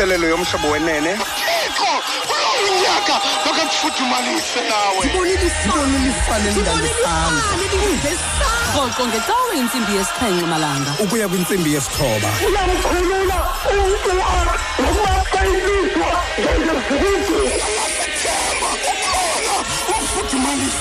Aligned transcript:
imvuselelo 0.00 0.28
yomhlobo 0.28 0.68
wenene 0.70 1.12
thixo 1.16 1.92
kulowo 2.28 2.68
nyaka 2.82 3.20
makakufuthumalise 3.46 4.60
nawe 4.68 5.02
sibonile 5.02 5.46
isibonile 5.46 6.08
ifane 6.10 6.50
rhoqo 8.74 9.06
ngecawe 9.06 9.56
intsimbi 9.56 9.92
yesixhenxe 9.96 10.46
malanga 10.46 10.90
ukuya 10.98 11.28
kwintsimbi 11.28 11.74
yesithoba 11.74 12.28
uyamkhulula 12.46 13.38
umntu 13.70 14.10
nokuba 14.80 15.40
ilizwa 15.44 16.10
ngezizigidi 16.40 17.40
umfuthumalise 17.60 17.99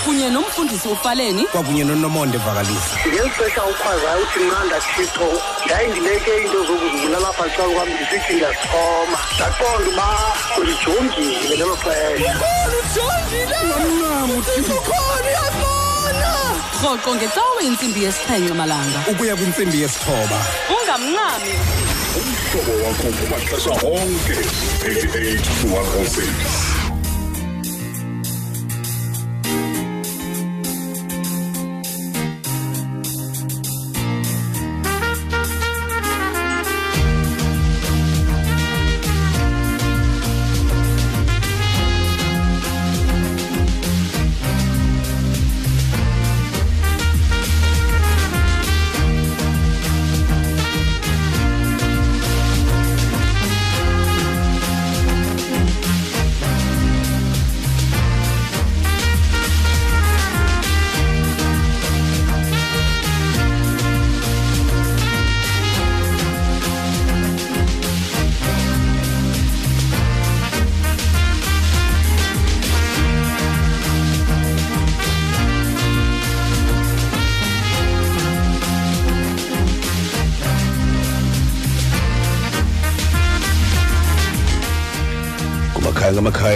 kunye 0.06 0.30
nomfundisi 0.30 0.88
ufaleni. 0.88 1.44
Kwakunye 1.46 1.84
nonomonde 1.84 2.38
vakalisa 2.38 2.96
ngeli 3.08 3.30
xesha 3.30 3.64
ukhwazayo 3.66 4.22
uthi 4.24 4.40
nqanda 4.40 4.78
thixo 4.82 5.28
ndayindibeke 5.66 6.32
into 6.44 6.60
zokuzibulala 6.68 7.30
apha 7.30 7.46
ecala 7.48 7.74
kwam 7.74 7.90
ndisithi 7.90 8.34
ndiyasixhoma 8.34 9.18
ndaqonda 9.36 9.90
uba 9.92 10.08
ulijongile 10.60 11.56
ngelo 11.56 11.76
xesha 11.84 12.34
rhoqo 16.84 17.16
ngecawe 17.16 17.62
intsimbi 17.64 18.04
yesixhenxe 18.04 18.54
malanga. 18.54 19.00
Ukuya 19.12 19.36
kwintsimbi 19.36 19.82
yesithoba. 19.82 20.38
Ungamncami 20.76 21.54
umhlobo 22.20 22.74
wakho 22.84 23.08
kumaxesha 23.18 23.72
onke. 23.72 24.38
88 24.84 25.42
106 25.66 26.79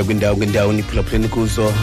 kumakhaya 0.04 0.06
ngamakhaya 0.06 0.06
kwindawo 0.06 0.38
ngendawo 0.38 0.74
niphulaphuleni 0.74 1.28
kuzo. 1.28 1.74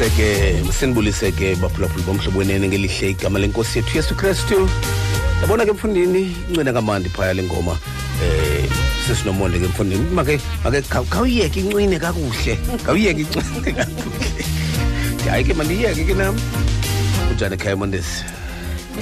Sinibulise 0.00 0.08
ke 0.16 0.72
sinibulise 0.72 1.32
ke 1.32 1.56
baphulaphula 1.60 2.04
bomhlobo 2.06 2.38
wenene 2.38 2.68
ngelihle 2.68 3.10
igama 3.10 3.38
lenkosi 3.38 3.78
yethu 3.78 3.96
yesu 3.96 4.14
kristu. 4.14 4.68
Yabona 5.42 5.64
ke 5.66 5.72
mfundini 5.72 6.36
incwina 6.48 6.72
kamandi 6.72 7.08
phaya 7.08 7.34
le 7.34 7.42
ngoma 7.42 7.76
eh 8.22 8.64
sesinomonde 9.06 9.58
ke 9.60 9.66
mfundini 9.66 10.04
make 10.14 10.40
make 10.64 10.80
kha- 10.88 11.04
khawuyeke 11.04 11.60
incwine 11.60 11.98
kakuhle 11.98 12.56
khawuyeke 12.84 13.20
incwine 13.20 13.72
kakuhle. 13.72 14.44
Hayi 15.30 15.44
ke 15.44 15.54
mandiyeke 15.54 16.04
ke 16.04 16.14
nam. 16.16 16.36
Kunjani 17.28 17.54
ekhaya 17.54 17.76
mondesi 17.76 18.24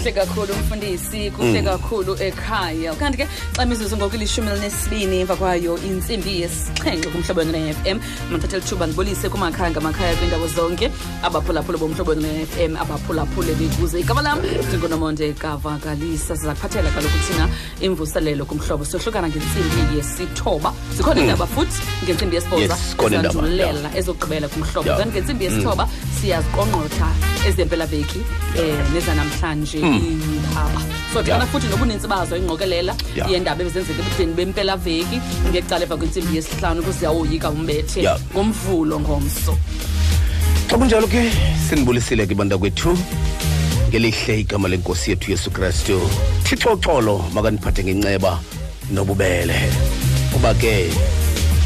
kuhle 0.09 0.27
kakhulu 0.27 0.55
umfundisi 0.55 1.31
kuhle 1.31 1.63
kakhulu 1.63 2.17
ekhaya. 2.17 2.95
Kanti 2.99 3.19
ke 3.19 3.27
xa 3.57 3.67
mizuzu 3.67 3.97
ngoku 3.97 4.17
ilishumi 4.17 4.49
elinesibini 4.51 5.21
emva 5.21 5.37
kwayo 5.37 5.77
intsimbi 5.85 6.41
yesixhenxe 6.41 7.11
kumhlobo 7.11 7.45
ne-f 7.45 7.77
m. 7.87 8.01
Mathatha 8.31 8.57
lithuba 8.57 8.87
ndibulise 8.87 9.29
kumakhaya 9.29 9.71
ngamakhaya 9.71 10.17
kwiindawo 10.17 10.49
zonke. 10.49 10.91
Abaphulaphule 11.23 11.79
bomhlobo 11.79 12.15
ne-f 12.15 12.59
m 12.59 12.77
abaphulaphule 12.77 13.55
bekuze 13.55 14.01
igama 14.01 14.23
lam 14.23 14.39
ndingunomonde 14.39 15.33
kavakalisa. 15.33 16.37
Siza 16.37 16.55
kuphathela 16.55 16.91
kaloku 16.91 17.19
thina 17.29 17.49
imvuselelo 17.81 18.45
kumhlobo. 18.45 18.85
Sohlukana 18.85 19.29
ngentsimbi 19.29 19.97
yesithoba. 19.97 20.73
Sikhona 20.97 21.21
iindaba 21.21 21.47
futhi 21.47 21.83
ngentsimbi 22.05 22.37
yesibhoza. 22.37 22.63
Yes, 22.63 22.97
ezogqibela 23.97 24.49
ezandulela 24.49 24.49
kumhlobo 24.49 24.97
kanti 24.97 25.13
ngentsimbi 25.13 25.45
yesithoba 25.45 25.89
siyaziqongqotha 26.21 27.09
ezempelaveki 27.49 28.21
um 28.59 28.95
nezanamhlanje 28.95 29.79
iindaba 29.79 30.81
so 31.13 31.23
thana 31.23 31.45
Yeah. 31.45 31.49
futhi 31.53 31.67
nobunintsi 31.69 32.09
bazo 32.09 32.37
ingqokelela 32.37 32.95
Yeah. 33.17 33.31
yeendaba 33.31 33.63
ebezenzeka 33.63 34.03
ebudeni 34.03 34.33
bempelaveki 34.35 35.21
ngecala 35.51 35.83
emva 35.85 35.97
kwentsimbi 35.97 36.37
yesihlanu 36.37 36.83
kuziyawoyika 36.83 37.51
umbethe 37.51 38.03
Yeah. 38.03 38.19
ngomvulo 38.35 39.01
ngomso 39.01 39.59
xa 40.71 40.77
kunjalo 40.79 41.07
ke 41.07 41.33
sinibulisile 41.69 42.27
ke 42.27 42.35
banda 42.35 42.59
kwethu 42.59 42.99
ngelihle 43.89 44.41
igama 44.41 44.69
lenkosi 44.69 45.11
yethu 45.11 45.31
yesu 45.31 45.51
kristu 45.51 46.01
thixo 46.45 46.77
xolo 46.77 47.25
makaniphathe 47.35 47.85
ngenceba 47.85 48.39
nobubele 48.91 49.59
kuba 50.33 50.55
ke 50.55 50.91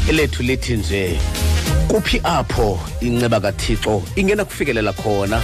elethu 0.09 0.43
lithi 0.43 0.73
nje 0.77 1.19
kuphi 1.87 2.21
apho 2.23 2.79
inceba 3.01 3.39
kathixo 3.39 4.03
ingena 4.15 4.45
kufikelela 4.45 4.93
khona? 4.93 5.41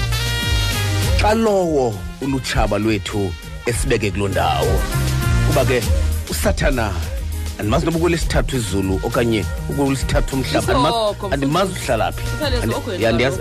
Xa 1.21 1.33
lowo 1.33 1.93
ulutshaba 2.21 2.77
lwethu 2.77 3.33
esibeke 3.65 4.11
kuloo 4.11 4.27
ndawo. 4.27 4.75
Kuba 5.47 5.65
ke 5.65 5.83
usathana 6.31 6.93
andimazi 7.59 7.85
noba 7.85 7.97
ukwelesithathu 7.97 8.55
izulu 8.55 8.99
okanye 9.03 9.45
ukwelesithathu 9.69 10.35
umhlaba 10.35 10.73
Andimazi- 11.31 11.71
uhlala 11.81 12.11
phi 12.11 12.23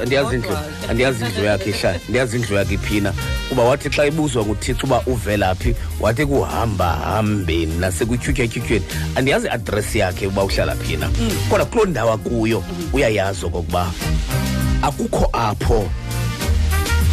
andiyazi 0.03 0.35
indlu 0.35 0.57
andiyazi 0.91 1.25
indlu 1.25 1.45
yakhe 1.45 1.71
ihlala 1.71 1.99
ndiyazi 2.09 2.37
indlu 2.37 2.57
yakhe 2.57 2.75
iphina. 2.75 3.13
Kuba 3.49 3.63
wathi 3.63 3.89
xa 3.91 4.07
ibuzwa 4.07 4.45
nguthixo 4.47 4.87
uba 4.87 5.03
uvela 5.07 5.55
phi 5.55 5.75
wathi 6.01 6.27
kuhamba 6.27 6.93
hambeni 6.97 7.75
nasekutyhutywatyhutyweni 7.79 8.85
andiyazi 9.17 9.47
iadresi 9.47 9.99
yakhe 9.99 10.27
uba 10.27 10.45
uhlala 10.45 10.75
phina 10.77 11.11
kodwa 11.51 11.67
kuloo 11.67 11.85
ndawo 11.87 12.13
akuyo 12.13 12.63
uyayazi 12.93 13.47
okokuba 13.47 13.87
akukho 14.83 15.29
apho 15.33 15.89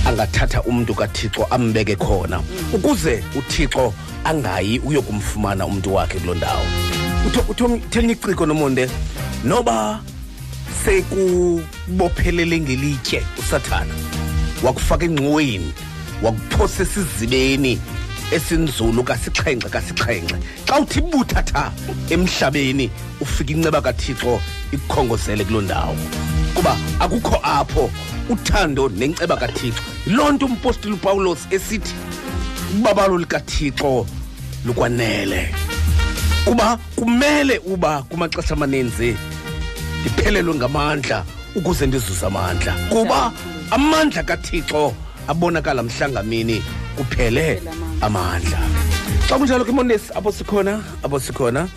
angathatha 0.08 0.62
umntu 0.64 0.94
kathixo 0.96 1.46
ambeke 1.50 1.96
khona 1.96 2.42
ukuze 2.74 3.24
uthixo 3.36 3.94
angayi 4.24 4.80
uyokumfumana 4.80 5.66
umntu 5.66 5.94
wakhe 5.96 6.20
kuloo 6.20 6.36
ndawo 6.36 6.62
Utho- 7.28 7.46
utho- 7.50 7.74
utheni 7.76 8.14
iciko 8.14 8.46
nomonde 8.46 8.90
noba 9.44 10.00
sekubophelele 10.86 12.60
ngelitye 12.60 13.24
usathana 13.40 13.94
wakufaka 14.64 15.06
engxoweni 15.06 15.74
wakuphosa 16.24 16.84
esizibeni 16.84 17.80
esinzulu 18.32 19.04
kasixhenxe 19.04 19.70
kasixhenxe 19.70 20.36
xa 20.68 20.80
uthi 20.80 21.02
buthatha 21.02 21.72
emhlabeni 22.10 22.90
ufika 23.22 23.52
inceba 23.54 23.82
kathixo 23.82 24.40
ikukhongozele 24.72 25.44
kuloo 25.46 25.62
ndawo. 25.62 25.96
Kuba 26.54 26.78
akukho 27.00 27.40
apho 27.44 27.92
uthando 28.30 28.90
nenceba 28.90 29.38
kathixo. 29.38 29.82
Yiloo 30.08 30.32
nto 30.32 30.46
umpostile 30.46 30.94
upawulos 30.94 31.40
esithi 31.52 31.94
ubabalo 32.78 33.18
likathixo 33.18 34.06
lukwanele. 34.66 35.50
Kuba 36.46 36.78
kumele 36.96 37.58
uba 37.66 38.02
kumaxesha 38.02 38.54
amaninzi 38.54 39.18
ndiphelelwe 40.02 40.56
ngamandla 40.56 41.26
ukuze 41.56 41.88
ndizuze 41.88 42.26
amandla. 42.26 42.74
Kuba 42.90 43.34
amandla 43.72 44.24
kathixo 44.24 44.94
abonakala 45.28 45.84
mhlangamini 45.84 46.64
kuphele 46.98 47.62
amandla. 48.02 48.60
Xa 49.28 49.38
kunjalo 49.38 49.66
ke 49.66 49.72
monesi 49.72 50.14
apho 50.14 50.32
sikhona? 50.32 50.84
Apho 51.04 51.20
sikhona? 51.20 51.68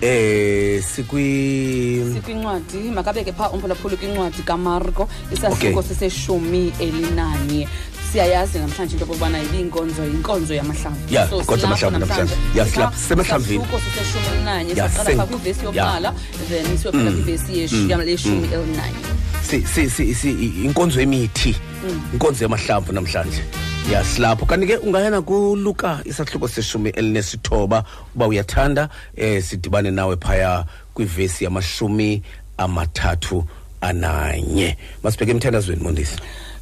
Eh 0.00 0.82
sikwi 0.82 2.02
sikwincwadi 2.14 2.90
makabeke 2.94 3.32
phaa 3.32 3.50
umphulaphula 3.50 3.96
kwincwadi 3.96 4.42
kamarko 4.42 5.08
isahluko 5.32 5.82
siseshumi 5.82 6.72
elinanye. 6.80 7.68
Siyayazi 8.12 8.58
namhlanje 8.58 8.92
into 8.94 9.04
okokubana 9.04 9.42
ibiyinkonzo 9.42 10.04
yinkonzo 10.04 10.54
yamahlamvu. 10.54 11.00
Yeah, 11.10 11.28
kodwa 11.28 11.76
siseshumi 11.76 12.04
elinanye 14.34 14.74
saqala 14.74 15.16
phaa 15.16 15.26
kwivesi 15.26 15.64
yokuqala 15.64 16.14
then 16.48 16.78
kwivesi 16.78 17.60
elinanye. 18.52 18.96
Inkonzo 20.64 21.00
emithi 21.00 21.56
inkonzo 22.12 22.44
yamahlamvu 22.44 22.92
namhlanje. 22.92 23.44
Ya 23.92 24.04
silapho. 24.04 24.46
Kanti 24.46 24.66
ke 24.66 24.76
ungayana 24.76 25.22
kuluka 25.22 26.00
isahluko 26.04 26.48
seshumi 26.48 26.90
elinesithoba 26.90 27.84
uba 28.14 28.26
uyathanda 28.26 28.88
eh 29.16 29.42
sidibane 29.42 29.90
nawe 29.90 30.16
phaya 30.16 30.64
kwivesi 30.94 31.44
yamashumi 31.44 32.22
amathathu 32.58 33.44
ananye. 33.80 34.76
Masibheke 35.02 35.30
emthandazweni 35.30 35.82
mondisi 35.82 36.16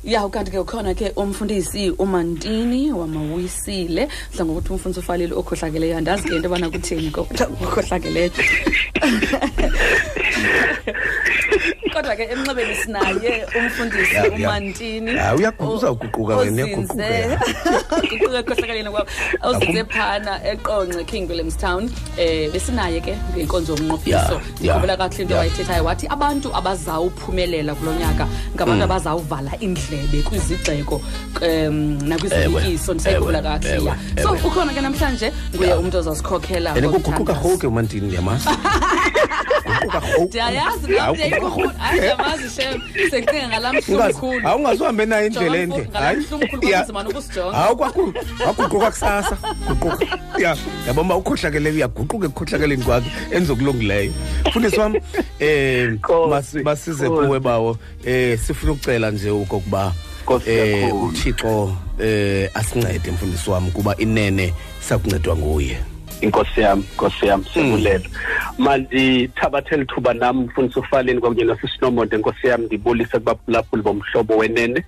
ya 0.05 0.27
ukanti 0.27 0.51
ke 0.51 0.59
ukhona 0.59 0.95
ke 0.95 1.13
umfundisi 1.17 1.91
umantini 1.99 2.93
wamawisile. 2.93 4.09
Mhla 4.35 4.45
ngokuthi 4.45 4.73
umfundisi 4.73 5.01
ufalile 5.01 5.35
okhohlakeleyo 5.35 5.97
andazi 5.99 6.29
ke 6.29 6.35
into 6.37 6.49
yobana 6.49 6.71
kutheni 6.71 7.11
okhohlakeleyo 7.11 8.31
kodwa 11.93 12.17
ke 12.17 12.23
emnxebeni 12.33 12.75
sinaye 12.75 13.47
umfundisi 13.59 14.17
umantini 14.37 15.13
uzawuguquka 15.75 16.37
wena, 16.37 16.63
ozinze- 16.63 16.77
uyaguquka. 16.77 17.39
guquka 18.11 18.39
ekhohlakaleni 18.39 18.91
kwabo 18.91 19.11
ozinze 19.43 19.85
phana 19.85 20.33
eqonce 20.53 21.05
king 21.07 21.29
williamstown 21.29 21.85
um 21.85 22.51
besinaye 22.53 23.01
ke 23.01 23.17
ngenkonzo 23.37 23.75
Ya, 24.07 24.19
ya, 24.63 24.75
kakuhle 24.75 24.97
into 25.23 25.35
wayithethayo 25.35 25.85
wathi 25.85 26.07
abantu 26.09 26.49
abazawuphumelela 26.55 27.75
kulo 27.75 27.93
nyaka 27.95 28.27
ngabantu 28.55 28.85
abazawuvala 28.85 29.53
abazawuvala 29.61 29.90
indlebe 29.91 30.23
kwizigxeko 30.23 31.03
um 31.43 31.99
nakwizibukiso 32.09 32.93
Ewe, 32.93 32.95
ndisayikhumbula 32.95 33.43
kakuhle. 33.43 33.95
so 34.23 34.33
ukhona 34.49 34.73
ke 34.73 34.81
namhlanje 34.81 35.33
nguye 35.55 35.75
umntu 35.75 35.99
ozazikhokhela 35.99 36.75
and 36.75 36.87
kuguquka 36.87 37.33
rhoke 37.33 37.67
umantini 37.67 38.07
ndiyamazi 38.07 38.49
ndiyayazi 40.27 40.95
Hawu, 40.99 41.17
nam 41.17 41.31
guquka 41.41 41.79
hayi 41.79 42.01
rhoke. 42.01 42.15
ndiyamazi 42.17 42.63
shem 42.63 42.81
secinga 43.11 43.49
ngala 43.49 43.71
Ungazi- 43.71 43.93
mhlumkhulu 43.93 44.41
hawu 44.43 44.59
ungazuhambe 44.61 45.07
nayo 45.07 45.27
indlela 45.27 45.51
Jonga 45.59 45.63
ende 45.63 45.77
mfo- 45.77 45.91
ngala 45.91 46.13
mhlumkhulu 46.15 46.63
Ya. 46.69 46.71
kwakunzima 46.71 47.03
nokusijonga. 47.03 47.57
hawu 47.57 47.77
kwaku- 47.77 48.15
waguquka 48.47 48.91
kusasa 48.91 49.37
guquka 49.69 50.07
ya 50.39 50.57
yabona 50.87 51.07
uba 51.09 51.17
ukhohlakeleyo 51.17 51.75
uyaguquka 51.75 52.27
ekukhohlakeleni 52.27 52.83
kwakhe 52.85 53.11
enze 53.31 53.53
okulungileyo 53.53 54.13
mfundisi 54.49 54.81
wam 54.81 54.95
um 54.95 55.01
Nkosi, 55.95 56.63
basize 56.63 57.07
Nkosi. 57.07 57.27
kuwe 57.27 57.41
bawo 57.41 57.71
um 58.07 58.37
sifuna 58.47 58.73
ukucela 58.73 59.11
nje 59.11 59.31
okokuba 59.31 59.93
Nkosi 60.23 60.51
um 60.51 60.81
kakhulu. 60.83 61.05
uthixo 61.07 61.63
um 61.65 61.75
asincede 62.55 63.11
mfundisi 63.11 63.51
wam 63.51 63.71
kuba 63.71 63.97
inene 63.97 64.55
sakuncedwa 64.81 65.37
nguye 65.37 65.79
inkosi 66.21 66.61
yami 66.61 66.83
inkosi 66.93 67.27
yami 67.27 67.45
sibulela 67.45 68.09
mandithabathele 68.59 69.83
ithuba 69.83 70.15
nam 70.15 70.41
mfundisi 70.41 70.79
ufaleni 70.79 71.21
kwakunye 71.21 71.45
nosisinomonde 71.45 72.17
nkosi 72.17 72.47
yami 72.47 72.67
ndibulise 72.67 73.19
kubaphulaphuli 73.19 73.83
bomhlobo 73.83 74.37
wenene. 74.37 74.85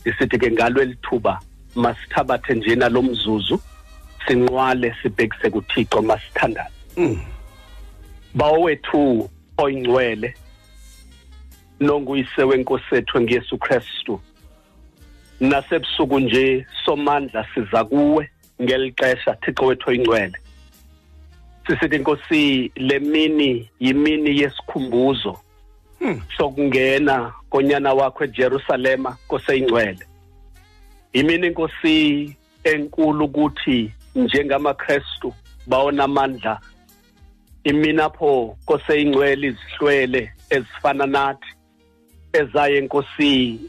Ndisithi 0.00 0.38
ke 0.38 0.50
ngalo 0.50 0.82
eli 0.82 0.96
thuba 1.02 1.40
masithabathe 1.74 2.54
njena 2.54 2.88
lo 2.88 3.02
mzuzu 3.02 3.60
sinqwale 4.26 4.94
sibhekise 5.02 5.50
kuthixo 5.50 6.02
masithandane. 6.02 6.70
Mm. 6.96 7.20
bawo 8.34 8.60
wethu 8.60 9.30
oyingcwele 9.58 10.34
nonguyise 11.80 12.42
wenkosi 12.42 12.94
ethu 12.94 13.18
enguyesu 13.18 13.58
kristu. 13.58 14.20
Nasebusuku 15.40 16.20
nje 16.20 16.66
somandla 16.84 17.46
siza 17.54 17.84
kuwe 17.84 18.30
ngeli 18.62 18.92
xesha 18.92 19.34
thixo 19.34 19.66
wethu 19.66 19.90
oyingcwele. 19.90 20.38
Sisithi 21.66 21.98
nkosi 21.98 22.72
le 22.76 22.98
mini 22.98 23.70
yimini 23.80 24.40
yesikhumbuzo. 24.40 25.38
Sokungena 26.36 27.32
konyana 27.50 27.92
wakho 27.94 28.24
eJerusalema 28.24 29.16
nkoseyingcwele 29.26 30.06
yimini 31.12 31.46
inkosi 31.46 32.36
enkulu 32.64 33.24
ukuthi 33.24 33.92
njengamaKristu 34.14 35.34
bawona 35.66 36.04
amandla 36.04 36.60
imini 37.64 38.00
apho 38.02 38.56
nkoseyingcwele 38.62 39.46
izihlwele 39.46 40.32
ezifana 40.50 41.06
nathi 41.06 41.48
ezaye 42.32 42.80
nkosi 42.80 43.60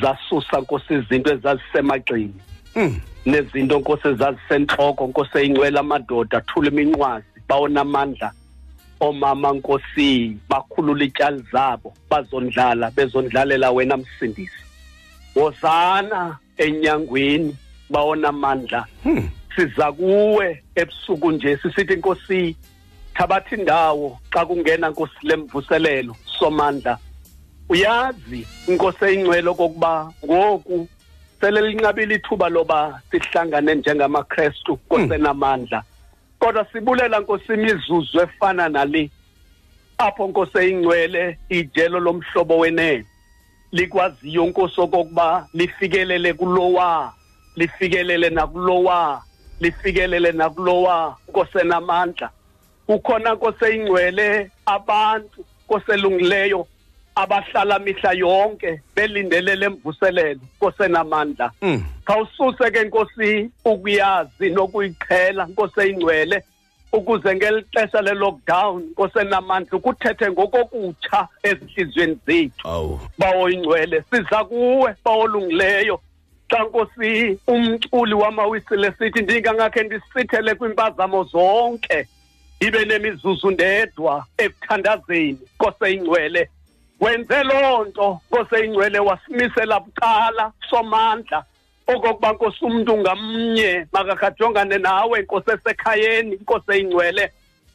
zasusa 0.00 0.60
nkosi 0.60 0.94
izinto 0.94 1.32
ezazisemagxini 1.32 2.34
Mm. 2.76 3.00
nezinto 3.26 3.78
nkosi 3.78 4.08
ezazisentloko 4.08 5.06
nkosi 5.06 5.38
eyingcwele 5.38 5.78
amadoda 5.78 6.38
athula 6.38 6.70
iminqwazi. 6.70 7.26
Bawona 7.48 7.80
amandla 7.80 8.32
omama 9.00 9.52
nkosi 9.52 10.36
bakhulula 10.48 11.04
ityali 11.04 11.44
zabo 11.52 11.94
bazondlala 12.10 12.90
bezondlalela 12.90 13.70
wena 13.70 13.96
msindisi. 13.96 14.62
Wozana 15.34 16.38
enyangweni 16.56 17.56
bawona 17.90 18.28
amandla 18.28 18.86
Hmm. 19.02 19.30
siza 19.56 19.92
kuwe 19.92 20.62
ebusuku 20.74 21.32
nje 21.32 21.56
sisithi 21.56 21.96
nkosi 21.96 22.56
thabatha 23.14 23.56
indawo 23.56 24.18
xa 24.30 24.46
kungena 24.46 24.88
nkosi 24.90 25.14
lemvuselelo 25.22 26.16
somandla. 26.38 26.98
Uyazi 27.68 28.46
inkosi 28.68 29.04
eyingcwele 29.04 29.48
okokuba 29.48 30.12
ngoku 30.24 30.88
sele 31.40 31.60
linqabile 31.60 32.14
ithuba 32.14 32.48
loba 32.48 33.00
sihlangane 33.10 33.74
njengamakrestu 33.74 34.76
kosenamandla. 34.76 35.82
Kodwa 36.38 36.66
sibulela 36.72 37.20
nkosi 37.20 37.52
imizuzu 37.52 38.20
efana 38.20 38.68
nale. 38.68 39.10
Apho 39.98 40.28
nkosi 40.28 40.58
eyingcwele 40.58 41.38
ijelo 41.48 42.00
lomhlobo 42.00 42.58
wenene 42.58 43.04
likwaziyo 43.72 44.46
nkosi 44.46 44.80
okokuba 44.80 45.48
lifikelele 45.54 46.32
kulowa 46.32 47.12
lifikelele 47.56 48.30
nakulowa 48.30 49.22
lifikelele 49.60 50.32
nakulowa 50.32 51.16
nkosenamandla 51.28 52.30
ukhona 52.88 53.34
nkosi 53.34 53.64
eyingcwele 53.64 54.50
abantu 54.66 55.44
nkoselungileyo 55.64 56.66
abahlala 57.22 57.78
mihla 57.78 58.12
yonke 58.12 58.80
belindele 58.96 59.56
lemvuselelo 59.56 60.40
nkosenamandla 60.56 61.50
Mm. 61.62 61.82
khawususe 62.06 62.70
ke 62.70 62.84
nkosi 62.84 63.50
ukuyazi 63.64 64.50
nokuyiqhela 64.50 65.44
nkosi 65.46 65.80
eyingcwele 65.80 66.42
ukuze 66.92 67.34
ngeli 67.36 67.64
xesha 67.74 68.00
le-lockdown 68.02 68.82
nkosenamandla 68.90 69.78
ukuthethe 69.78 70.30
ngokokutsha 70.30 71.28
ezihliziyweni 71.42 72.18
zethu. 72.26 73.00
Bawoyingcwele 73.18 74.04
siza 74.10 74.44
kuwe 74.44 74.94
bawolungileyo 75.04 76.00
xa 76.50 76.62
nkosi 76.64 77.38
umculi 77.46 78.14
wamawisile 78.14 78.92
sithi 78.98 79.22
ndingangakhe 79.22 79.82
ndisithele 79.82 80.54
kwimpazamo 80.54 81.24
zonke 81.24 82.08
ibe 82.60 82.84
nemizuzu 82.84 83.50
ndedwa 83.50 84.24
ekuthandazeni 84.38 85.38
nkoseyingcwele 85.60 86.48
wenze 87.00 87.42
loo 87.42 87.84
nto 87.84 88.20
nkoseyingcwele 88.30 88.98
wasimisela 88.98 89.80
bucala 89.80 90.52
somandla. 90.70 91.44
Okokuba 91.86 92.32
nkosi 92.32 92.64
umntu 92.64 92.98
ngamnye 92.98 93.86
makakajongane 93.92 94.78
nawe 94.78 95.22
nkosi 95.22 95.50
esekhayeni 95.50 96.36
nkosi 96.36 96.72
eyingcwele. 96.72 97.32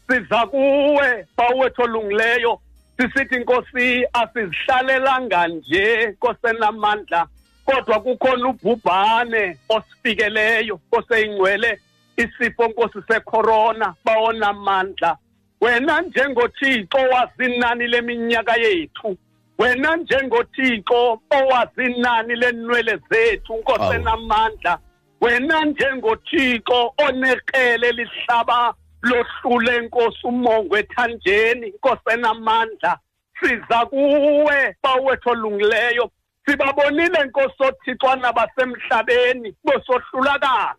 Siza 0.07 0.45
kuwe 0.45 1.27
bawethu 1.37 1.81
olungileyo. 1.81 2.59
Sisithi 2.97 3.39
nkosi 3.39 4.05
asizihlalelanga 4.13 5.47
nje 5.47 6.07
nkosi 6.07 6.47
enamandla 6.49 7.27
kodwa 7.65 7.99
kukhona 7.99 8.47
ubhubhane 8.49 9.57
osifikeleyo 9.69 10.79
nkosi 10.87 11.13
eyingcwele. 11.13 11.79
Isifo 12.17 12.67
nkosi 12.67 12.99
secorona 13.07 13.93
bawona 14.05 14.53
mandla 14.53 15.17
wena 15.63 16.01
njengothixo 16.01 16.97
wazi 16.97 17.55
inani 17.55 17.87
leminyaka 17.87 18.55
yethu. 18.55 19.17
Wena 19.57 19.95
njengothixo 19.95 21.21
owazi 21.31 21.83
inani 21.85 22.35
lenwele 22.35 22.99
zethu 23.09 23.57
nkosi 23.57 23.95
enamandla. 23.95 24.79
Wena 25.21 25.65
njengothixo 25.65 26.93
oneqele 26.97 27.91
lihlaba 27.91 28.73
lohlule 29.01 29.79
nkosi 29.81 30.27
umongo 30.27 30.77
ethanjeni 30.77 31.67
nkosi 31.69 32.09
enamandla. 32.13 32.99
Siza 33.39 33.85
kuwe 33.85 34.75
bawethu 34.83 35.29
olungileyo. 35.29 36.11
Sibabonile 36.45 37.23
nkosi 37.23 37.63
othixwana 37.63 38.33
basemhlabeni 38.33 39.55
bosohlulakala. 39.63 40.75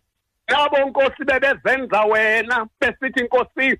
Nabo 0.49 0.77
nkosi 0.77 1.23
bebezenza 1.25 2.01
wena 2.01 2.67
besithi 2.79 3.23
nkosi 3.23 3.79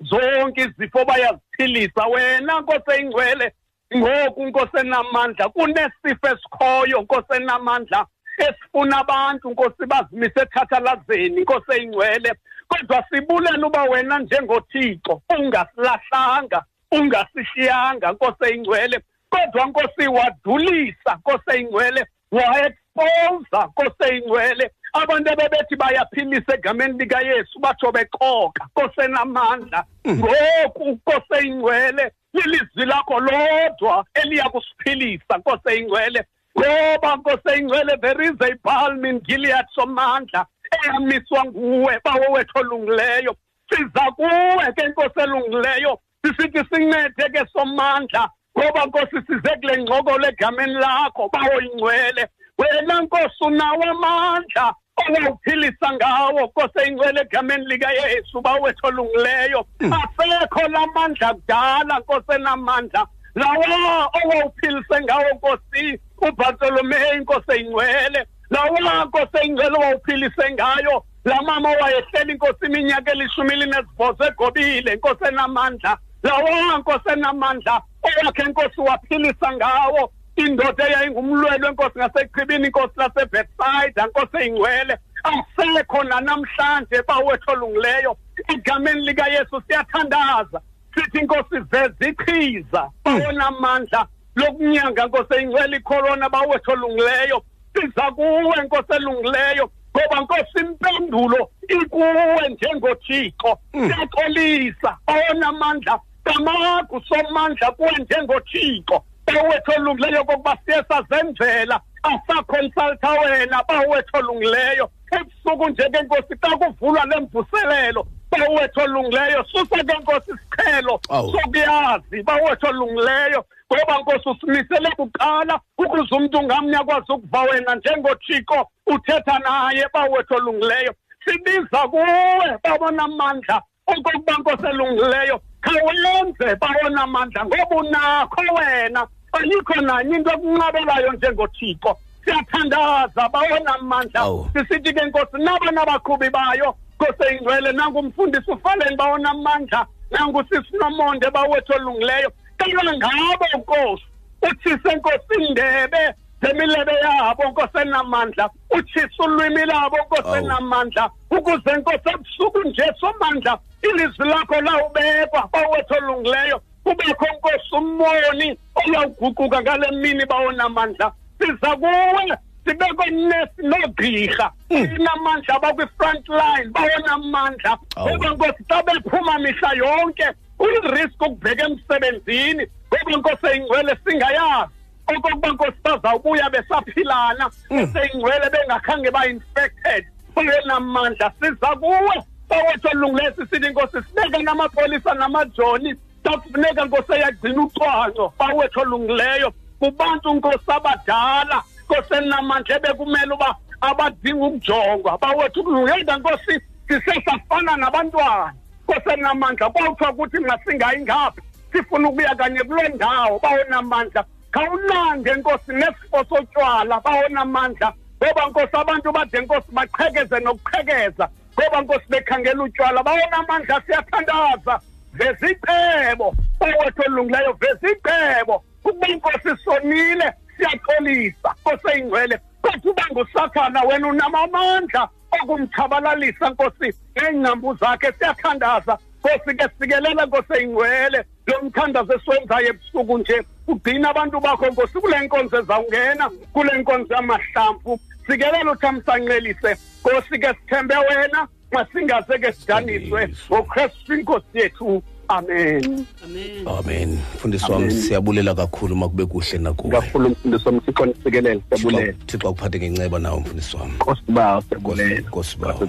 zonke 0.00 0.60
izifo 0.60 1.04
bayaziphilisa. 1.04 2.06
Wena 2.06 2.60
nkosi 2.60 2.90
eyingcwele 2.90 3.52
ngoku 3.96 4.46
nkosi 4.46 4.76
enamandla 4.80 5.48
kunesifo 5.48 6.26
esikhoyo 6.32 7.00
nkosi 7.02 7.32
enamandla 7.36 8.06
esifuna 8.38 8.98
abantu 8.98 9.50
nkosi 9.50 9.86
bazimise 9.86 10.40
ethathalazeni 10.40 11.40
nkosi 11.40 11.72
eyingcwele 11.72 12.30
kodwa 12.68 13.04
sibulela 13.10 13.66
uba 13.66 13.82
wena 13.84 14.18
njengothixo 14.18 15.22
ungasilahlanga 15.38 16.64
ungasishiyanga 16.92 18.12
nkosi 18.12 18.44
eyingcwele 18.44 19.00
kodwa 19.30 19.66
nkosi 19.66 20.08
wadulisa 20.08 21.12
nkosi 21.18 21.50
eyingcwele 21.52 22.06
waexposa 22.30 23.66
nkosi 23.66 24.02
eyingcwele 24.04 24.70
abantu 25.02 25.32
abebethi 25.32 25.76
bayaphilisa 25.76 26.54
egameni 26.54 26.98
likayesu 26.98 27.58
batsho 27.58 27.92
beqoka 27.92 28.64
nkosi 28.64 29.00
enamandla 29.00 29.84
ngoku 30.08 30.84
nkosi 30.88 31.34
eyingcwele 31.38 32.12
lilizwi 32.32 32.84
lakho 32.86 33.20
lodwa 33.20 34.04
eliya 34.14 34.48
kusiphilisa 34.48 35.38
nkosi 35.38 35.68
eyingcwele 35.68 36.24
ngoba 36.58 37.16
nkosi 37.16 37.48
eyingcwele 37.48 37.96
there 38.00 38.24
is 38.24 38.40
a 38.40 38.50
balm 38.64 39.04
in 39.04 39.20
gilead 39.20 39.66
somandla 39.74 40.46
eyamiswa 40.84 41.44
nguwe 41.44 42.00
bawo 42.04 42.32
wethu 42.32 42.58
olungileyo. 42.58 43.36
Siza 43.70 44.10
kuwe 44.16 44.72
ke 44.76 44.88
nkosi 44.88 45.20
elungileyo 45.20 45.98
sisithi 46.22 46.64
sincede 46.70 47.28
ke 47.32 47.46
somandla. 47.52 48.30
Ngoba 48.58 48.86
nkosi 48.86 49.26
size 49.26 49.56
kule 49.60 49.82
ngxokolo 49.82 50.28
egameni 50.28 50.74
lakho 50.74 51.28
bawo 51.28 51.60
ingcwele. 51.60 52.28
Wena 52.58 53.00
nkosi 53.00 53.40
unawo 53.40 53.84
amandla. 53.84 54.74
Owawuphilisa 54.96 55.92
ngawo 55.92 56.40
nkosi 56.40 56.78
eyingcwele 56.78 57.20
egameni 57.20 57.66
likayesu 57.66 58.40
bawethu 58.40 58.86
olungileyo. 58.86 59.66
Asekho 59.80 60.68
la 60.68 60.86
mandla 60.94 61.34
kudala 61.34 61.98
nkosi 61.98 62.32
enamandla. 62.34 63.06
Lawa 63.34 64.10
owawuphilise 64.24 65.00
ngawo 65.02 65.24
nkosi 65.34 66.00
ubartolomeyi 66.28 67.20
nkosi 67.20 67.52
eyingcwele 67.52 68.26
lawa 68.50 69.04
nkosi 69.04 69.36
eyingcwele 69.42 69.76
owawuphilise 69.76 70.50
ngayo. 70.50 71.04
La 71.24 71.42
mama 71.42 71.68
wayehleli 71.70 72.32
inkosi 72.32 72.66
iminyaka 72.66 73.12
elishumi 73.12 73.52
elinesibhozo 73.52 74.24
egobile 74.24 74.96
nkosi 74.96 75.24
enamandla. 75.28 75.98
Lawa 76.22 76.78
nkosi 76.78 77.08
enamandla 77.12 77.82
owakhe 78.02 78.42
nkosi 78.44 78.80
waphilisa 78.80 79.52
ngawo. 79.52 80.12
Indoda 80.36 80.88
eyayingumlwelo 80.88 81.68
enkosi 81.68 81.98
ngaseqhibini 81.98 82.66
inkosi 82.66 82.92
lasebethsaida 82.96 84.06
nkosi 84.06 84.36
eyingcwele. 84.36 84.98
Asekho 85.24 86.04
nanamhlanje 86.04 87.02
bawethu 87.08 87.50
olungileyo. 87.50 88.16
Egameni 88.48 89.00
likayesu 89.00 89.62
siyathandaza. 89.66 90.60
Sithi 90.94 91.18
inkosi 91.18 91.58
veza 91.70 92.08
ichiza 92.08 92.90
bawona 93.04 93.50
mandla 93.50 94.06
lokunyanga 94.36 95.06
nkosi 95.06 95.34
eyingcwele 95.34 95.76
icorona 95.76 96.28
bawethu 96.28 96.70
olungileyo. 96.70 97.42
Siza 97.74 98.10
kuwe 98.10 98.62
nkosi 98.64 98.92
elungileyo 98.96 99.70
ngoba 99.96 100.20
nkosi 100.20 100.58
impendulo 100.60 101.50
ikuwe 101.68 102.48
njengothixo. 102.48 103.58
Siyaxolisa 103.72 104.98
bawona 105.06 105.52
mandla 105.52 106.00
kamakho 106.24 107.02
somandla 107.08 107.70
kuwe 107.70 107.92
njengothixo. 107.98 109.04
Bawethu 109.26 109.70
olungileyo 109.76 110.24
kokuba 110.24 110.56
siye 110.64 110.82
sazenzela. 110.88 111.80
Asakonsaltha 112.02 113.10
wena 113.10 113.62
bawethu 113.68 114.16
olungileyo 114.16 114.90
ebusuku 115.12 115.68
nje 115.68 115.82
ke 115.82 116.02
nkosi 116.02 116.34
xa 116.42 116.56
kuvulwa 116.56 117.04
le 117.04 117.20
mvuselelo 117.20 118.06
bawethu 118.30 118.80
olungileyo 118.80 119.44
susa 119.44 119.84
ke 119.84 119.94
nkosi 120.00 120.30
isiqhelo 120.30 121.00
sokuyazi 121.08 122.22
bawethu 122.22 122.66
olungileyo 122.66 123.44
ngoba 123.72 123.98
nkosi 123.98 124.28
usimisele 124.28 124.90
kuqala 124.90 125.60
ukuze 125.78 126.14
umntu 126.14 126.42
ngamnye 126.42 126.76
akwazi 126.76 127.12
ukuva 127.12 127.42
wena 127.42 127.74
njengothixo 127.74 128.68
uthetha 128.86 129.38
naye 129.38 129.86
bawethu 129.94 130.34
olungileyo 130.34 130.94
sibiza 131.24 131.88
kuwe 131.88 132.58
babona 132.64 133.02
amandla 133.02 133.62
okokuba 133.86 134.32
nkosi 134.38 134.66
elungileyo. 134.66 135.40
Khawuyenze 135.66 136.54
bawona 136.60 137.02
amandla 137.02 137.44
ngoba 137.46 137.76
unakho 137.76 138.42
wena. 138.56 139.06
Ayikho 139.32 139.80
nanye 139.80 140.16
into 140.16 140.30
ekunqabelayo 140.30 141.12
njengothixo. 141.12 141.96
Siyathandaza 142.24 143.28
bawona 143.28 143.74
amandla 143.74 144.20
sisithi 144.54 144.92
ke 144.94 145.02
nkosi 145.06 145.38
naba 145.38 145.70
nabaqhubi 145.70 146.30
bayo 146.30 146.74
nkosi 146.96 147.22
eyingcwele 147.28 147.72
nangumfundisi 147.72 148.50
ufaleni 148.50 148.96
bawona 148.96 149.30
amandla 149.30 149.86
nangusisinomonde 150.10 151.30
bawethu 151.30 151.72
olungileyo. 151.72 152.30
Kala 152.56 152.92
ngabo 152.96 153.46
nkosi. 153.58 154.04
Uthise 154.42 154.96
nkosi 154.96 155.34
indebe 155.38 156.14
zemilebe 156.42 156.92
yabo 157.04 157.44
nkosi 157.44 157.78
enamandla 157.82 158.50
utshisa 158.70 159.24
ulwimi 159.24 159.64
labo 159.64 159.96
nkosi 159.96 160.38
enamandla 160.38 161.10
ukuze 161.30 161.72
nkosi 161.76 162.08
ebusuku 162.14 162.58
nje 162.68 162.84
somandla 163.00 163.58
ilizwi 163.82 164.28
lakho 164.28 164.60
lawubekwa 164.60 165.48
bawethu 165.52 165.94
olungileyo. 165.94 166.60
Kubekho 166.84 167.26
nkosi 167.36 167.74
umboni 167.74 168.58
oyawuguquka 168.74 169.62
ngale 169.62 169.90
mini 169.90 170.26
bawonamandla. 170.26 171.12
Siza 171.38 171.76
kuwe 171.76 172.38
sibekwe 172.64 173.06
nesi 173.10 173.62
noogqirha 173.62 174.52
inamandla 174.70 175.54
abakwi-front 175.54 176.28
line 176.28 176.68
bawonamandla. 176.70 177.78
Ngoba 178.00 178.30
nkosi 178.30 178.64
xa 178.68 178.82
bephuma 178.82 179.38
mihla 179.38 179.70
yonke 179.74 180.26
ulirisk 180.58 181.22
ukubheka 181.22 181.64
emsebenzini. 181.64 182.66
Ngoba 182.88 183.16
nkosi 183.18 183.46
eyingcwele 183.46 183.96
singayazi. 184.04 184.72
Okokuba 185.08 185.48
nkosi 185.48 185.78
bazawubuya 185.84 186.50
besaphilana 186.50 187.50
beseyingcwele 187.70 188.50
bengakhange 188.50 189.10
ba-infected 189.10 190.04
bayenamandla 190.34 191.32
siza 191.40 191.76
kuwe. 191.76 192.16
Bawethu 192.48 192.88
olungileyo 192.88 193.32
sisithi 193.34 193.68
nkosi 193.68 193.96
sibeke 194.08 194.42
namapolisa 194.42 195.14
namajoni. 195.14 195.94
Xa 196.24 196.38
kufuneka 196.38 196.84
nkosi 196.84 197.12
eyagcina 197.12 197.62
ucwangco. 197.62 198.32
Bawethu 198.38 198.80
olungileyo 198.80 199.52
kubantu 199.78 200.34
nkosi 200.34 200.70
abadala. 200.76 201.62
Nkosi 201.84 202.14
enamandla 202.14 202.76
ebekumele 202.76 203.34
uba 203.34 203.56
abadinga 203.80 204.46
ukujongwa. 204.46 205.18
Bawethu 205.18 205.64
kulungela 205.64 206.16
nkosi 206.16 206.60
sisesafana 206.88 207.76
nabantwana. 207.76 208.52
Nkosi 208.84 209.10
enamandla 209.10 209.70
kwawuthiwa 209.70 210.12
kuthi 210.12 210.38
masingayi 210.38 211.00
ngaphi? 211.02 211.40
Sifuna 211.72 212.08
ukubuya 212.08 212.34
kanye 212.34 212.60
kuloo 212.64 212.88
ndawo. 212.88 213.38
Bawonamandla 213.38 214.24
khawunande 214.56 215.34
nkosi 215.34 215.72
nesifo 215.72 216.24
sotywala 216.28 217.00
bawonamandla. 217.00 217.92
Ngoba 218.22 218.46
nkosi 218.46 218.76
abantu 218.76 219.12
bade 219.12 219.40
nkosi 219.40 219.66
baqhekeze 219.72 220.40
nokuqhekeza. 220.40 221.28
Ngoba 221.54 221.80
nkosi 221.80 222.06
bekhangela 222.08 222.62
utywala 222.62 223.02
bawonamandla 223.02 223.82
siyathandaza. 223.86 224.80
Veza 225.12 225.46
icebo 225.50 226.34
bawethu 226.60 227.02
olungileyo 227.06 227.52
veza 227.52 227.88
icebo. 227.92 228.64
Ukuba 228.84 229.08
inkosi 229.08 229.50
sonile 229.64 230.32
siyaxolisa 230.56 231.54
nkosi 231.60 231.88
eyingcwele 231.92 232.40
kodwa 232.62 232.92
uba 232.92 233.04
ngusathana 233.12 233.82
wena 233.82 234.08
unamamandla 234.08 235.08
okumtshabalalisa 235.42 236.50
nkosi. 236.50 236.94
Neengcambu 237.16 237.74
zakhe 237.74 238.12
siyathandaza. 238.12 238.98
Nkosi 239.18 239.56
ke 239.56 239.68
sikelela 239.78 240.26
nkosi 240.26 240.52
eyingcwele. 240.52 241.24
Lo 241.46 241.62
mthandazo 241.62 242.14
esiwenzayo 242.14 242.68
ebusuku 242.68 243.18
nje 243.18 243.42
ugcina 243.66 244.10
abantu 244.10 244.40
bakho 244.40 244.66
nkosi 244.66 244.92
kule 245.00 245.20
nkonzo 245.20 245.58
ezawungena 245.58 246.30
kule 246.52 246.78
nkonzo 246.78 247.14
yamahlamvu 247.14 248.00
sikelela 248.26 248.72
uthamsanqelise 248.72 249.76
nkosi 250.00 250.38
ke 250.38 250.48
sithembe 250.54 250.94
wena 250.96 251.48
masingaze 251.72 252.38
ke 252.38 252.52
sidaniswe 252.52 253.28
ngokristu 253.50 254.14
inkosi 254.14 254.46
yethu. 254.54 255.02
Amen. 255.28 256.06
Amen. 256.24 256.68
Amen 256.78 257.18
mfundisi 257.34 257.72
wam 257.72 257.82
Amen. 257.82 257.90
siyabulela 258.02 258.54
kakhulu 258.54 258.96
makube 258.96 259.26
kuhle 259.26 259.58
nakuwe. 259.58 259.90
Kakhulu 260.00 260.28
mfundisi 260.28 260.64
womthixo 260.68 261.06
ndisikelele 261.06 261.60
siyabulela. 261.68 262.12
Thixo- 262.12 262.26
thixo 262.26 262.48
akuphathe 262.48 262.78
ngenceba 262.78 263.18
nawe 263.18 263.40
mfundisi 263.40 263.76
wam 263.76 263.90
nkosi 263.94 264.22
bawo 264.28 264.60
siyabulela. 264.62 265.20
Nkosi 265.20 265.56
bawo 265.58 265.88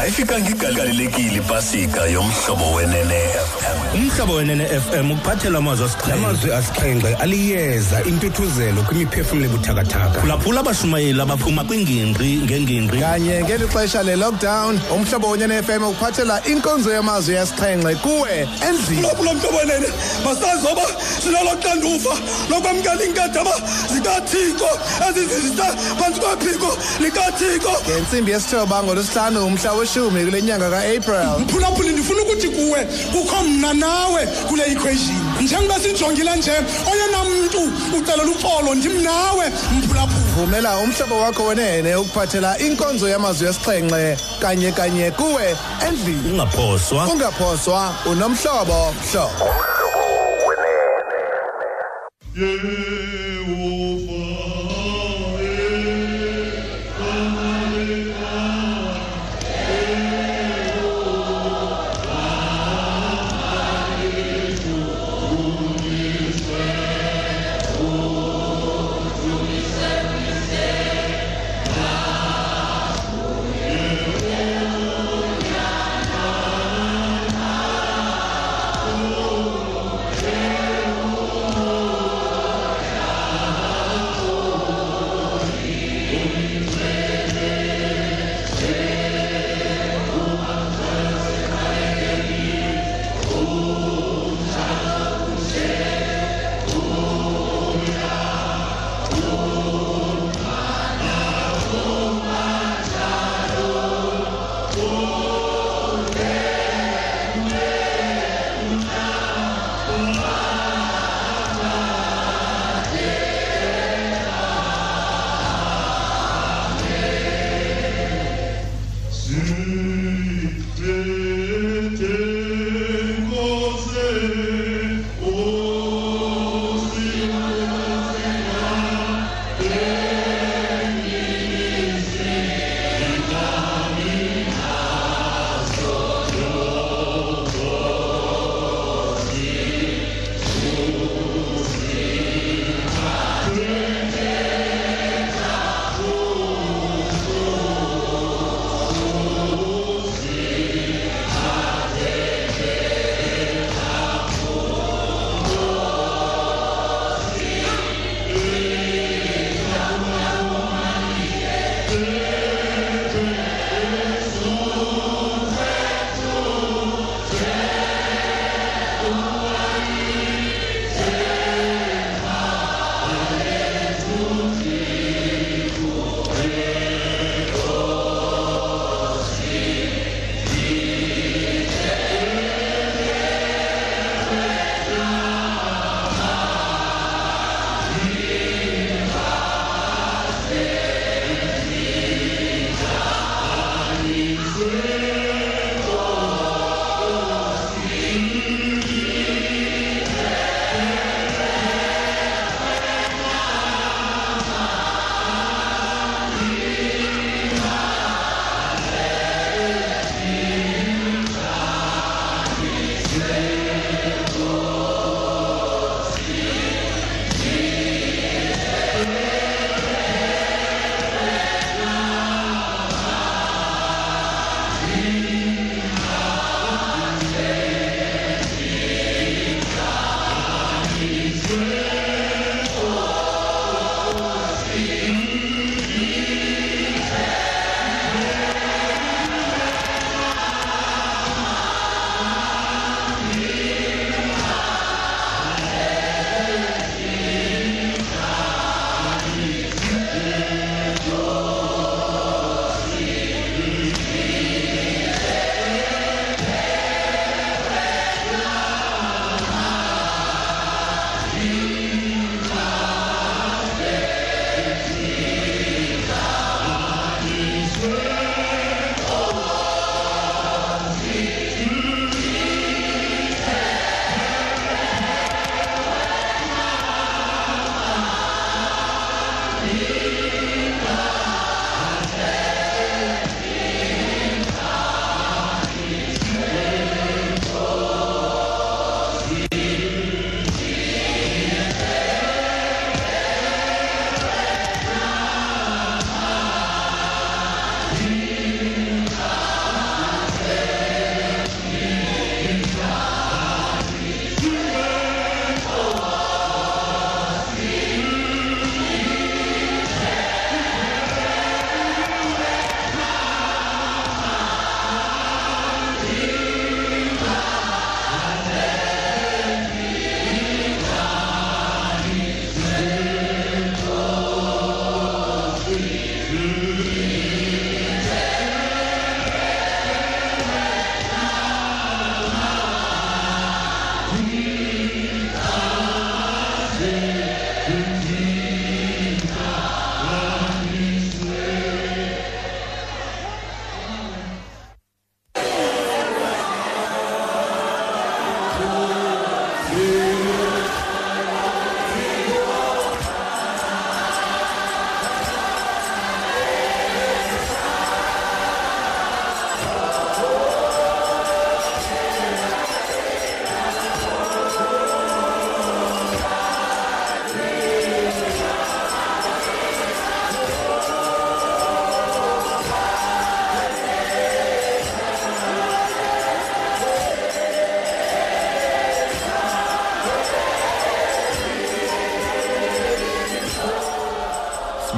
ayifikanga 0.00 0.50
igalelekile 0.50 1.36
ipasika 1.36 2.04
yomhlobo 2.06 2.72
wenene. 2.76 3.20
FM 3.28 3.59
umhlobo 3.94 4.34
wenene 4.34 4.66
fm 4.66 5.10
ukuphathela 5.10 5.58
amazwi 5.58 5.84
asixhenxe 5.86 6.12
amazwi 6.12 6.52
asixhenxe 6.52 7.14
aliyeza 7.14 8.02
intuthuzelo 8.04 8.82
kwimiphefumlo 8.82 9.44
ebuthakathaka. 9.46 10.20
Phulaphula 10.20 10.60
abashumayeli 10.60 11.20
abaphuma 11.20 11.64
kwingingqi 11.64 12.40
ngengingqi. 12.44 12.98
Kanye 13.00 13.42
ngeli 13.44 13.66
xesha 13.66 14.02
le-lockdown 14.02 14.78
umhlobo 14.94 15.26
wonyene 15.30 15.62
fm 15.62 15.82
ukuphathela 15.82 16.36
inkonzo 16.46 16.92
yamazwi 16.92 17.34
yasixhenxe 17.34 17.94
kuwe 17.94 18.48
endlini. 18.68 19.08
Kulo 19.18 19.34
mhlobo 19.34 19.58
wenene 19.58 19.88
masazoba 20.24 20.86
sinalo 21.22 21.50
xanduva 21.62 22.14
lokwamkela 22.50 23.02
iinkadaba 23.04 23.54
zikathixo 23.92 24.70
ezizizisa 25.08 25.66
phantsi 25.98 26.20
kwephiko 26.20 26.78
likathixo. 27.00 27.72
Ngentsimbi 27.88 28.30
yesithoba 28.32 28.82
ngolwesihlanu 28.82 29.46
umhla 29.46 29.72
weshumi 29.72 30.24
kule 30.24 30.42
nyanga 30.42 30.70
ka-april. 30.70 31.40
Mphulaphuli 31.40 31.92
ndifuna 31.92 32.22
ukuthi 32.22 32.48
kuwe 32.48 32.84
kukho 33.12 33.44
mna 33.44 33.79
nawe 33.80 34.26
kule 34.48 34.64
equation. 34.72 35.20
Njengoba 35.40 35.80
sijongile 35.80 36.36
nje 36.36 36.52
oyena 36.92 37.24
mntu 37.24 37.58
ucelela 37.98 38.30
uxolo 38.30 38.74
ndim 38.74 39.02
nawe 39.02 39.52
mphulaphuli 39.78 40.30
vumela 40.36 40.78
umhlobo 40.78 41.20
wakho 41.20 41.44
wenene 41.44 41.96
ukuphathela 41.96 42.58
inkonzo 42.58 43.08
yamazwi 43.08 43.46
yasixhenxe 43.46 44.16
kanye 44.40 44.72
kanye 44.72 45.10
kuwe 45.10 45.56
endlini. 45.88 46.30
Ungaphoswa. 46.32 47.06
Ungaphoswa 47.06 47.94
unomhlobo 48.06 48.94
hlobo 49.12 49.70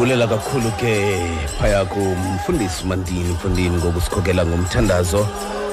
sibulela 0.02 0.26
kakhulu 0.26 0.70
ke 0.82 1.14
phaya 1.60 1.84
kumfundisi 1.84 2.82
umandini 2.84 3.32
mfundini 3.34 3.76
ngokusikhokela 3.76 4.46
ngomthandazo. 4.46 5.28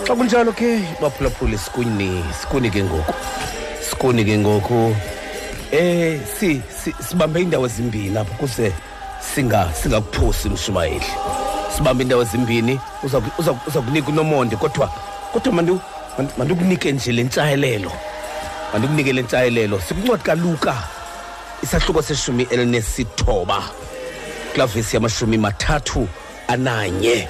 Xa 0.05 0.15
kunjalo 0.15 0.51
ke 0.53 0.85
baphulaphuli 1.01 1.57
sikuni 1.57 2.23
sikuni 2.41 2.69
ke 2.69 2.83
ngoku 2.83 3.13
sikuni 3.89 4.21
ke 4.25 4.37
ngoku. 4.37 4.95
Eh 5.71 6.21
si, 6.39 6.61
si 6.69 6.93
sibambe 7.01 7.41
indawo 7.41 7.65
ezimbini 7.65 8.17
apho 8.17 8.33
kuse 8.37 8.71
singa 9.33 9.73
singakuphosi 9.73 10.49
mshumayeli. 10.49 11.09
Sibambe 11.75 12.03
indawo 12.03 12.21
ezimbini 12.21 12.79
uza 13.03 13.21
uza 13.39 13.81
kunika 13.81 14.09
unomonde 14.09 14.55
kodwa 14.55 14.91
kodwa 15.33 15.53
mandu 15.53 15.81
mandu- 16.17 16.37
mandukunike 16.37 16.91
nje 16.91 17.11
le 17.11 17.23
ntshayelelo. 17.23 17.91
Mandikunike 18.73 19.13
le 19.13 19.21
ntshayelelo. 19.21 19.81
Sikuncwadi 19.81 20.23
kaluka 20.23 20.75
isahluko 21.63 22.01
seshumi 22.01 22.43
elinesithoba 22.43 23.63
klavesi 24.53 24.95
yamashumi 24.95 25.37
mathathu 25.37 26.07
ananye. 26.47 27.27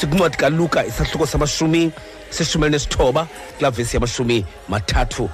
Sikuncwadi 0.00 0.36
kaluka 0.36 0.86
isahluko 0.86 1.26
samashumi 1.26 1.92
seshumi 2.30 2.66
elinesithoba 2.66 3.26
klavesi 3.58 3.96
yamashumi 3.96 4.44
mathathu 4.68 5.30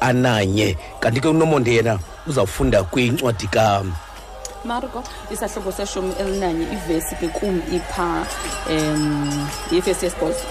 ananye. 0.00 0.76
Kanti 1.00 1.20
ke 1.20 1.28
unomonde 1.28 1.74
yena 1.74 1.98
uzawufunda 2.26 2.82
kwincwadi 2.82 3.46
ka 3.46 3.84
marko 4.64 5.02
isahluko 5.32 5.72
seshumi 5.72 6.12
elinanye 6.20 6.66
ivesi 6.72 7.14
ke 7.16 7.28
kum 7.28 7.62
ipha 7.72 8.26
um 8.70 9.48
yivesi 9.72 10.04
yesibhozo. 10.04 10.44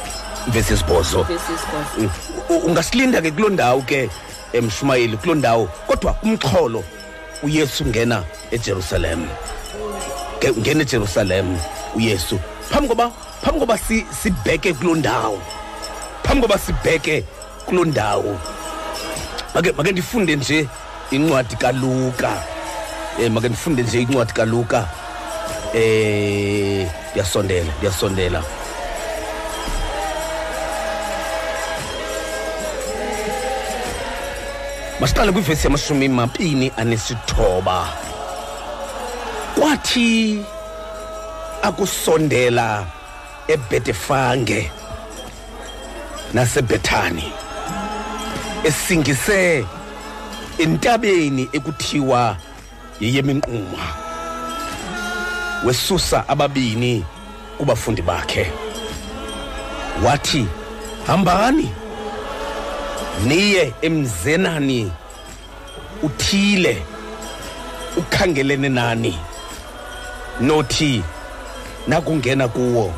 Vesi 0.47 0.73
yesibhozo. 0.73 1.19
Ivesi 1.29 1.51
yesibhozo. 1.51 2.11
U- 2.49 2.65
ungasilinda 2.67 3.21
ke 3.21 3.31
kuloo 3.31 3.49
ndawo 3.49 3.81
ke 3.81 4.09
emshumayeli 4.53 5.17
kuloo 5.17 5.35
ndawo 5.35 5.65
kodwa 5.87 6.15
umxholo 6.23 6.83
uyesu 7.43 7.85
ngena 7.85 8.23
ejerusalem. 8.51 9.27
Ngena 10.39 10.81
ejerusalem 10.81 11.57
uyesu. 11.95 12.39
Phambi 12.69 12.87
koba 12.87 13.11
phambi 13.43 13.59
koba 13.59 13.77
si- 13.77 14.05
sibheke 14.21 14.73
kuloo 14.73 14.95
ndawo 14.95 15.37
phambi 16.23 16.41
koba 16.41 16.57
sibheke 16.57 17.23
kuloo 17.65 17.85
ndawo 17.85 18.39
make 19.53 19.71
make 19.77 19.91
ndifunde 19.91 20.35
nje 20.35 20.67
incwadi 21.11 21.55
kaluka. 21.55 22.31
Eh 23.19 23.29
make 23.31 23.49
ndifunde 23.49 23.83
nje 23.83 24.01
incwadi 24.01 24.33
kaluka. 24.33 24.87
Eh 25.73 26.87
ndiyasondela 27.11 27.71
ndiyasondela 27.77 28.43
masiqale 34.99 35.31
kwivesi 35.31 35.67
yamashumi 35.67 36.07
mabini 36.09 36.71
anesithoba. 36.77 37.87
Kwathi 39.55 40.45
akusondela 41.61 42.85
ebetefange 43.47 44.71
nasebethani 46.33 47.31
esingise 48.63 49.65
entabeni 50.57 51.49
ekuthiwa 51.53 52.37
yeyeminquma 53.01 53.83
wesusa 55.65 56.29
ababini 56.29 57.05
kubafundi 57.57 58.01
bakhe. 58.01 58.51
Wathi 60.05 60.45
hambani 61.07 61.69
niye 63.27 63.73
emzenani 63.81 64.91
uthile 66.03 66.83
ukhangelene 67.97 68.69
nani? 68.69 69.19
Nothi 70.41 71.03
nakungena 71.87 72.47
kuwo. 72.47 72.93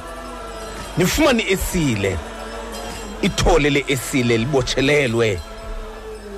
Nifumane 0.98 1.46
esile. 1.50 2.18
Ithole 3.22 3.70
le 3.70 3.86
esile 3.88 4.38
libotshelelwe 4.38 5.40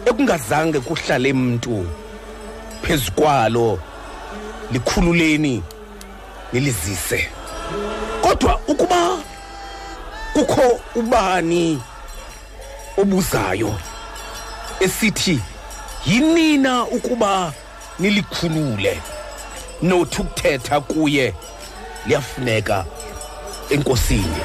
ekungazange 0.05 0.79
kuhlale 0.79 1.33
mntu 1.33 1.85
phezu 2.81 3.11
kwalo. 3.11 3.79
Likhululeni 4.71 5.63
nilizise. 6.53 7.29
Kodwa 8.21 8.59
ukuba 8.67 9.17
kukho 10.33 10.79
ubani 10.95 11.81
obuzayo 12.97 13.75
esithi 14.79 15.39
yinina 16.05 16.83
ukuba 16.83 17.53
nilikhulule? 17.99 19.01
Nothi 19.87 20.17
ukuthetha 20.21 20.75
kuye 20.89 21.25
liyafuneka 22.07 22.77
enkosini 23.73 24.41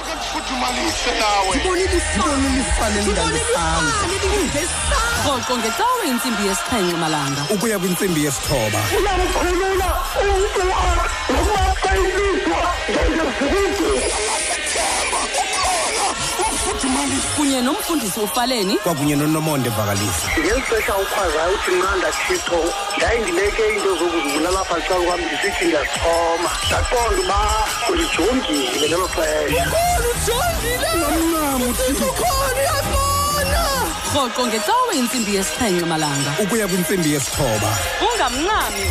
Akakufuthumalise 0.00 1.10
nawe. 1.20 1.54
rhoqo 5.24 5.52
ngecawe 5.58 6.02
intsimbi 6.10 6.42
yesixhenxe 6.48 6.96
malanga 7.02 7.42
ukuya 7.54 7.76
kwintsimbi 7.78 8.20
yesithoba 8.24 8.80
Uyamkhulula 8.98 9.88
umntu 10.22 10.60
nokumaqayiswa 11.32 12.60
njengezibuko. 12.88 13.44
Ufuthumalise. 13.44 13.93
Kunye 17.36 17.60
nomfundisi 17.60 18.20
ufaleni. 18.20 18.76
Kwakunye 18.76 19.16
nonomonde 19.16 19.68
vakalisa 19.70 20.28
ngeli 20.38 20.62
xesha 20.68 20.96
ukhwazayo 20.96 21.54
uthi 21.54 21.70
nqanda 21.70 22.08
thixo 22.12 22.60
ndayindibeke 22.96 23.62
iinto 23.68 23.96
zokuzibulala 23.98 24.60
apha 24.60 24.78
ecala 24.78 25.04
kwam 25.06 25.20
ndisithi 25.20 25.64
ndiyasixhoma 25.64 26.50
ndaqonda 26.66 27.22
uba 27.22 27.38
ulijongile 27.90 28.88
ngelo 28.88 29.08
xesha. 29.08 29.64
Rhoqo 34.14 34.46
ngecawe 34.46 34.92
intsimbi 34.98 35.34
yesixhenxe 35.34 35.84
malanga 35.86 36.30
ukuya 36.42 36.68
kwintsimbi 36.68 37.12
yesithoba. 37.12 37.70
Ungamncami. 38.06 38.84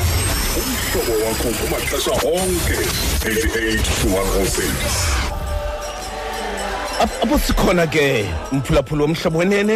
Umhlobo 0.59 1.13
wakho 1.25 1.49
kumaxesha 1.57 2.11
onke 2.11 2.77
88 3.25 3.81
to 4.01 4.07
106 4.07 5.32
Ap- 7.03 7.19
apho 7.23 7.37
sikhona 7.45 7.85
ke 7.93 8.05
mphulaphula 8.55 9.03
womhlobo 9.05 9.37
wenene. 9.39 9.75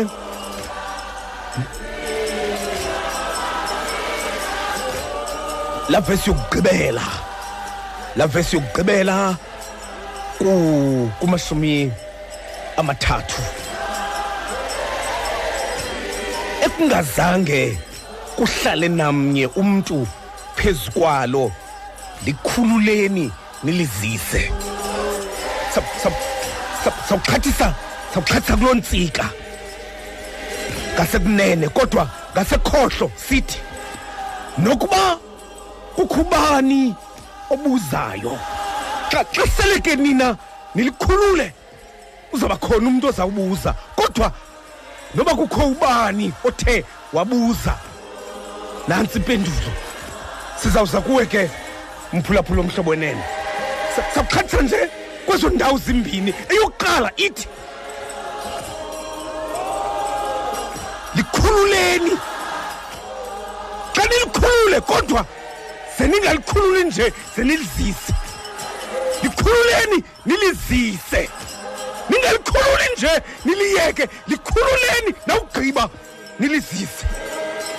La 5.89 5.99
vesi 6.01 6.29
yokugqibela 6.29 7.03
la 8.17 8.25
vesi 8.27 8.55
yokugqibela 8.57 9.37
ku 10.37 11.09
kumashumi 11.19 11.91
amathathu. 12.77 13.41
Ekungazange 16.65 17.77
kuhlale 18.35 18.87
namnye 18.89 19.45
umntu 19.61 20.07
phezu 20.55 20.91
kwalo 20.91 21.51
likhululeni 22.25 23.31
nilizise. 23.63 24.51
Sa- 25.73 25.81
sa- 26.03 26.26
sa- 26.87 27.07
sawuxhathisa 27.09 27.73
sawuxhathisa 28.13 28.57
kuloo 28.57 28.73
ntsika 28.73 29.25
ngasekunene 30.95 31.69
kodwa 31.69 32.07
ngasekhohlo 32.33 33.11
sithi 33.15 33.59
nokuba 34.57 35.17
kukho 35.95 36.21
ubani 36.21 36.95
obuzayo? 37.49 38.37
Xa 39.11 39.23
xa 39.33 39.43
sele 39.47 39.79
ke 39.81 39.95
nina 39.95 40.37
nilikhulule 40.75 41.53
uzawuba 42.33 42.57
khona 42.57 42.87
umntu 42.87 43.07
ozawubuza. 43.07 43.73
Kodwa 43.95 44.31
noba 45.15 45.35
kukho 45.35 45.67
ubani 45.67 46.33
othe 46.43 46.83
wabuza? 47.13 47.73
Nantsi 48.87 49.17
impendulo. 49.17 49.71
Sizawuza 50.61 51.01
kuwe 51.01 51.25
ke 51.25 51.49
mphulaphula 52.13 52.61
omhlobo 52.61 52.91
wenene. 52.91 53.23
Sa- 53.95 54.05
sawuxhathisa 54.15 54.61
nje. 54.61 54.89
Kwezo 55.27 55.49
ndawo 55.49 55.77
zimbini 55.77 56.33
eyokuqala 56.49 57.11
ithi 57.17 57.47
likhululeni. 61.15 62.11
Xa 63.95 64.03
nilikhulule 64.05 64.81
kodwa 64.81 65.25
seningalikhululi 65.97 66.83
nje 66.83 67.13
senilizise. 67.35 68.13
Likhululeni 69.23 70.03
nilizise. 70.25 71.29
Ningalikhululi 72.09 72.85
nje 72.97 73.21
niliyeke. 73.45 74.07
Likhululeni 74.27 75.13
nawugqiba 75.27 75.89
nilizise. 76.39 77.05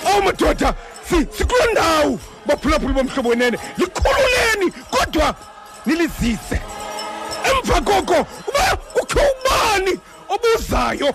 Awu 0.05 0.21
madoda 0.23 0.73
si- 1.09 1.27
sikuloo 1.37 1.71
ndawo 1.71 2.19
baphulaphuli 2.45 2.93
bomhlobo 2.93 3.29
wenene. 3.29 3.57
Likhululeni 3.77 4.71
kodwa 4.91 5.35
nilizise. 5.85 6.61
Emva 7.43 7.81
koko 7.81 8.25
uba 8.47 8.77
kukho 8.93 9.19
ubani 9.19 9.99
obuzayo? 10.29 11.13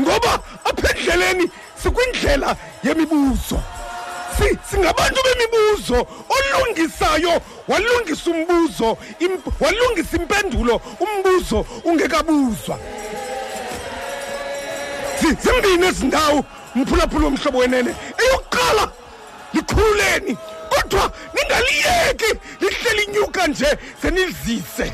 Ngoba 0.00 0.40
apha 0.64 0.88
endleleni 0.96 1.50
sikwindlela 1.82 2.56
yemibuzo. 2.84 3.60
Si- 4.38 4.58
singabantu 4.70 5.20
bemibuzo. 5.24 6.06
Olungisayo 6.28 7.40
walungisa 7.68 8.30
umbuzo 8.30 8.96
walungisa 9.60 10.16
impendulo 10.16 10.80
umbuzo 11.00 11.66
ungekabuzwa. 11.84 12.78
Zi- 15.20 15.36
zimbini 15.42 15.86
ezi 15.86 16.06
ndawo 16.06 16.44
mphulaphula 16.74 17.24
womhlobo 17.24 17.58
wenene. 17.58 17.94
Eyokuqala 18.18 18.90
likhululeni 19.54 20.36
kodwa 20.68 21.10
ningaliyeki 21.34 22.40
lihleli 22.60 23.02
inyuka 23.02 23.46
nje 23.46 23.78
senilizise 24.02 24.92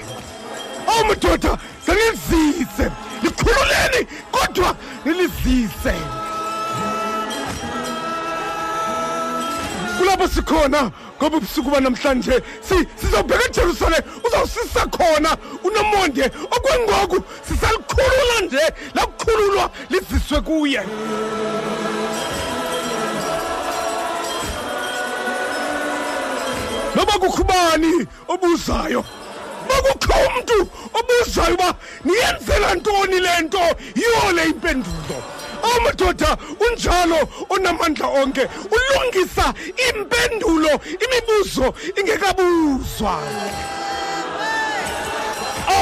awu 0.86 1.04
madoda 1.08 1.58
senilizise 1.86 2.90
likhululeni 3.22 4.06
kodwa 4.30 4.76
nilizise 5.04 5.94
kulapho 9.98 10.28
sikhona 10.28 10.90
ngoba 11.18 11.36
ubusuku 11.36 11.70
banamhlanje 11.70 12.42
si- 12.68 12.86
sizawubheka 13.00 13.44
ejerusalem 13.48 14.02
uzawusisa 14.26 14.86
khona 14.86 15.36
unomonde 15.64 16.24
okwengoku 16.56 17.22
sisalikhulula 17.48 18.40
nje 18.46 18.60
lakukhululwa 18.94 19.70
liziswe 19.90 20.40
kuye. 20.40 20.82
Noba 26.96 27.12
kukho 27.12 27.42
ubani 27.42 28.06
obuzayo? 28.28 29.04
Bakukho 29.82 30.14
umntu 30.28 30.58
obuzayo 30.98 31.54
uba 31.54 31.74
niyenzela 32.04 32.74
ntoni 32.74 33.20
le 33.20 33.40
nto? 33.42 33.64
Yiyo 33.94 34.32
le 34.32 34.44
impendulo. 34.44 35.18
Amadoda 35.62 36.36
unjalo 36.60 37.18
onamandla 37.50 38.06
onke 38.06 38.48
ulungisa 38.74 39.54
impendulo 39.88 40.72
imibuzo 41.04 41.74
ingekabuzwa. 41.98 43.14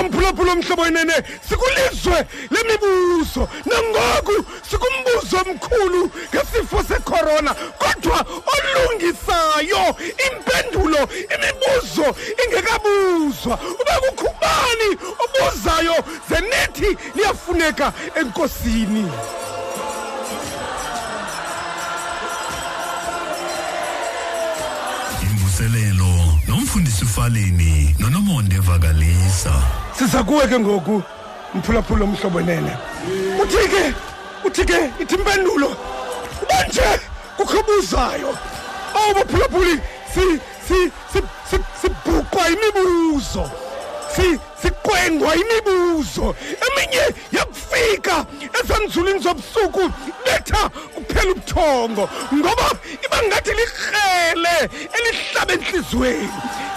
Amphulaphula 0.00 0.52
omhlobo 0.52 0.82
wenene 0.82 1.14
sikulizwe 1.48 2.26
lemibuzo 2.50 3.48
nangoku 3.66 4.44
sikumbuzo 4.70 5.36
omkhulu 5.36 6.10
ngesifo 6.34 6.82
secorona 6.88 7.54
kodwa 7.54 8.24
olungisayo 8.54 9.96
impendulo 10.26 11.08
imibuzo 11.34 12.16
ingekabuzwa. 12.44 13.58
Uba 13.80 13.94
kukho 14.00 14.26
ubani 14.30 14.88
obuzayo 15.24 15.94
zenithi 16.28 16.98
liyafuneka 17.14 17.92
enkosini? 18.20 19.04
Imvuselelo 25.22 26.38
nomfundisi 26.48 27.04
ufaleni 27.04 27.94
nonomonde 27.98 28.58
vakalisa. 28.58 29.52
Siza 30.00 30.22
kuwe 30.24 30.46
ke 30.48 30.58
ngoku 30.58 31.02
mphulaphula 31.54 32.04
omhlobo 32.04 32.38
wenene 32.38 32.72
uthi 33.42 33.68
ke 33.68 33.82
uthi 34.44 34.64
ke 34.64 34.90
ithi 35.00 35.14
impendulo 35.14 35.66
uba 36.42 36.64
nje 36.68 36.88
kukho 37.36 37.62
buzayo 37.62 38.32
awu 38.94 39.14
baphulaphuli 39.14 39.80
si- 40.14 40.40
si- 40.68 40.90
si- 41.12 41.22
si- 41.50 41.64
sibhuqwa 41.80 42.42
imibuzo 42.48 43.50
si- 44.16 44.38
siqwengwa 44.62 45.37
imibuzo. 45.37 46.37
Eminye 46.66 47.05
yakufika 47.33 48.27
ezanzulwini 48.61 49.18
zobusuku 49.18 49.90
betha 50.25 50.68
kuphela 50.94 51.31
ubuthongo 51.33 52.09
ngoba 52.35 52.70
iba 53.05 53.18
ngathi 53.27 53.51
likrele 53.51 54.57
elihlaba 54.96 55.53
entliziyweni 55.53 56.29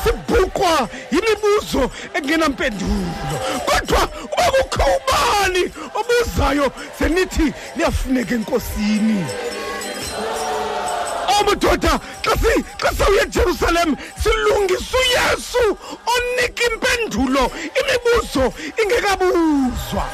sibhuqwa 0.03 0.89
yimibuzo 1.11 1.91
engenampendulo 2.13 3.37
kodwa 3.65 4.01
uba 4.33 4.45
kukho 4.51 4.83
ubani 4.97 5.63
obuzayo 5.99 6.71
zenithi 6.99 7.53
liyafuneka 7.75 8.35
enkosini. 8.35 9.25
Amadoda 11.39 11.99
xa 12.81 12.89
sawuye 12.97 13.21
ejerusalem 13.21 13.95
silungisa 14.23 14.97
uyesu 14.97 15.77
onika 16.13 16.63
impendulo 16.71 17.51
imibuzo 17.79 18.53
ingekabuzwa. 18.81 20.05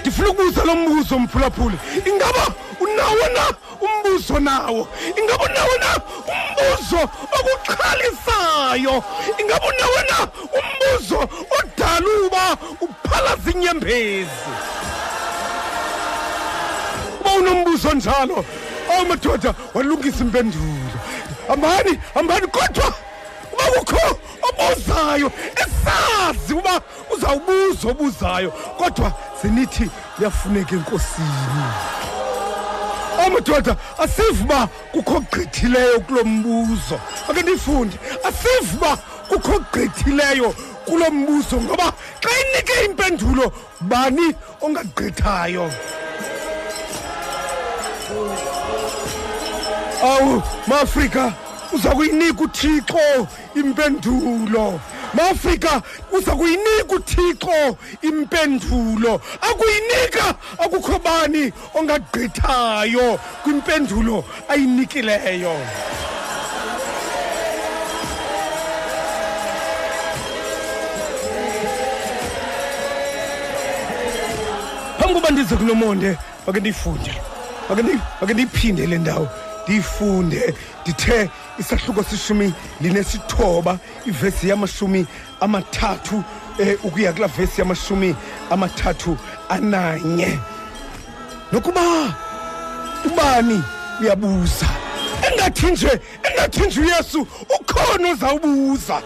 Ndifuna 0.00 0.28
ukubuza 0.30 0.64
lo 0.64 0.76
mbuzo 0.76 1.18
mphulaphuli. 1.18 1.78
Ingaba 2.06 2.46
unawo 2.80 3.28
na 3.34 3.44
umbuzo 3.80 4.40
nawo? 4.40 4.88
Ingaba 5.18 5.44
unawo 5.44 5.76
na 5.78 6.00
umbuzo 6.32 7.08
okuxhalisayo 7.36 9.04
ingaba 9.40 9.66
unawo 9.66 9.98
na 10.10 10.28
umbuzo 10.58 11.28
odala 11.58 12.08
uba 12.26 12.56
uphalaza 12.80 13.50
inyembezi? 13.50 14.50
Uba 17.24 17.34
unombuzo 17.34 17.92
njalo 17.92 18.44
awu 18.94 19.06
madoda 19.06 19.54
walungisa 19.74 20.24
impendulo. 20.24 20.64
Hambani 21.48 21.98
hambani 22.14 22.46
kodwa. 22.46 22.94
Uba 23.52 23.64
kukho 23.80 24.18
obuzayo 24.48 25.32
esazi 25.56 26.54
uba 26.54 26.80
uzawubuza 27.16 27.88
obuzayo 27.88 28.50
kodwa 28.50 29.12
zenithi 29.42 29.90
liyafuneka 30.18 30.74
enkosini. 30.74 31.64
Amadoda 33.26 33.76
asiva 33.98 34.44
uba 34.44 34.66
kukho 34.92 35.20
gqithileyo 35.20 36.00
kulo 36.00 36.24
mbuzo. 36.24 37.00
Ake 37.30 37.42
ndifunde 37.42 37.96
asiva 38.24 38.76
uba 38.76 38.96
kukho 39.28 39.58
gqithileyo 39.58 40.54
kulo 40.84 41.10
mbuzo 41.10 41.56
ngoba 41.60 41.92
xa 42.20 42.30
inike 42.40 42.84
impendulo 42.84 43.52
bani 43.80 44.34
ongagqithayo? 44.60 45.70
Awu 50.04 50.42
maafrika 50.66 51.32
uza 51.72 51.90
kuyinika 51.90 52.42
uthixo 52.44 53.26
impendulo. 53.54 54.80
Maafrika 55.14 55.82
uza 56.12 56.32
kuyinika 56.36 56.94
uthixo 56.96 57.76
impendulo. 58.02 59.20
Akuyinika 59.40 60.34
akukho 60.58 60.98
bani 60.98 61.52
ongagqithayo 61.74 63.18
kwimpendulo 63.42 64.24
ayinikileyo. 64.48 65.56
Phambi 74.98 75.14
koba 75.14 75.30
ndize 75.30 75.56
kunomonde 75.56 76.10
make 76.46 76.60
ndiyifunde. 76.60 77.12
Make 77.68 78.34
ndiyiphinde 78.34 78.86
le 78.86 78.98
ndawo 78.98 79.28
ndiyifunde. 79.64 80.54
Ndithe 80.82 81.30
isahluko 81.58 82.02
seshumi 82.02 82.52
linesithoba 82.80 83.78
ivesi 84.06 84.48
yamashumi 84.48 85.06
amathathu 85.40 86.14
um 86.58 86.76
ukuya 86.84 87.12
kulaa 87.12 87.28
vesi 87.28 87.60
yamashumi 87.60 88.16
amathathu 88.50 89.16
ananye. 89.48 90.38
Nokuba 91.52 91.80
ubani 93.04 93.62
uyabuza? 94.00 94.66
Engathi 95.22 95.66
nje 95.66 96.00
engathi 96.22 96.60
nje 96.60 96.80
uyesu 96.80 97.26
ukhona 97.60 98.10
ozawubuza. 98.10 99.02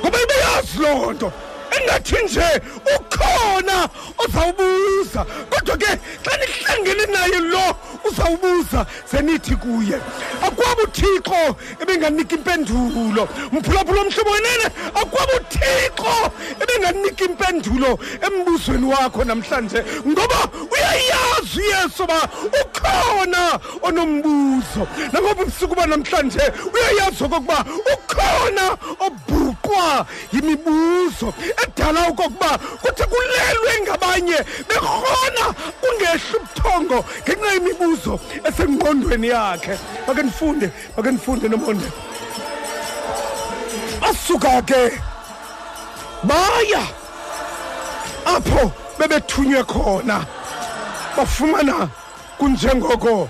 Ngoba 0.00 0.18
ibeyazi 0.22 0.78
loo 0.78 1.12
nto. 1.12 1.32
Engathi 1.80 2.16
nje 2.24 2.60
ukhona 2.96 3.88
ozawubuza. 4.18 5.24
Kodwa 5.50 5.76
ke 5.76 5.98
xa 6.24 6.36
nihlangene 6.36 7.06
naye 7.06 7.40
lo 7.40 7.76
uzawubuza 8.08 8.86
zenithi 9.12 9.56
kuye 9.56 9.96
akwaba 10.42 10.82
uthixo 10.82 11.56
ebenganika 11.80 12.34
impendulo. 12.36 13.28
Mphulaphula 13.52 14.00
omhlobo 14.00 14.30
wenene 14.30 14.66
akwaba 14.94 15.32
uthixo 15.36 16.14
ebenganika 16.62 17.24
impendulo 17.24 17.98
embuzweni 18.26 18.86
wakho 18.92 19.24
namhlanje 19.24 19.84
ngoba 20.08 20.48
uyayazi 20.72 21.60
uyesu 21.60 22.02
uba 22.04 22.28
ukhona 22.60 23.60
onombuzo. 23.82 24.86
Nangoba 25.12 25.42
ubusuku 25.42 25.74
banamhlanje 25.74 26.42
uyayazi 26.74 27.24
okokuba 27.24 27.64
ukhona 27.92 28.76
obhuqwa 29.06 30.06
yimibuzo 30.32 31.34
edala 31.62 32.08
okokuba 32.08 32.58
kuthi 32.58 33.04
kulelwe 33.04 33.72
ngabanye 33.82 34.38
bekrona 34.68 35.44
kungehla 35.80 36.38
ubuthongo 36.38 37.04
ngenxa 37.22 37.52
yemibuzo. 37.52 37.93
Esengqondweni 38.44 39.28
yakhe. 39.28 39.78
Make 40.06 40.22
ndifunde 40.22 40.70
make 40.96 41.10
ndifunde 41.10 41.48
nomonde. 41.48 41.86
Asuka 44.02 44.62
ke 44.62 45.00
baya 46.24 46.86
apho 48.26 48.72
bebethunywe 48.98 49.64
khona. 49.64 50.26
Bafumana 51.16 51.88
kunjengoko 52.38 53.28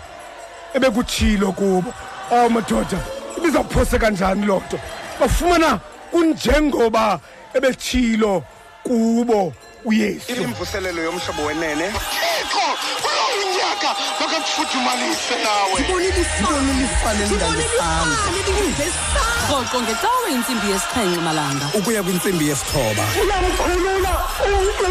ebekutshilo 0.75 1.53
kubo. 1.53 1.95
Awu 2.31 2.51
madoda 2.51 2.99
ibizawuphose 3.37 3.99
kanjani 3.99 4.47
loo 4.47 4.63
nto? 4.67 4.79
Bafumana 5.21 5.81
kunjengoba 6.11 7.21
ebetshilo 7.55 8.43
kubo. 8.83 9.53
Uyesu. 9.85 10.43
Imvuselelo 10.43 11.03
yomhlobo 11.03 11.43
wenene. 11.47 11.87
Thixo 11.93 12.67
kulo 13.05 13.25
unyaka 13.41 13.91
makakufuthumalise 14.21 15.37
nawe 15.45 15.79
rhoqo 19.49 19.83
ngecawe 19.83 20.29
intsimbi 20.33 20.67
yesixhenxe 20.73 21.21
malanga. 21.21 21.67
Ukuya 21.75 22.03
kwintsimbi 22.03 22.49
yesithoba. 22.49 23.05
Uyamkhulula 23.23 24.13
umntu 24.45 24.85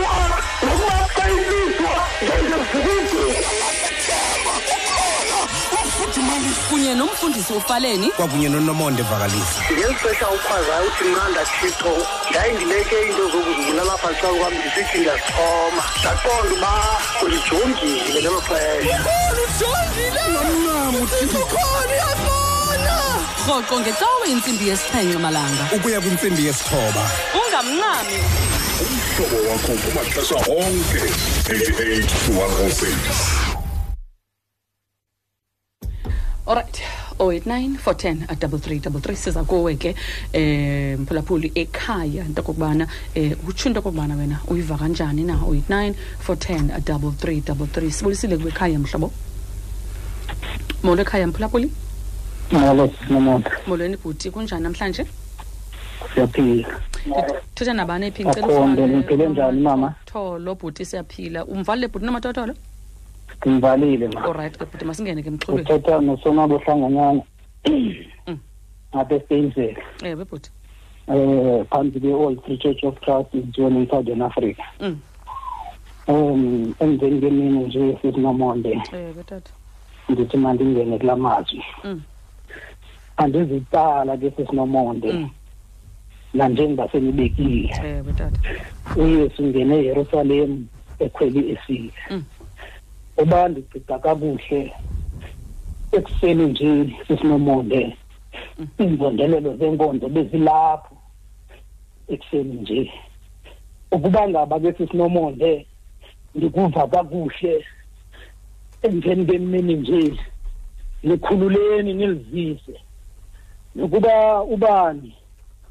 kunye 6.69 6.95
nomfundisi 6.95 7.53
ufaleni. 7.53 8.09
Kwakunye 8.09 8.49
nonomonde 8.49 9.03
vakalisa 9.03 9.59
ngeli 9.71 9.95
xesha 9.95 10.29
ukhwazayo 10.29 10.87
uthi 10.87 11.03
mnqanda 11.03 11.45
thixo 11.45 11.93
yayindileke 12.35 12.95
into 13.07 13.23
zokuzibulala 13.31 13.97
phaa 13.97 14.13
xa 14.21 14.27
kwam 14.27 14.53
ndisithi 14.53 14.97
ndiyazixhoma 14.97 15.83
ndaqonda 15.99 16.53
uba 16.55 16.73
ulijongile 17.23 18.21
ngelo 18.21 18.41
xesha. 18.41 18.99
Rhoqo 23.47 23.79
ngecawe 23.79 24.27
intsimbi 24.31 24.67
yesixhenxe 24.67 25.17
malanga. 25.17 25.63
Ukuya 25.75 26.01
kwintsimbi 26.01 26.45
yesithoba. 26.45 27.03
Ungamncami 27.39 28.17
umhlobo 28.83 29.49
wakho 29.49 29.73
kumaxesha 29.81 30.35
onke 30.35 31.01
88 31.47 32.07
to 32.07 32.31
106 32.33 33.52
alright 36.45 36.81
089 37.19 37.77
410 37.77 38.25
a 38.29 38.35
double 38.35 38.59
three 38.59 38.79
double 38.79 38.99
three. 38.99 39.15
Siza 39.15 39.43
kuwe 39.43 39.75
ke 39.75 39.95
eh 40.33 40.99
mphulaphuli 40.99 41.51
ekhaya 41.55 42.25
into 42.25 42.41
okokubana 42.41 42.87
eh 43.15 43.31
utsho 43.47 43.69
into 43.69 43.79
okokubana 43.79 44.15
wena 44.15 44.39
uyiva 44.47 44.77
kanjani 44.77 45.23
na? 45.23 45.35
089 45.35 45.93
410 46.27 46.71
a 46.75 46.79
double 46.81 47.11
three 47.11 47.41
double 47.41 47.67
three. 47.67 47.91
Sibulisile 47.91 48.37
kuwe 48.37 48.51
ekhaya 48.51 48.79
mhlobo 48.79 49.11
molo 50.83 51.01
ekhaya 51.01 51.27
mphulaphuli? 51.27 51.71
Molo 52.51 52.91
sinomonto 53.07 53.51
molweni 53.67 53.97
bhuti. 53.97 54.31
Kunjani 54.31 54.63
namhlanje? 54.63 55.05
Siyaphila. 56.13 56.79
Thetha 57.55 57.73
nabani 57.73 58.05
ephi? 58.07 58.23
Akhonde, 58.23 58.87
niphile 58.87 59.29
njani, 59.29 59.61
mama? 59.61 59.93
tholo 60.05 60.55
bhuti 60.55 60.85
siyaphila. 60.85 61.45
Umvalile 61.45 61.87
bhuti 61.87 62.05
namatotolo 62.05 62.53
ndimvalile 63.45 64.07
ma. 64.07 64.27
Olright 64.27 64.57
ke 64.57 64.65
bhuti 64.65 64.85
masingene 64.85 65.23
ke 65.23 65.29
mxhubeni 65.31 65.61
uthetha 65.61 65.99
nosonabo 66.01 66.57
hlanganyana 66.57 67.21
apha 68.91 69.15
estainsville 69.15 69.77
ewe 70.03 70.25
bhuti 70.25 70.51
um 71.07 71.65
phambi 71.65 71.99
kwe-old 71.99 72.41
free 72.45 72.57
church 72.57 72.83
of 72.83 72.99
christ 72.99 73.33
izweni 73.33 73.79
in-southern 73.83 74.21
africa 74.21 74.63
Mm. 74.79 74.99
um 76.07 76.73
emveni 76.79 77.19
kwemini 77.19 77.59
nje 77.63 77.97
sisinomonde 78.01 78.81
ewe 78.93 79.23
tata 79.25 79.51
ndithi 80.09 80.37
mandingene 80.37 80.97
kulaa 80.97 81.15
mazwi. 81.15 81.63
Mm. 81.83 82.01
andizicala 83.17 84.17
ke 84.17 84.31
sisinomonde 84.31 85.13
Mm. 85.13 85.29
nanjengasenibekile 86.33 87.75
ewe 87.83 88.13
tata 88.13 88.39
uyesu 88.95 89.43
ngene 89.43 89.75
eyerusalem 89.75 90.65
ekhweli 90.99 91.51
esile 91.51 91.91
Mm. 92.11 92.23
Uba 93.17 93.49
ndigqiga 93.49 93.99
kakuhle 93.99 94.73
ekuseni 95.91 96.45
nje 96.45 96.69
sisinomonde 97.07 97.97
iinzondelelo 98.79 99.57
zenkonzo 99.57 100.09
bezilapho 100.09 100.95
ekuseni 102.13 102.53
nje. 102.61 102.91
Ukuba 103.91 104.29
ngaba 104.29 104.59
ke 104.59 104.73
sisinomonde 104.73 105.67
ndikuva 106.35 106.87
kakuhle. 106.87 107.65
Emveni 108.81 109.25
kwemini 109.25 109.73
nje 109.73 110.19
nikhululeni 111.03 111.93
nilizise. 111.93 112.75
Nokuba 113.75 114.41
ubani 114.43 115.15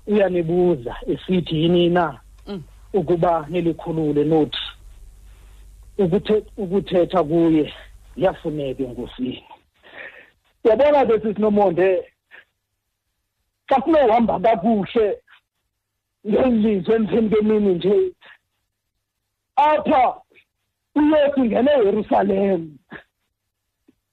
uyanibuza 0.06 0.96
esithi 1.06 1.62
yini 1.62 1.88
na 1.88 2.18
Mm. 2.46 2.62
ukuba 2.92 3.46
nilikhulule 3.50 4.24
nothi 4.24 4.58
ukuthe- 5.98 6.46
ukuthetha 6.56 7.24
kuye 7.24 7.74
kuyafuneka 8.14 8.82
enkosini 8.82 9.44
yabona 10.64 11.06
ke 11.06 11.20
sisinomonde 11.20 11.88
xa 13.68 13.80
kunohamba 13.80 14.40
kakuhle 14.40 15.18
ngelizwe 16.26 16.94
emveni 16.94 17.28
kwemini 17.30 17.74
nje 17.74 18.12
apha 19.56 20.20
uyesu 20.94 21.44
ngene 21.44 21.70
eyerusalem 21.72 22.78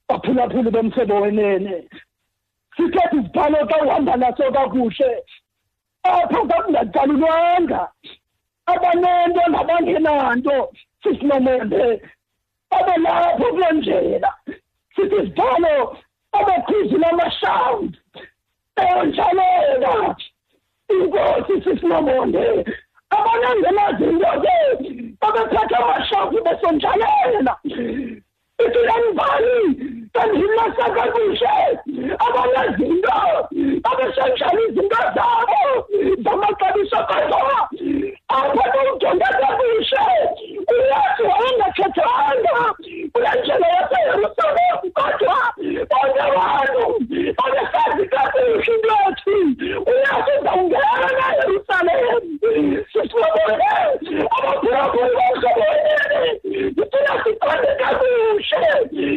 baphulaphuli 0.08 0.70
bomhlobo 0.72 1.22
wenene. 1.22 1.90
Sithetha 2.76 3.16
izibhalo 3.18 3.60
xa 3.70 3.78
uhamba 3.86 4.18
naso 4.18 4.52
kakuhle 4.52 5.10
apho 6.04 6.40
kakungaqalulwanga 6.50 7.82
abanento 8.66 9.42
nabangenanto. 9.52 10.72
Sisinomonde 11.04 12.02
abalapho 12.78 13.46
kule 13.54 13.72
ndlela 13.72 14.34
sithi 14.96 15.16
izibhalo 15.16 15.98
abakhuzile 16.38 17.06
amashawundi 17.06 18.00
eyontshalela 18.82 20.16
inkosi 20.94 21.54
sisinomonde 21.64 22.46
abanangenazinto 23.18 24.32
ke 24.44 24.56
babethatha 25.22 25.78
amashawundi 25.84 26.40
besontshalela 26.46 27.54
ithi 28.64 28.82
lembali 28.88 29.56
kandilasa 30.20 30.86
kakuhle 30.96 31.56
abanazinto 32.26 33.20
abesentshana 33.90 34.62
izinto 34.68 35.02
zabo 35.16 35.62
zamaxabiso 36.24 37.00
kodwa 37.10 37.70
apha 38.28 38.64
kumjonga 38.72 39.30
kakuhle 39.40 40.06
uyesu 40.72 41.24
wayengakhethanga 41.30 42.56
kule 43.14 43.30
ndlela 43.40 43.68
yaseyerusalem 43.76 44.78
kodwa 44.98 45.38
bonke 45.90 46.22
abantu 46.28 46.84
babesazi 47.38 48.06
kakuhle 48.14 48.74
into 48.74 48.96
ethi 49.08 49.38
uyesu 49.90 50.32
uzawungena 50.40 51.26
eyerusalem 51.32 52.24
sisibone 52.92 53.70
abaphulaphuli 54.36 55.12
bomhloboyeni 55.18 56.22
sifuna 56.76 57.14
siqonde 57.24 57.72
kakuhle 57.82 58.62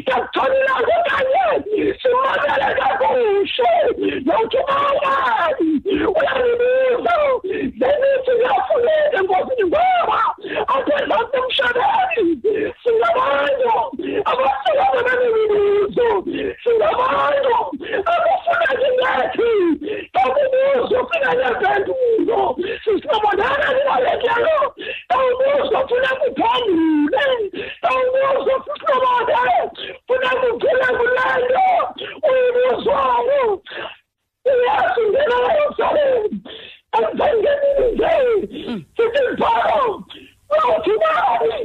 yakutholilako 0.07 0.92
kanye 1.07 1.95
simamele 2.01 2.69
kakuhle 2.79 3.71
yawuthi 4.27 4.59
bangani 4.69 5.71
uyanibuza 6.19 7.15
zenithi 7.79 8.33
kuyafuneka 8.39 9.17
enkosini 9.19 9.65
ngoba 9.69 10.21
apha 10.75 10.95
ezantsi 11.03 11.37
emhlabeni 11.39 12.75
singabantu 12.83 13.73
abahlukana 14.31 15.13
nemibuzo 15.21 16.09
singabantu 16.63 17.55
abafuna 18.13 18.69
ingathi 18.89 19.51
kakubuzo 20.15 20.99
funa 21.09 21.31
nezempulo 21.39 22.41
sisibonana 22.85 23.67
nibalekelo 23.75 24.59
awubuzo 25.15 25.79
funa 25.89 26.11
kuphendule 26.21 27.25
awubuzo 27.89 28.55
sisilobode 28.65 29.41
funa 30.07 30.31
kuphila 30.41 30.72
kulento 30.99 31.67
uyibuzwayo 32.29 33.43
uyesu 34.51 35.01
ngena 35.11 35.37
eyerusalem 35.51 36.23
emvengenini 36.99 37.85
nje. 37.93 38.15
Sithi 38.97 39.21
zibhalo 40.53 40.77
uthi 40.79 40.91
bani 41.03 41.57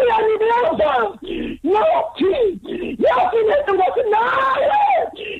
uyanibuza 0.00 0.92
nothi 1.64 2.32
yathi 3.04 3.36
nentokosi 3.48 4.02
naye 4.10 4.80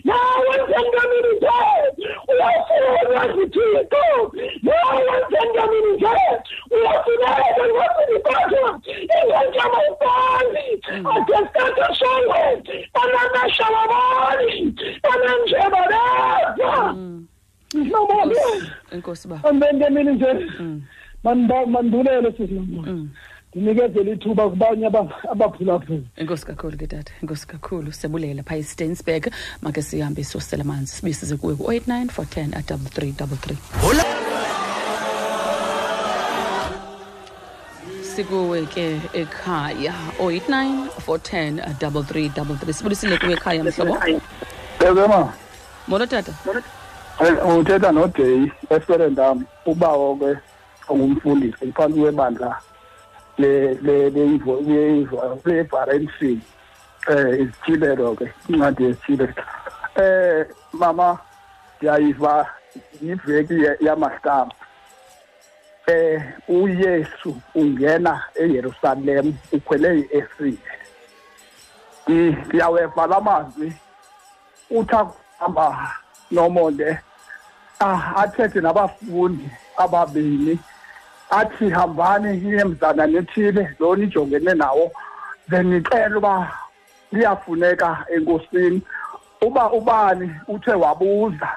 nawe 0.05 0.57
emvengenini 0.59 1.33
nje 1.37 1.59
uyafunwa 2.29 3.23
zithixo 3.35 4.05
nawe 4.63 5.03
emvengenini 5.17 5.91
nje 5.97 6.15
uyafuneka 6.71 7.45
enkosini 7.65 8.19
kodwa 8.27 8.81
ingenjama 9.17 9.79
ubani 9.91 10.67
ade 11.15 11.37
sikateshongo 11.47 12.39
banamashawabani 12.95 14.75
bananjebaleza 15.03 16.95
mhlobonke 17.75 18.41
enkosi 18.93 19.29
ba 19.29 19.41
emvengenini 19.51 20.13
nje 20.13 20.33
Mm. 20.61 20.83
Mandulele 21.35 22.33
sisinomoya 22.33 22.93
Mm. 22.93 23.09
ndinikezele 23.55 24.13
ithuba 24.13 24.51
kubanye 24.51 24.87
aba- 24.87 25.23
abaphulaphuli. 25.33 26.07
Enkosi 26.17 26.47
kakhulu 26.47 26.77
ke 26.77 26.87
tata. 26.87 27.13
Enkosi 27.23 27.47
kakhulu. 27.47 27.93
Siyabulela 27.93 28.43
phaa 28.43 28.57
estainsburg 28.57 29.33
make 29.63 29.83
sihambe 29.83 30.25
siyosela 30.25 30.63
amanzi. 30.65 30.93
Sibuye 30.93 31.15
size 31.15 31.37
kuwe 31.37 31.55
ku-089 31.57 32.09
410 32.13 32.55
at 32.59 32.67
double 32.69 32.91
three 32.91 33.13
double 33.13 33.37
three. 33.37 33.57
Sikuwe 38.03 38.67
ke 38.67 39.01
ekhaya. 39.15 39.93
089 40.19 40.89
410 41.05 41.61
at 41.61 41.79
double 41.81 42.03
three 42.03 42.29
double 42.29 42.57
three. 42.57 42.73
Sibulisile 42.73 43.19
kuwe 43.19 43.33
ekhaya 43.33 43.65
mhlobo. 43.65 43.97
Ezema 44.81 45.33
molo 45.89 46.07
tata. 46.07 46.33
Uthetha 47.59 47.93
noday 47.93 48.51
esperendam 48.71 49.45
ubawo 49.67 50.17
ke 50.17 50.37
ongumfundisi 50.89 51.73
phantsi 51.73 52.01
kwebandla 52.01 52.61
le 53.39 53.75
le 53.75 54.11
leivo 54.11 54.61
leivo 54.67 55.41
levarency 55.45 56.39
eh 57.09 57.49
ke 57.65 58.33
incwadi 58.49 58.85
yesithibelo. 58.85 59.35
Eh 59.97 60.47
mama 60.73 61.19
ndiyayiva 61.79 62.47
yiveki 63.03 63.57
yamahlamba 63.81 64.55
eh 65.87 66.23
uyesu 66.49 67.37
ungena 67.55 68.23
eyerusalem 68.35 69.35
ukhwele 69.53 69.99
i-esile 70.01 70.59
Ndi- 72.09 72.37
ndiyaweva 72.47 73.07
la 73.07 73.21
mazwi 73.21 73.73
uthi 74.71 74.95
akuhamba 74.97 75.91
nomonde 76.31 76.99
ah, 77.81 78.17
athethe 78.17 78.61
nabafundi 78.61 79.49
ababini 79.77 80.59
athi 81.31 81.71
hambani 81.71 82.37
niye 82.37 82.65
mzana 82.65 83.07
nithile 83.07 83.77
lo 83.81 83.97
nijongene 83.97 84.55
nawo. 84.55 84.93
Ze 85.51 85.63
nicela 85.63 86.19
uba 86.19 86.53
liyafuneka 87.13 88.05
enkosini. 88.15 88.83
Uba 89.41 89.73
ubani 89.73 90.31
uthe 90.49 90.73
wabuza 90.73 91.49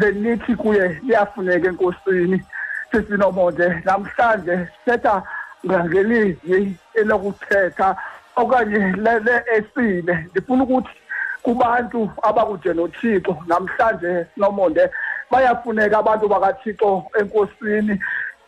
ze 0.00 0.12
nithi 0.12 0.56
kuye 0.56 1.00
liyafuneka 1.02 1.68
enkosini. 1.68 2.42
Sisinomonde 2.92 3.82
namhlanje 3.84 4.68
sithetha 4.84 5.22
ngelizwi 5.66 6.74
elokuthetha 6.94 7.96
okanye 8.36 8.78
le 8.78 9.42
esile. 9.56 10.26
Ndifuna 10.30 10.62
ukuthi 10.62 10.90
kubantu 11.42 12.10
abakude 12.22 12.74
nothixo 12.74 13.36
namhlanje 13.46 14.26
sinomonde 14.34 14.90
bayafuneka 15.30 15.98
abantu 15.98 16.28
bakathixo 16.28 17.04
enkosini. 17.20 18.00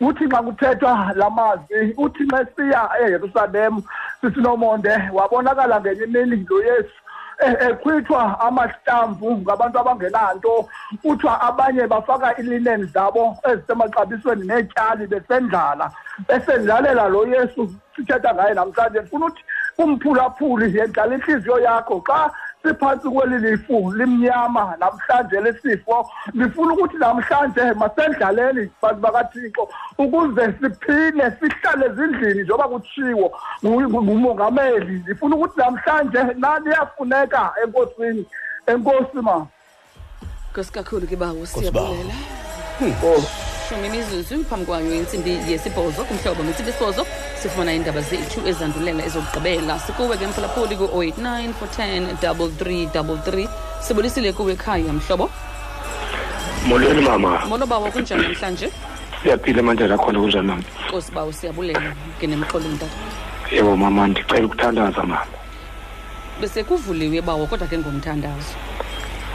Uthi 0.07 0.25
xa 0.31 0.41
kuthethwa 0.41 1.11
la 1.15 1.29
mazwi 1.29 1.93
uthi 1.97 2.23
xa 2.31 2.45
siya 2.55 2.89
eyerusalem 3.01 3.81
sisinomonde 4.21 4.93
wabonakala 5.13 5.79
ngenye 5.81 6.03
imini 6.03 6.45
lo 6.49 6.63
yesu 6.63 6.97
e- 7.47 7.57
ekhwithwa 7.67 8.39
amahlamvu 8.39 9.37
ngabantu 9.37 9.79
abangenanto 9.79 10.69
kuthiwa 11.01 11.41
abanye 11.41 11.87
bafaka 11.87 12.35
ilineni 12.37 12.85
zabo 12.85 13.37
ezisemaxabisweni 13.49 14.47
neetyali 14.47 15.07
besendlala 15.07 15.91
besendlalela 16.27 17.07
lo 17.09 17.27
yesu 17.27 17.61
sithetha 17.95 18.33
ngaye 18.33 18.53
namhlanje 18.53 18.99
ndifuna 18.99 19.25
uthi 19.25 19.43
kumphulaphuli 19.75 20.77
yendlala 20.77 21.15
intliziyo 21.15 21.59
yakho. 21.59 22.03
Xa 22.07 22.31
siphantsi 22.63 23.09
kweli 23.09 23.37
lifu 23.39 23.91
limnyama 23.91 24.75
namhlanje 24.79 25.41
lesifo 25.41 26.09
ndifuna 26.33 26.73
ukuthi 26.73 26.97
namhlanje 26.97 27.61
masendlaleni 27.73 28.69
bantu 28.81 29.01
bakathixo 29.01 29.69
ukuze 29.97 30.45
siphile 30.61 31.31
sihlale 31.39 31.85
ezindlini 31.85 32.43
njengoba 32.43 32.67
kutshiwo 32.67 33.31
ngu- 33.63 33.89
ngu- 33.89 34.03
ngumongameli. 34.03 34.93
Ndifuna 34.99 35.35
ukuthi 35.35 35.59
namhlanje 35.59 36.19
naliyafuneka 36.37 37.51
enkosini? 37.63 38.25
Enkosi 38.67 39.17
ma. 39.21 39.47
Nkosi 40.51 40.71
kakhulu 40.71 41.07
ke 41.07 41.15
bawo 41.15 41.33
Nkosi 41.33 41.59
siyabulela. 41.59 42.13
oh. 43.05 43.52
Shumi 43.69 43.87
imizuzu 43.87 44.43
phambi 44.49 44.65
kwayo 44.65 44.95
intsimbi 44.95 45.31
yesibhozo 45.51 46.05
kumhlobo 46.05 46.43
ngentsimbi 46.43 46.71
yesibhozo 46.71 47.05
sifumana 47.41 47.73
iindaba 47.73 48.01
zethu 48.01 48.47
ezandulela 48.47 49.05
ezokugqibela. 49.05 49.79
Sikuwe 49.79 50.17
ke 50.17 50.27
mphulaphuli 50.27 50.75
ku-089 50.75 51.53
410 51.61 52.21
double 52.21 52.49
three 52.59 52.85
double 52.93 53.17
three. 53.17 53.47
Sibulisile 53.81 54.33
kuwe 54.33 54.53
ekhaya 54.53 54.93
mhlobo? 54.93 55.29
Molweni 56.67 57.01
mama. 57.01 57.45
Molo 57.45 57.65
bawo 57.65 57.91
kunjani 57.91 58.23
namhlanje? 58.23 58.69
Siyaphila 59.23 59.59
emanjani 59.59 59.93
akhona 59.93 60.19
kunjani 60.19 60.47
mama? 60.47 60.63
Nkosi 60.87 61.11
bawo 61.11 61.31
siyabulela 61.31 61.95
ngenemxholweni 62.19 62.75
mntata 62.75 62.97
yebo 63.51 63.77
mama 63.77 64.07
ndicela 64.07 64.45
ukuthandaza 64.45 65.03
mama. 65.03 65.25
Besekuvuliwe 66.41 67.21
bawo 67.21 67.45
kodwa 67.45 67.67
ke 67.67 67.77
ngomthandazo. 67.77 68.55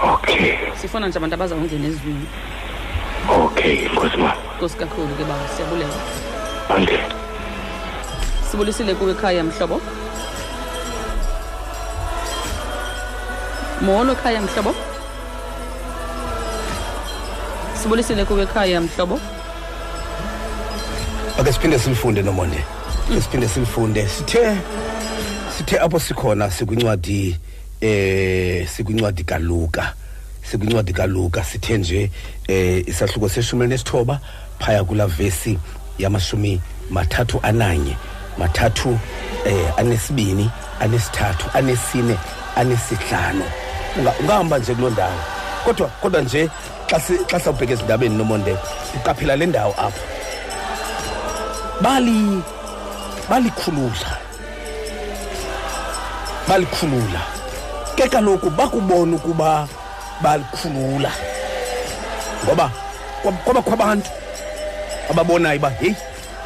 Okay. 0.02 0.56
Sifuna 0.76 1.08
nje 1.08 1.18
abantu 1.18 1.34
abazawungena 1.34 1.88
ezwini 1.88 2.26
okay 3.28 3.88
nkosi 3.88 4.16
mama 4.16 4.34
nkosi 4.56 4.76
kakhulu 4.76 5.14
ke 5.14 5.24
bawo 5.24 5.40
siyabulela 5.56 5.94
ande 6.76 6.98
sibulisile 8.50 8.94
kuwe 8.94 9.12
ekhaya 9.12 9.44
mhlobo? 9.44 9.80
Molo 13.80 14.12
ekhaya 14.12 14.40
mhlobo? 14.40 14.74
Sibulisile 17.82 18.24
kuwe 18.24 18.42
ekhaya 18.42 18.80
mhlobo? 18.80 19.20
Ake 21.40 21.52
siphinde 21.52 21.78
silifunde 21.78 22.22
nomonde 22.22 22.64
siphinde 23.22 23.48
silifunde. 23.48 24.08
Sithe 24.08 24.56
sithe 25.58 25.78
apho 25.80 26.00
sikhona 26.00 26.50
sikwincwadi 26.50 27.36
eh 27.80 28.68
sikwincwadi 28.68 29.24
kaluka. 29.24 29.94
Sikwincwadi 30.50 30.92
kaluka 30.92 31.44
sithe 31.44 31.78
nje 31.78 32.10
eh 32.48 32.88
isahluko 32.88 33.28
seshumi 33.28 33.66
nesithoba 33.66 34.20
phaya 34.58 34.84
kula 34.84 35.06
vesi 35.06 35.58
yamashumi 35.98 36.60
mathathu 36.90 37.40
ananye 37.42 37.96
mathathu 38.38 38.98
eh 39.46 39.72
anesibini 39.76 40.50
anesithathu 40.80 41.46
anesine 41.54 42.16
anesihlanu. 42.56 43.44
Unga- 43.98 44.14
ungahamba 44.20 44.58
nje 44.58 44.74
kuloo 44.74 44.90
ndawo. 44.90 45.20
Kodwa 45.64 45.88
kodwa 45.88 46.20
nje 46.22 46.48
xa 46.90 47.00
si- 47.00 47.18
xa 47.30 47.40
sawubheka 47.40 47.72
ezindabeni 47.72 48.16
nomonde 48.16 48.56
uqaphela 48.96 49.36
le 49.36 49.46
ndawo 49.46 49.74
apha 49.78 50.00
bali 51.82 52.42
balikhulula. 53.30 54.10
Balikhulula. 56.48 57.22
Ke 57.96 58.08
kaloku 58.08 58.50
bakubona 58.50 59.16
ukuba 59.16 59.68
balikhulula. 60.22 61.10
Ngoba 62.44 62.70
kwab- 63.22 63.42
kwabakho 63.44 63.72
abantu 63.72 64.10
ababonayo 65.10 65.58
uba 65.58 65.70
heyi 65.70 65.96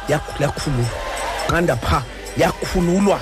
yakhu- 0.09 0.41
yakhululwa. 0.43 0.89
Qanda 1.47 1.75
pha 1.75 2.01
yakhululwa. 2.37 3.19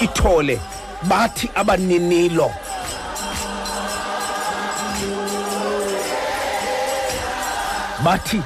Ithole 0.00 0.60
bathi 1.02 1.50
abaninilo. 1.54 2.50
Bathi 8.04 8.42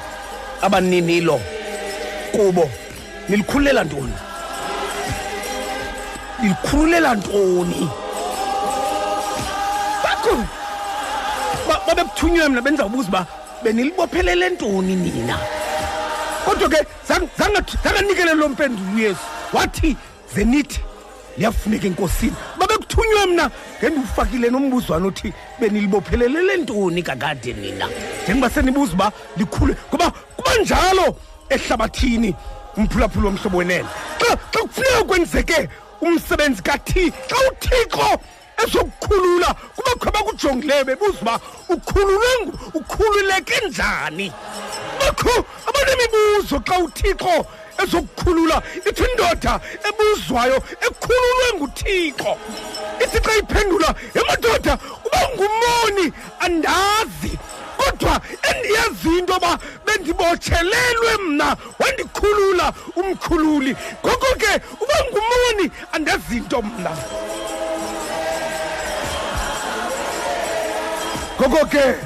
abaninilo 0.63 1.41
kubo 2.33 2.71
nilikhululela 3.29 3.85
ntoni? 3.85 4.15
Nilikhululela 6.43 7.15
ntoni? 7.15 7.91
Ba- 11.95 12.05
babekuthunywe 12.05 12.49
mna 12.49 12.61
bendizawubuza 12.63 13.09
uba 13.09 13.27
benilibophelele 13.63 14.51
ntoni 14.51 14.97
nina? 14.97 15.39
Kodwa 16.45 16.69
ke 16.69 16.87
zang- 17.09 17.29
zange- 17.39 17.77
zanganikele 17.85 18.35
lo 18.35 18.49
mpendulo 18.49 18.95
uyesu. 18.97 19.21
Wathi 19.53 19.97
ze 20.35 20.45
nithi 20.45 20.81
liyafuneka 21.37 21.87
enkosini. 21.87 22.33
Babekuthunywe 22.59 23.27
mna 23.27 23.51
ngendiwufakile 23.83 24.51
nombuzwana 24.51 25.07
othi 25.07 25.33
benilibophelelele 25.61 26.57
ntoni 26.57 27.03
kakade 27.03 27.53
nina? 27.53 27.89
Njengoba 28.25 28.51
senibuza 28.51 28.93
uba 28.95 29.13
likhule 29.37 29.77
ngoba 29.89 30.11
kuba 30.37 30.55
njalo 30.63 31.17
ehlabathini 31.49 32.35
umphulaphula 32.77 33.27
womhlobo 33.27 33.59
wenene. 33.59 33.89
Xa 34.19 34.37
xa 34.53 34.61
kufuneka 34.63 35.05
kwenzeke 35.05 35.69
umsebenzi 36.01 36.63
kathi 36.63 37.13
xa 37.29 37.37
uthixo 37.51 38.21
ezokukhulula 38.63 39.55
kubakho 39.77 40.09
abakujongileyo 40.09 40.85
bebuza 40.85 41.21
uba 41.23 41.41
ukhululwe 41.69 42.31
ukhululeke 42.75 43.67
njani? 43.67 44.33
Bakho 45.01 45.35
abanemibuzo 45.69 46.57
xa 46.67 46.79
uthixo 46.79 47.47
ezokukhulula 47.83 48.63
ithi 48.89 49.05
indoda 49.05 49.61
ebuzwayo 49.89 50.59
ekhululwe 50.87 51.47
nguthixo. 51.57 52.33
Ithi 53.03 53.19
xa 53.25 53.33
iphendula 53.41 53.95
emadoda 54.15 54.79
uba 55.07 55.21
ngumoni 55.35 56.13
andazi. 56.41 57.39
Kodwa 57.81 58.21
endiyaziyo 58.49 59.19
into 59.19 59.33
yoba 59.33 59.59
bendibotshelelwe 59.87 61.17
mna 61.25 61.57
wandikhulula 61.79 62.73
umkhululi. 62.97 63.73
Ngoko 64.05 64.35
ke 64.39 64.53
uba 64.81 64.97
ngumoni 65.09 65.71
andazi 65.93 66.41
nto 66.41 66.63
mna. 66.63 66.93
Ngoko 71.41 71.67
ke 71.67 71.97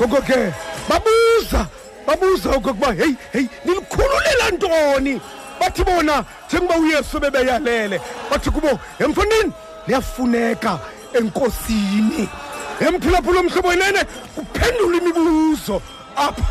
ngoko 0.00 0.20
ke 0.22 0.52
babuza 0.88 1.66
babuza 2.06 2.50
okokuba 2.50 2.92
heyi 2.92 3.16
heyi 3.32 3.48
nilikhululela 3.64 4.50
ntoni? 4.52 5.20
Bathi 5.60 5.84
bona 5.84 6.24
njengoba 6.48 6.76
uyesu 6.78 7.20
bebeyalele. 7.20 8.00
Bathi 8.30 8.50
kubo 8.50 8.78
emfondini 8.98 9.52
liyafuneka 9.86 10.78
enkosini. 11.14 12.28
Emphulaphula 12.80 13.40
omhlobo 13.40 13.68
wenene 13.68 14.04
kuphendula 14.34 14.96
imibuzo 14.98 15.82
apha. 16.16 16.44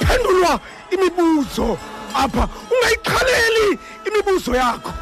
Phendulwa 0.00 0.60
imibuzo 0.90 1.78
apha. 2.14 2.48
Ungayixhaleli 2.70 3.78
imibuzo 4.06 4.54
yakho. 4.54 4.92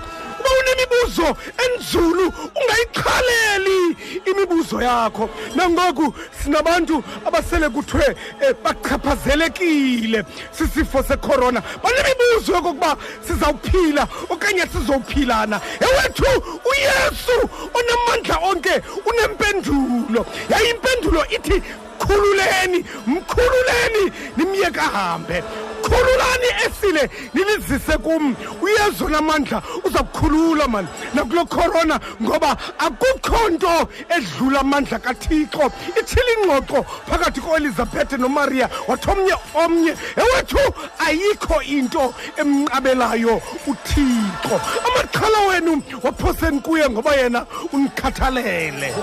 Uba 0.41 0.51
unemibuzo 0.61 1.37
enzulu 1.65 2.33
ungayixhaleli 2.61 3.97
imibuzo 4.27 4.83
yakho. 4.83 5.31
Nangoku 5.55 6.15
sinabantu 6.43 7.05
abasele 7.27 7.69
kuthiwe 7.69 8.17
eh, 8.41 8.55
bachaphazelekile 8.65 10.25
sisifo 10.51 11.03
secorona. 11.03 11.63
Banemibuzo 11.83 12.53
yokokuba 12.53 12.97
sizawuphila 13.27 14.09
okanye 14.31 14.63
sizowuphilana 14.73 15.61
ewethu 15.81 16.61
uyesu 16.71 17.49
onamandla 17.75 18.37
onke 18.51 18.83
unempendulo. 19.07 20.27
Yaye 20.51 20.71
impendulo 20.71 21.25
ithi 21.31 21.63
khululeni 21.99 22.85
mkhululeni 23.07 24.13
nimyeke 24.37 24.81
ahambe 24.81 25.43
khululani 25.83 26.49
esile 26.67 27.11
nilizise 27.35 27.99
kum. 27.99 28.37
Uyesu 28.63 29.09
namandla 29.09 29.63
uza 29.85 30.03
kukhulula 30.03 30.69
mani. 30.69 30.89
Nakulo 31.15 31.45
corona 31.47 32.01
ngoba 32.23 32.57
akukho 32.79 33.49
nto 33.49 33.89
edlula 34.09 34.61
amandla 34.61 34.99
kathixo. 34.99 35.73
Itshile 36.01 36.33
ingxoxo 36.43 36.85
phakathi 37.09 37.41
koelizabhethe 37.41 38.17
nomariya 38.17 38.69
wathi 38.89 39.11
omnye. 39.11 39.35
Omnye 39.55 39.97
ewethu 40.17 40.75
ayikho 40.99 41.63
into 41.63 42.15
emnqabelayo 42.37 43.41
uthixo. 43.67 44.61
Amaxhala 44.87 45.41
wenu 45.49 45.83
waphoseni 46.03 46.61
kuye 46.61 46.89
ngoba 46.89 47.17
yena 47.17 47.47
unikhathalele 47.73 48.95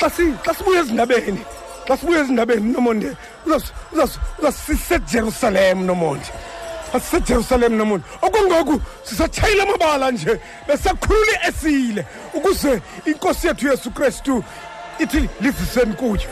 xa 0.00 0.10
si 0.10 0.34
xa 0.44 0.54
sibuya 0.54 0.80
ezindabeni 0.80 1.40
xa 1.88 1.96
sibuya 1.96 2.20
ezindabeni 2.20 2.72
nomonde 2.72 3.16
uzasisejerusalem 4.38 5.84
nomonde 5.86 6.30
asisejerusalem 6.94 7.76
nomonde 7.76 8.04
okungoku 8.22 8.80
sisatshayile 9.04 9.62
amabala 9.62 10.10
nje 10.10 10.40
besakhulule 10.66 11.34
esile 11.48 12.06
ukuze 12.34 12.82
inkosi 13.06 13.46
yethu 13.46 13.68
yesu 13.68 13.90
kristu 13.90 14.44
ithi 14.98 15.28
liziseni 15.40 15.94
kuyo 15.94 16.28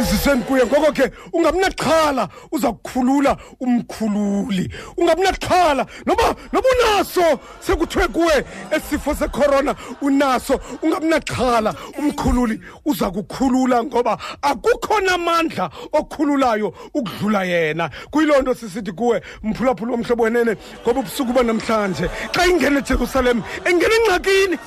iziseni 0.00 0.42
kuye 0.42 0.66
ngoko 0.66 0.92
ke 0.92 1.10
ungabinaxhala 1.32 2.28
uza 2.52 2.72
kukhulula 2.72 3.36
umkhululi. 3.60 4.70
Ungabinaxhala 4.96 5.86
noba 6.06 6.34
noba 6.52 6.68
unaso 6.74 7.40
sekuthiwe 7.60 8.08
kuwe 8.08 8.44
esifo 8.70 9.14
secorona 9.14 9.74
unaso 10.00 10.60
ungabinaxhala 10.82 11.74
umkhululi 11.98 12.60
uza 12.84 13.10
kukhulula 13.10 13.84
ngoba 13.84 14.18
akukho 14.42 15.00
namandla 15.00 15.70
okhululayo 15.92 16.74
ukudlula 16.94 17.44
yena. 17.44 17.90
Kuyiloo 18.10 18.42
nto 18.42 18.54
sisithi 18.54 18.92
kuwe 18.92 19.22
mphulaphula 19.42 19.92
womhlobo 19.92 20.22
wenene 20.22 20.56
ngoba 20.82 21.00
ubusuku 21.00 21.32
banamhlanje. 21.32 22.10
Xa 22.32 22.46
ingena 22.46 22.78
ejerusalem 22.78 23.42
engena 23.64 23.94
engxakini 23.94 24.58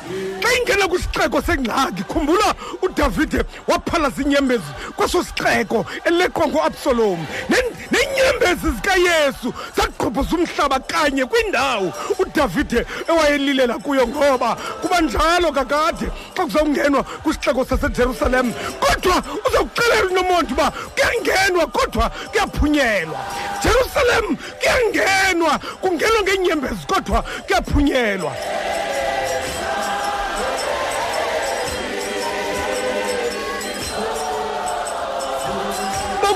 xa 0.42 0.50
ingena 0.58 0.88
kwisixeko 0.88 1.42
sengxaki 1.42 2.04
khumbula 2.04 2.56
udavide 2.82 3.44
waphalaza 3.68 4.22
iinyembezi 4.22 4.72
kweso 4.96 5.21
sixeko 5.24 5.86
eleqwa 6.06 6.48
nguabsalom 6.48 7.20
Nen- 7.50 7.74
neenyembezi 7.92 8.72
zikayesu 8.76 9.54
zaqhobhoza 9.78 10.36
umhlaba 10.36 10.80
kanye 10.80 11.26
kwindawo 11.26 11.94
udavide 12.20 12.86
ewayelilela 13.10 13.78
kuyo 13.80 14.08
ngoba 14.08 14.56
kuba 14.82 15.02
njalo 15.02 15.52
kakade 15.52 16.08
xa 16.36 16.44
kuzawungenwa 16.44 17.04
kwisixeko 17.04 17.66
sasejerusalem 17.66 18.54
kodwa 18.80 19.24
uzawuxelela 19.48 20.06
unomonde 20.12 20.54
uba 20.54 20.72
kuyangenwa 20.72 21.68
kodwa 21.68 22.10
kuyaphunyelwa. 22.10 23.20
Jerusalem 23.64 24.38
kuyangenwa 24.60 25.60
kungenwa 25.82 26.22
ngeenyembezi 26.24 26.86
kodwa 26.88 27.22
kuyaphunyelwa. 27.22 28.36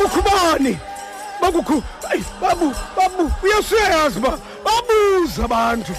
Bakukho 0.06 0.22
bani 0.22 0.78
bakukho 1.42 1.84
ayi 2.12 2.24
babu 2.42 2.74
babu 2.98 3.32
uyesu 3.44 3.76
uyayazi 3.76 4.20
uba 4.20 4.40
babuza 4.64 5.44
abantu. 5.46 5.94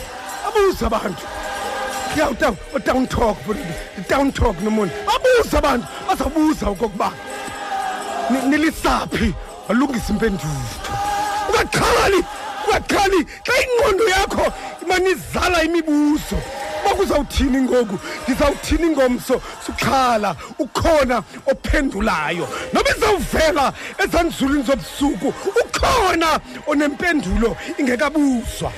Babuza 0.44 0.86
abantu 0.86 1.22
ya 2.16 2.30
udown 2.30 2.56
udown 2.74 3.06
talk 3.06 3.36
down 4.08 4.32
talk 4.32 4.56
nomuntu 4.62 4.94
babuza 5.06 5.58
abantu 5.58 5.86
bazawubuza 6.08 6.66
okokuba 6.68 7.12
ni- 8.30 8.48
nilisaphi? 8.50 9.34
Walungisa 9.68 10.12
impendulo. 10.12 10.62
Ungaxhali 11.48 12.24
ungaxhali 12.66 13.20
xa 13.46 13.52
ingqondo 13.62 14.04
yakho 14.08 14.52
imanizala 14.82 15.62
imibuzo. 15.64 16.38
Uba 16.86 16.94
kuzawuthini 16.94 17.60
ngoku? 17.60 17.98
Ndizawuthini 18.28 18.88
ngomso? 18.90 19.42
Suxhala 19.66 20.36
ukhona 20.58 21.22
ophendulayo. 21.46 22.48
Noba 22.72 22.90
izawuvela 22.96 23.72
ezanzulwini 24.04 24.62
zobusuku 24.62 25.34
ukhona 25.62 26.40
onempendulo 26.66 27.56
ingekabuzwa. 27.78 28.72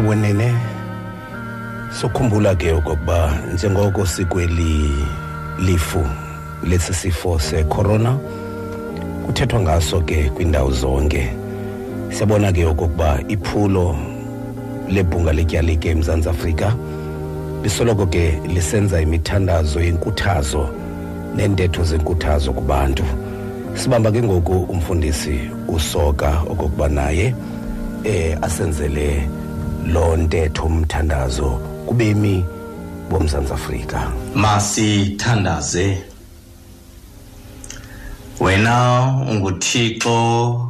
Wenene 0.00 0.54
sokhumbula 2.00 2.54
ke 2.54 2.72
okokuba 2.72 3.38
njengoko 3.54 4.06
sikweli 4.06 4.90
lifu 5.58 6.06
lesi 6.64 6.94
sifo 6.94 7.38
secorona 7.38 8.18
kuthethwa 9.26 9.60
ngaso 9.60 10.00
ke 10.00 10.30
kwiindawo 10.30 10.70
zonke. 10.70 11.32
Siyabona 12.10 12.52
ke 12.52 12.64
okokuba 12.64 13.20
iphulo 13.28 13.96
lebhunga 14.88 15.32
letyalike 15.32 15.88
emzantsi 15.88 16.28
afrika 16.28 16.74
lisoloko 17.62 18.06
ke 18.06 18.40
lisenza 18.48 19.00
imithandazo 19.00 19.80
yenkuthazo 19.80 20.68
neentetho 21.36 21.84
zenkuthazo 21.84 22.52
kubantu. 22.52 23.04
Sibamba 23.74 24.12
ke 24.12 24.22
ngoku 24.22 24.52
umfundisi 24.52 25.50
usoka 25.68 26.42
okokuba 26.50 26.88
naye 26.88 27.34
eh 28.04 28.38
asenzele 28.42 29.28
lo 29.86 30.16
ntetho 30.16 30.64
umthandazo 30.64 31.50
kubemi 31.86 32.44
bomzantsi 33.10 33.52
afrika. 33.52 34.12
Masithandaze. 34.34 36.02
Wena 38.40 39.06
unguthixo 39.30 40.68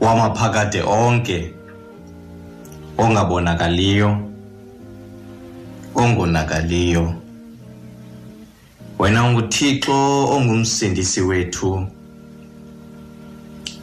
wamaphakade 0.00 0.82
onke 0.82 1.54
ongabonakaliyo 2.98 4.18
ongonakaliyo. 5.94 7.14
Wena 8.98 9.24
unguthixo 9.24 10.28
ongumsindisi 10.28 11.20
wethu. 11.20 11.86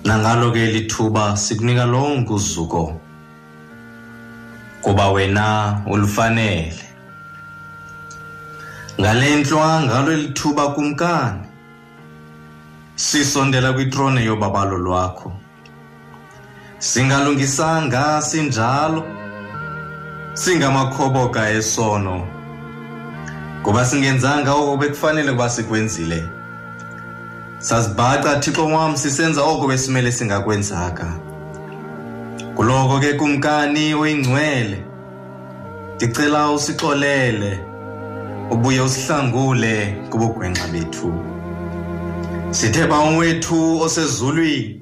Nangalo 0.04 0.52
ke 0.52 0.66
lithuba 0.66 1.38
sikunika 1.38 1.86
lonke 1.86 2.34
uzuko. 2.34 3.01
Kuba 4.82 5.12
wena 5.12 5.82
ulufanele. 5.86 6.84
Ngalentlwa 9.00 9.82
ngalo 9.82 10.16
lithuba 10.16 10.68
kumkani 10.68 11.40
sisondela 12.96 13.74
kwitrone 13.74 14.26
yobabalo 14.26 14.78
lwakho. 14.78 15.34
Singalungisanga 16.80 18.22
sinjalo 18.22 19.04
singamakhoboka 20.34 21.50
esono. 21.50 22.28
Kuba 23.64 23.86
singenzanga 23.86 24.54
oko 24.54 24.78
bekufanele 24.78 25.32
kuba 25.32 25.50
sikwenzile. 25.50 26.30
Sazibhaca 27.60 28.40
thixo 28.40 28.68
wam 28.68 28.96
sisenza 28.96 29.44
oko 29.44 29.68
besimele 29.68 30.12
singakwenzaka 30.12 31.31
kuloko 32.62 33.00
ke 33.00 33.14
kumkani 33.14 33.94
oyingcwele 33.94 34.86
ndicela 35.96 36.52
usixolele 36.52 37.60
ubuye 38.52 38.82
usihlangule 38.82 39.98
kubugwenxa 40.10 40.68
bethu. 40.68 41.14
Sithe 42.52 42.88
bawethu 42.88 43.82
osezulwini 43.82 44.82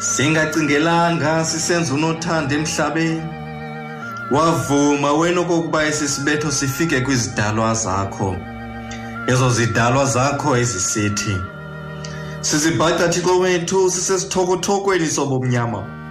singacingelanga 0.00 1.44
sisenza 1.44 1.94
unothanda 1.94 2.54
emhlabeni. 2.54 3.22
Wavuma 4.30 5.12
wena 5.12 5.40
okokuba 5.40 5.86
esi 5.86 6.08
sibetho 6.08 6.50
sifike 6.52 7.00
kwizidalwa 7.00 7.74
zakho 7.74 8.36
ezo 9.26 9.50
zidalwa 9.50 10.06
zakho 10.06 10.56
ezisithi 10.56 11.36
sizibhaca 12.40 13.08
thixo 13.08 13.38
wethu 13.38 13.90
sisesithokothokweni 13.90 15.06
sobumnyama. 15.06 16.03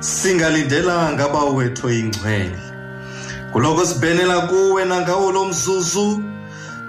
Singalindelanga 0.00 1.28
bawethu 1.28 1.86
oyingcwele. 1.86 2.58
Kuloko 3.52 3.86
sibhenela 3.86 4.40
kuwe 4.40 4.84
nangawo 4.84 5.32
lo 5.32 5.44
mzuzu 5.44 6.22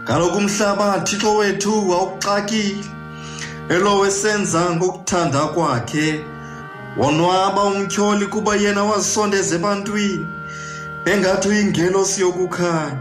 kaloku 0.05 0.37
umhlaba 0.37 0.99
thixo 0.99 1.35
wethu 1.35 1.89
wawuxakile. 1.89 2.85
Elowe 3.69 4.11
senza 4.11 4.71
ngokuthanda 4.75 5.39
kwakhe 5.39 6.25
wonwaba 6.97 7.63
umtyholi 7.63 8.25
kuba 8.27 8.55
yena 8.55 8.83
wazisondeza 8.83 9.55
ebantwini 9.55 10.27
engathi 11.05 11.47
uyingelosi 11.49 12.21
yokukhanya. 12.21 12.97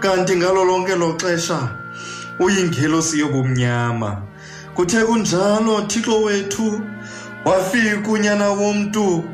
Kanti 0.00 0.36
ngalo 0.36 0.64
lonke 0.64 0.94
lo 0.94 1.16
xesha 1.20 1.68
uyingelosi 2.38 3.18
yobumnyama 3.18 4.22
kuthe 4.74 5.04
kunjalo 5.04 5.82
thixo 5.82 6.22
wethu 6.22 6.80
wafika 7.44 8.10
unyana 8.10 8.50
womntu 8.50 9.24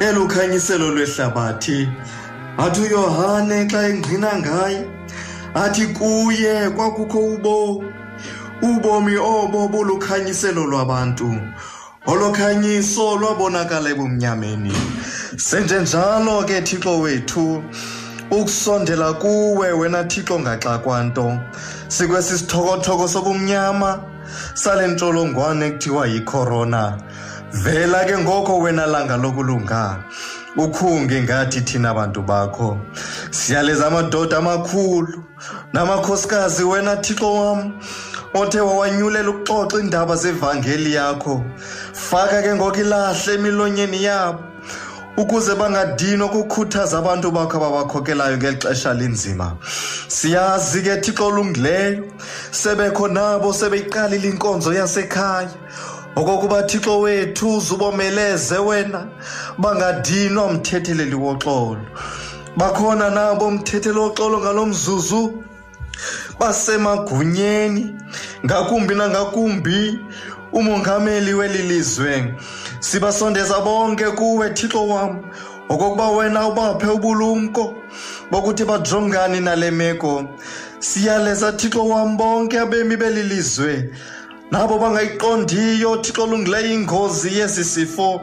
elukhanyiselo 0.00 0.90
lwehlabathi. 0.90 1.88
Athi 2.58 2.80
uyohane 2.80 3.68
xa 3.70 3.88
engqina 3.88 4.38
ngaye 4.38 4.88
athi 5.54 5.86
kuye 5.86 6.70
kwakukho 6.70 7.18
ubomi 7.18 7.92
ubomi 8.62 9.16
obo 9.16 9.68
bulukhanyiselo 9.68 10.66
lwabantu. 10.66 11.30
Olokhanyiso 12.06 13.16
lwabonakala 13.20 13.90
ebumnyameni. 13.90 14.72
Senjenjalo 15.36 16.44
ke 16.46 16.62
thixo 16.62 17.00
wethu 17.00 17.62
ukusondela 18.30 19.12
kuwe 19.12 19.72
wena 19.72 20.04
thixo 20.04 20.40
ngaxa 20.40 20.78
kwanto 20.78 21.38
sikwesi 21.88 22.38
sithokotoko 22.38 23.08
sobumnyama. 23.08 24.15
Sale 24.54 24.86
ntsholongwane 24.86 25.70
kuthiwa 25.70 26.06
yicorona. 26.06 26.98
Vela 27.52 28.04
ke 28.04 28.18
ngoko 28.18 28.58
wena 28.58 28.86
langa 28.86 29.16
lokulunga 29.16 30.04
ukhunge 30.56 31.22
ngathi 31.22 31.60
thina 31.60 31.94
bantu 31.94 32.22
bakho. 32.22 32.78
Siyaleza 33.30 33.86
amadoda 33.86 34.38
amakhulu 34.38 35.24
namakhosikazi 35.72 36.64
wena 36.64 36.96
thixo 36.96 37.34
wam 37.34 37.72
othe 38.34 38.60
wawanyulela 38.60 39.30
ukuxoxa 39.30 39.78
iindaba 39.78 40.16
zevangeli 40.16 40.94
yakho. 40.94 41.44
Faka 41.92 42.42
ke 42.42 42.54
ngoko 42.54 42.80
ilahle 42.80 43.34
emilonyeni 43.34 44.04
yabo. 44.04 44.45
Ukuze 45.16 45.54
bangadinwa 45.54 46.26
ukukhuthaza 46.26 46.98
abantu 46.98 47.30
bakho 47.30 47.56
ababakhokelayo 47.56 48.36
ngeli 48.36 48.56
xesha 48.56 48.94
linzima. 48.94 49.56
Siyazi 50.08 50.82
ke 50.82 50.96
thixo 51.00 51.26
olungileyo 51.26 52.04
sebekho 52.50 53.08
nabo 53.08 53.52
sebeyiqalile 53.52 54.28
inkonzo 54.28 54.72
yasekhaya. 54.72 55.50
Okokuba 56.16 56.62
thixo 56.62 57.00
wethu 57.00 57.56
uzubomeleze 57.56 58.58
wena 58.58 59.06
bangadinwa 59.58 60.52
mthetheleli 60.52 61.14
woxolo. 61.14 61.80
Bakhona 62.56 63.10
nabo 63.10 63.50
mthetheli 63.50 63.98
woxolo 63.98 64.38
ngalo 64.40 64.66
mzuzu 64.66 65.42
basemagunyeni 66.38 67.94
ngakumbi 68.44 68.94
nangakumbi. 68.94 69.98
Umongameli 70.56 71.34
weli 71.34 71.62
lizwe 71.62 72.34
sibasondeza 72.80 73.60
bonke 73.60 74.04
kuwe 74.04 74.50
thixo 74.50 74.88
wam 74.88 75.20
okokuba 75.68 76.10
wena 76.10 76.48
ubaphe 76.48 76.86
ubulumko 76.86 77.74
bokuthi 78.30 78.64
bajongane 78.64 79.40
nale 79.40 79.70
meko. 79.70 80.24
Siyaleza 80.78 81.52
thixo 81.52 81.88
wam 81.88 82.16
bonke 82.16 82.58
abemi 82.58 82.96
beli 82.96 83.22
lizwe 83.22 83.90
nabo 84.50 84.78
bangayiqondiyo 84.78 85.96
thixo 86.02 86.22
olungileyo 86.24 86.72
ingozi 86.74 87.38
yesi 87.38 87.64
sifo. 87.64 88.20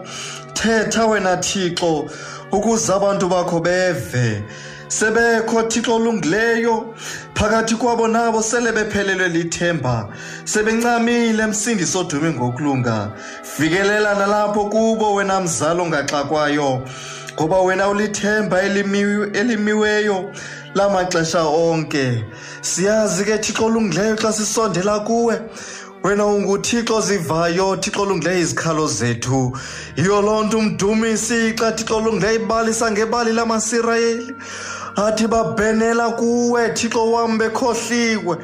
Thetha 0.53 1.05
wena 1.05 1.37
thixo 1.37 2.09
ukuze 2.51 2.93
abantu 2.93 3.27
bakho 3.29 3.59
beve. 3.59 4.43
Sebekho 4.97 5.63
thixo 5.63 5.95
olungileyo 5.95 6.93
phakathi 7.33 7.75
kwabo 7.75 8.07
nabo 8.07 8.41
sele 8.41 8.71
bephelelwe 8.71 9.27
lithemba. 9.29 10.09
Sebencamile 10.45 11.47
msindisi 11.47 11.97
odume 11.97 12.31
ngokulunga. 12.31 13.11
Fikelela 13.43 14.13
nalapho 14.15 14.65
kubo 14.65 15.13
wena 15.15 15.41
mzalo 15.41 15.85
ngaxakwayo 15.85 16.81
ngoba 17.33 17.61
wena 17.61 17.89
ulithemba 17.89 18.61
elimi- 18.61 19.37
elimiweyo 19.37 20.31
lamaxesha 20.75 21.41
onke. 21.43 22.23
Siyazi 22.61 23.25
ke 23.25 23.37
thixo 23.37 23.65
olungileyo 23.65 24.15
xa 24.15 24.33
sisondela 24.33 24.99
kuwe 24.99 25.41
wena 26.03 26.25
unguthixo 26.25 27.01
zivayo 27.01 27.75
thixo 27.77 28.01
olungileyo 28.01 28.39
izikhalo 28.39 28.87
zethu. 28.87 29.57
Yiyo 29.97 30.21
loo 30.21 30.43
nto 30.43 30.57
umdumisi 30.57 31.53
xa 31.57 31.71
thixo 31.71 31.97
olungileyo 31.97 32.35
ibalisa 32.35 32.91
ngebali 32.91 33.31
lamasirayeli 33.33 34.35
athi 34.95 35.27
babhenela 35.27 36.09
kuwe 36.09 36.69
thixo 36.69 37.11
wam 37.11 37.37
bekhohliwe. 37.37 38.37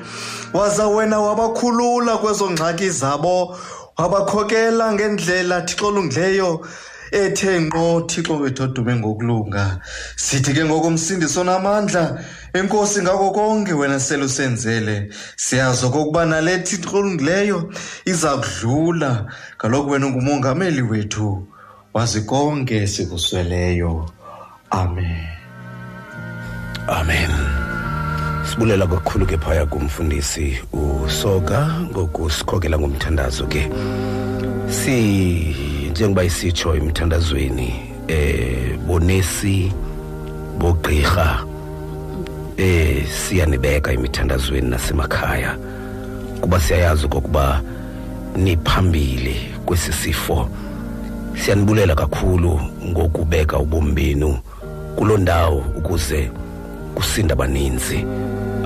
Waza 0.54 0.88
wena 0.88 1.20
wabakhulula 1.20 2.18
kwezo 2.18 2.50
ngxaki 2.52 2.89
zabo. 2.89 3.58
Wabakhokela 3.97 4.93
ngendlela 4.93 5.62
thixo 5.62 5.88
olungileyo 5.88 6.66
ethe 7.12 7.62
ngqo 7.62 8.02
thixo 8.08 8.38
wethu 8.38 8.64
odume 8.64 8.95
ngokulunga. 8.95 9.80
Sithi 10.16 10.54
ke 10.54 10.66
ngokomsindiso 10.66 11.43
namandla 11.43 12.24
enkosi 12.54 13.02
ngako 13.02 13.32
konke 13.32 13.74
wena 13.74 14.00
selusenzele. 14.00 15.10
Siyazi 15.36 15.86
okokuba 15.86 16.26
nale 16.26 16.60
thixo 16.60 16.97
olungileyo 16.97 17.72
iza 18.06 18.38
kudlula. 18.38 19.26
Kaloku 19.58 19.89
wena 19.89 20.08
ungumongameli 20.08 20.82
wethu. 20.82 21.47
Wazi 21.93 22.22
konke 22.22 22.88
sikusweleyo 22.88 24.10
amen. 24.72 25.39
Amen. 26.90 27.32
Sibulela 28.44 28.88
kakhulu 28.88 29.26
ke 29.26 29.38
phaya 29.38 29.66
kumfundisi 29.66 30.58
usoka 30.74 31.68
ngokusikhokela 31.92 32.80
ngomthandazo 32.80 33.46
ke. 33.48 33.70
Si 34.70 35.56
njengoba 35.92 36.24
isitsho 36.24 36.76
emthandazweni 36.76 37.74
eh 38.08 38.78
bonesi 38.88 39.72
bogqirha 40.58 41.46
eh 42.58 43.06
siyanibeka 43.08 43.92
emithandazweni 43.92 44.70
nasemakhaya 44.70 45.58
kuba 46.42 46.60
siyayazi 46.60 47.06
okokuba 47.06 47.62
niphambili 48.36 49.36
kwesi 49.66 49.94
sifo. 49.94 50.50
Siyanibulela 51.36 51.96
kakhulu 51.96 52.62
ngokubeka 52.86 53.58
ubomi 53.60 53.92
benu 53.92 54.38
kuloo 54.96 55.18
ndawo 55.18 55.58
ukuze 55.78 56.32
kusinda 57.00 57.34
abaninzi 57.34 58.06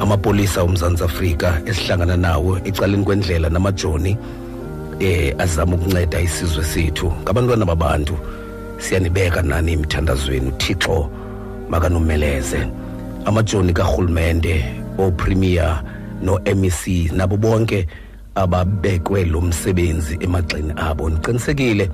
amapolisa 0.02 0.64
omzantsi 0.64 1.04
afrika 1.04 1.62
esihlangana 1.66 2.18
nawo 2.18 2.58
ecaleni 2.66 3.06
kwendlela 3.06 3.50
namajoni 3.50 4.18
eh 5.00 5.36
azama 5.38 5.76
ukunceda 5.76 6.22
isizwe 6.22 6.64
sethu. 6.64 7.14
Ngabantwana 7.22 7.66
babantu 7.66 8.18
siyanibeka 8.78 9.42
nani 9.42 9.74
emithandazweni 9.74 10.48
uthixo 10.48 11.10
makanomeleze 11.70 12.68
amajoni 13.26 13.74
karhulumente 13.74 14.66
opremier 14.98 15.84
no-mec 16.24 17.12
nabo 17.12 17.38
bonke 17.38 17.88
ababekwe 18.36 19.26
lo 19.26 19.42
msebenzi 19.42 20.18
emagxeni 20.22 20.74
abo. 20.76 21.10
Ndiqinisekile 21.10 21.90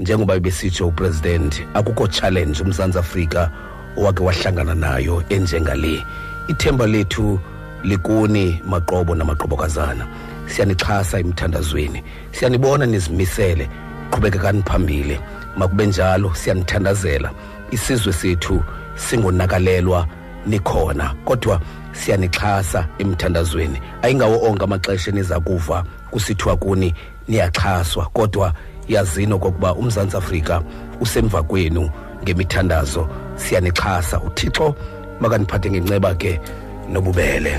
njengoba 0.00 0.40
besitsho 0.40 0.86
upresident 0.88 1.62
akukho 1.74 2.06
challenge 2.06 2.62
umzantsi 2.62 2.98
afrika 2.98 3.50
owake 3.98 4.22
wahlangana 4.22 4.74
nayo 4.74 5.22
enjengale 5.28 6.04
ithemba 6.48 6.86
lethu 6.86 7.40
likuni 7.82 8.62
maqobo 8.66 9.14
namaqobokazana. 9.14 10.06
Siyanixhasa 10.46 11.18
emthandazweni. 11.18 12.02
Siyanibona 12.32 12.86
nizimisele. 12.86 13.68
Qhubekekani 14.10 14.62
phambili. 14.62 15.20
Makube 15.56 15.86
njalo 15.86 16.34
siyanithandazela 16.34 17.30
isizwe 17.70 18.12
sethu 18.12 18.62
singonakalelwa 18.94 20.06
nikhona. 20.46 21.14
Kodwa 21.24 21.60
siyanixhasa 21.92 22.88
emthandazweni. 22.98 23.80
Ayingawo 24.02 24.50
onke 24.50 24.64
amaxesha 24.64 25.10
eniza 25.10 25.40
kuva 25.40 25.84
kusithiwa 26.10 26.56
kuni 26.56 26.94
niyaxhaswa. 27.28 28.06
Kodwa 28.06 28.52
yazini 28.88 29.32
okokuba 29.32 29.74
umzantsi 29.74 30.16
afrika 30.16 30.62
usemva 31.00 31.42
kwenu 31.42 31.90
ngemithandazo. 32.22 33.08
Siyanixhasa 33.38 34.20
uthixo 34.20 34.74
makaniphathe 35.20 35.70
ngenceba 35.70 36.14
ke 36.14 36.40
nobubele. 36.92 37.54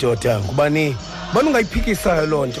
Madoda 0.00 0.40
ngubani? 0.40 0.96
Bani 1.34 1.48
ungayiphikisayo 1.48 2.26
loo 2.26 2.46
nto? 2.46 2.60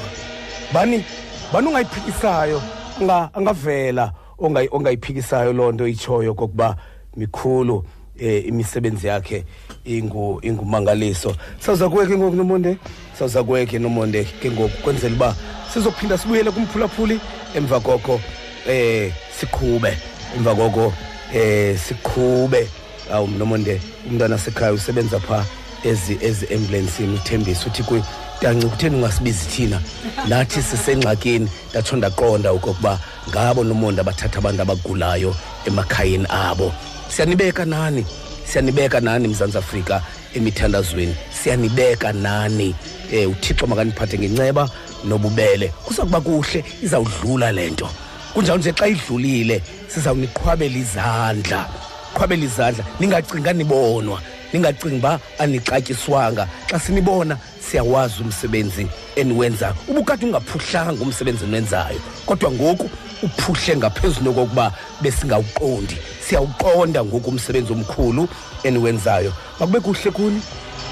Bani? 0.72 1.04
Bani 1.52 1.68
ungayiphikisayo? 1.68 2.62
Unga- 3.00 3.30
angavela 3.34 4.12
ongayi- 4.38 4.68
ongayiphikisayo 4.70 5.52
loo 5.52 5.72
nto 5.72 5.88
itshoyo 5.88 6.34
kokuba 6.34 6.76
mikhulu 7.16 7.84
eh 8.18 8.46
imisebenzi 8.46 9.06
yakhe 9.06 9.44
ingu 9.84 10.38
ingumangaliso. 10.42 11.36
Sawuza 11.58 11.88
kuwe 11.88 12.06
ke 12.06 12.16
ngoku 12.16 12.36
nomonde? 12.36 12.76
Sawuza 13.18 13.44
kuwe 13.44 13.66
ke 13.66 13.78
nomonde 13.78 14.24
ke 14.24 14.50
ngoku 14.50 14.82
kwenzela 14.82 15.14
uba 15.14 15.34
sizophinda 15.74 16.18
sibuyele 16.18 16.50
kumphulaphuli 16.50 17.20
emva 17.54 17.80
koko 17.80 18.20
eh 18.68 19.12
siqhube. 19.40 19.96
Emva 20.36 20.54
koko 20.54 20.92
eh 21.34 21.78
siqhube. 21.78 22.68
Awu 23.12 23.28
nomonde 23.28 23.80
umntwana 24.10 24.38
sekhaya 24.38 24.72
usebenza 24.72 25.20
phaa. 25.20 25.44
Ezi 25.88 26.18
ezi 26.20 26.54
ambulancini 26.54 27.14
uthembisa 27.14 27.66
uthi 27.66 28.02
tanci 28.40 28.66
kutheni 28.66 28.96
ungasibizi 28.96 29.46
thina? 29.46 29.80
Nathi 30.28 30.62
sisengxakini. 30.62 31.48
Ndatsho 31.70 31.96
ndaqonda 31.96 32.50
okokuba 32.50 32.98
ngabo 33.30 33.64
nomonde 33.64 34.00
abathatha 34.00 34.38
abantu 34.38 34.62
abagulayo 34.62 35.34
emakhayeni 35.66 36.26
abo. 36.28 36.72
Siyanibeka 37.08 37.64
nani? 37.64 38.06
Siyanibeka 38.44 39.00
nani 39.00 39.28
mzantsi 39.28 39.58
afrika 39.58 40.02
emithandazweni? 40.34 41.14
Siyanibeka 41.42 42.12
nani? 42.12 42.74
Um 43.12 43.30
uthixo 43.30 43.66
makaniphathe 43.66 44.18
ngenceba 44.18 44.68
nobubele. 45.04 45.68
Kuza 45.68 46.02
kuba 46.02 46.20
kuhle 46.20 46.64
izawudlula 46.82 47.52
le 47.52 47.70
nto. 47.70 47.88
Kunjalo 48.34 48.58
nje 48.58 48.72
xa 48.72 48.86
idlulile 48.88 49.62
sizawuniqhwabela 49.88 50.78
izandla. 50.78 51.68
Qhwabela 52.14 52.44
izandla 52.44 52.84
ningacinga 53.00 53.52
nibonwa. 53.52 54.20
Ningacingi 54.52 54.96
uba 54.96 55.20
anixatyiswanga. 55.38 56.48
Xa 56.70 56.78
sinibona 56.78 57.38
siyawazi 57.60 58.22
umsebenzi 58.22 58.86
eniwenzayo. 59.16 59.74
Ubukade 59.88 60.26
ungaphuhlanga 60.26 61.02
umsebenzi 61.02 61.44
eniwenzayo 61.44 62.00
kodwa 62.26 62.50
ngoku 62.50 62.90
uphuhle 63.22 63.76
ngaphezulu 63.76 64.24
nokokuba 64.24 64.72
besingawuqondi. 65.00 65.96
Siyawuqonda 66.20 67.04
ngoku 67.04 67.30
umsebenzi 67.30 67.72
omkhulu 67.72 68.28
eniwenzayo. 68.62 69.32
Makube 69.60 69.80
kuhle 69.80 70.10
kuni? 70.10 70.42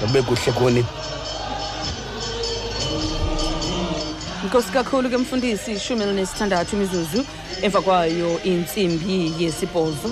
Makube 0.01 0.21
kuhle 0.21 0.51
kuni. 0.51 0.85
Nkosi 4.45 4.71
kakhulu 4.71 5.09
ke 5.09 5.17
mfundisi 5.17 5.71
ishumi 5.73 6.03
elinesithandathu 6.03 6.75
imizuzu 6.75 7.25
emva 7.61 7.81
kwayo 7.81 8.43
intsimbi 8.43 9.33
yesibhozo. 9.39 10.09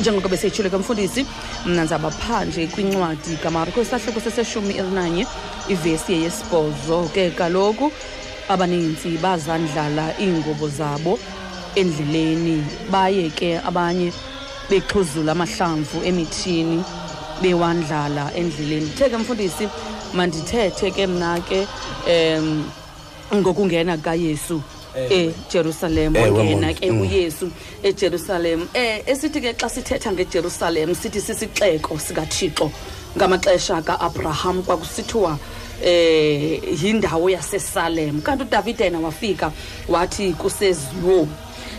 Njengoko 0.00 0.28
beseyitshile 0.28 0.70
ke 0.70 0.76
mfundisi 0.76 1.26
mna 1.66 1.82
ndizawuba 1.82 2.10
phanje 2.10 2.66
kwincwadi 2.66 3.36
kamarko 3.42 3.82
isahloko 3.82 4.20
seseshumi 4.20 4.74
elinanye 4.74 5.26
ivesi 5.68 6.12
yeyesibhozo. 6.12 7.10
Ke 7.14 7.30
kaloku 7.30 7.92
abaninzi 8.48 9.18
bazandlala 9.18 10.14
iingubo 10.20 10.68
zabo 10.68 11.18
endleleni. 11.74 12.64
Baye 12.90 13.30
ke 13.30 13.58
abanye 13.58 14.12
bexhuzula 14.70 15.32
amahlamvu 15.32 16.04
emithini 16.04 16.84
bewandlala 17.42 18.32
endleleni. 18.34 18.88
The 18.98 19.10
ke 19.10 19.16
mfundisi 19.16 19.68
mandithethe 20.14 20.90
ke 20.90 21.06
mna 21.06 21.40
ke 21.40 21.66
um 22.06 22.64
ngokungena 23.34 23.96
kukayesu 23.96 24.62
ejerusalem 24.96 26.16
Ewe, 26.16 26.30
wangena 26.30 26.66
Monty. 26.66 26.80
ke 26.80 26.90
Mm. 26.90 27.00
uyesu 27.00 27.50
ejerusalem 27.82 28.68
eh 28.74 29.02
esithi 29.06 29.40
ke 29.40 29.52
xa 29.52 29.68
sithetha 29.68 30.12
ngejerusalem 30.12 30.94
sithi 30.94 31.20
sisixeko 31.20 31.98
sikathixo 31.98 32.70
ngamaxesha 33.16 33.82
ka-abraham 33.82 34.62
kwakusithiwa 34.62 35.38
eh 35.84 36.60
yindawo 36.82 37.30
yasesalem 37.30 38.20
kanti 38.22 38.42
udavide 38.44 38.84
yena 38.84 38.98
wafika 39.00 39.52
wathi 39.88 40.32
kuseziyoni 40.32 41.28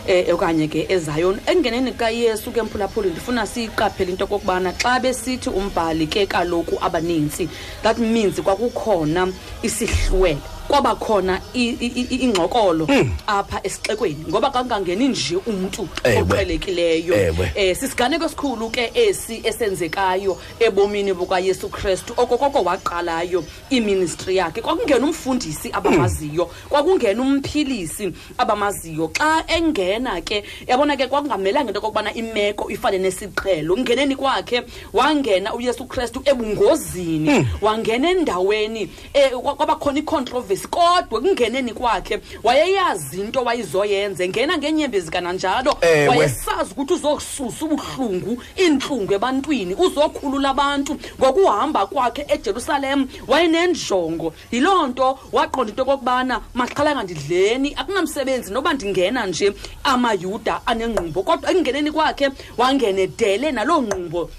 eh 0.07 0.34
okanye 0.34 0.68
ke 0.68 0.86
eZion 0.89 1.39
engeneni 1.47 1.91
kaYesu 1.91 2.51
ke 2.51 2.61
mphulaphuli 2.61 3.09
ndifuna 3.09 3.45
siyiqaphele 3.47 4.11
into 4.11 4.28
kokubana 4.28 4.72
xa 4.74 4.99
besithi 4.99 5.49
umbhali 5.49 6.07
ke 6.07 6.26
kaloku 6.26 6.78
abaninzi 6.82 7.49
that 7.84 7.97
means 7.97 8.39
kwakukhona 8.41 9.28
isihlwele 9.63 10.38
kwaba 10.68 10.95
khona 10.95 11.41
i- 11.53 11.78
i- 11.80 12.07
i- 12.11 12.20
ingxokolo 12.26 12.88
apha 13.28 13.59
esixekweni 13.63 14.26
ngoba 14.30 14.49
kangangeni 14.51 15.07
nje 15.07 15.36
umntu 15.45 15.88
Ewe. 16.03 16.22
oqhelekileyo. 16.22 17.13
Ewe. 17.15 17.51
eh 17.55 17.76
sisiganeko 17.78 18.26
esikhulu 18.26 18.70
ke 18.70 18.91
esi 18.93 19.41
esenzekayo 19.43 20.38
ebomini 20.59 21.13
bukayesu 21.13 21.70
kristu 21.70 22.13
okokoko 22.18 22.61
waqalayo 22.63 23.43
iministry 23.70 24.36
yakhe. 24.36 24.61
Kwakungena 24.61 25.05
umfundisi 25.05 25.70
abamaziyo 25.74 26.45
kwakungena 26.70 27.22
umphilisi 27.22 28.11
abamaziyo. 28.38 29.07
Xa 29.13 29.43
engena 29.47 30.22
ke 30.22 30.43
yabona 30.68 30.97
ke 30.97 31.07
kwakungamelanga 31.07 31.70
into 31.72 31.80
okokubana 31.80 32.13
imeko 32.13 32.70
ifane 32.72 32.97
nesiqhelo. 32.99 33.78
Ngeneni 33.78 34.15
kwakhe 34.15 34.63
wangena 34.93 35.53
uyesu 35.55 35.86
kristu 35.86 36.22
ebungozini. 36.26 37.47
Wangena 37.61 38.09
endaweni 38.11 38.89
eh, 39.13 39.32
kwa- 39.32 39.55
kwabakhona 39.55 39.99
icontroversy 39.99 40.57
kodwa 40.68 41.22
kungeneni 41.22 41.74
kwakhe 41.74 42.20
wayeyazi 42.43 43.22
into 43.22 43.43
wayizoyenza. 43.43 44.24
Engena 44.24 44.58
ngeenyembezi 44.58 45.12
kananjalo 45.12 45.78
Ewe. 45.82 46.08
wayesazi 46.08 46.72
ukuthi 46.72 46.93
uzosusa 46.93 47.66
ubuhlungu 47.66 48.41
iintlungu 48.58 49.14
ebantwini 49.14 49.76
uzokhulula 49.76 50.49
abantu. 50.49 50.97
Ngokuhamba 51.20 51.86
kwakhe 51.86 52.26
ejerusalem 52.28 53.08
wayenenjongo. 53.28 54.34
Yiloo 54.51 54.88
nto 54.88 55.20
waqonda 55.32 55.70
into 55.72 55.82
okokubana 55.84 56.41
maxhalanga 56.53 57.03
ndidleni 57.03 57.74
akunamsebenzi 57.76 58.53
noba 58.53 58.74
ndingena 58.74 59.26
nje 59.28 59.53
amayuda 59.84 60.62
anengqumbo. 60.66 61.24
Kodwa 61.24 61.51
ekungeneni 61.51 61.91
kwakhe 61.91 62.30
wangene 62.58 63.08
dele 63.08 63.51
naloo 63.51 63.82
ngqumbo. 63.82 64.30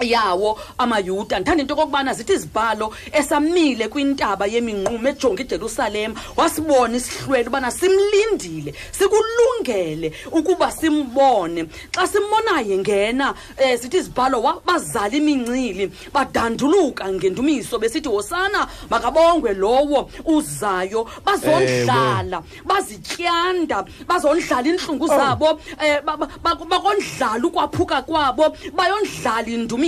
Yawo 0.00 0.58
amayuda 0.78 1.38
ndithanda 1.40 1.62
into 1.62 1.74
okokubana 1.74 2.14
zithi 2.14 2.32
izibhalo 2.32 2.92
esamile 3.12 3.88
kwintaba 3.88 4.46
yeminqumo 4.46 5.08
ejonga 5.08 5.42
ijerusalem 5.42 6.14
wasibona 6.36 6.96
isihlwele 6.96 7.48
ubana 7.48 7.70
simlindile 7.70 8.74
sikulungele 8.92 10.12
ukuba 10.32 10.70
simbone 10.72 11.66
xa 11.92 12.06
simbonayo 12.06 12.78
ngena 12.78 13.34
um 13.34 13.76
zithi 13.76 13.96
izibhalo 13.96 14.42
wa- 14.42 14.60
bazala 14.66 15.14
imincili 15.16 15.90
badanduluka 16.12 17.08
ngendumiso 17.12 17.78
besithi 17.78 18.08
hosana 18.08 18.66
makabongwe 18.90 19.54
lowo 19.54 20.10
uzayo 20.24 21.08
bazondlala 21.24 22.42
bazityanda 22.64 23.84
bazondlala 24.08 24.68
iintlungu 24.68 25.06
zabo 25.06 25.50
um 25.50 26.28
bakondlala 26.68 27.46
ukwaphuka 27.46 28.02
kwabo 28.02 28.56
bayondlala 28.76 29.48
indumiso 29.48 29.83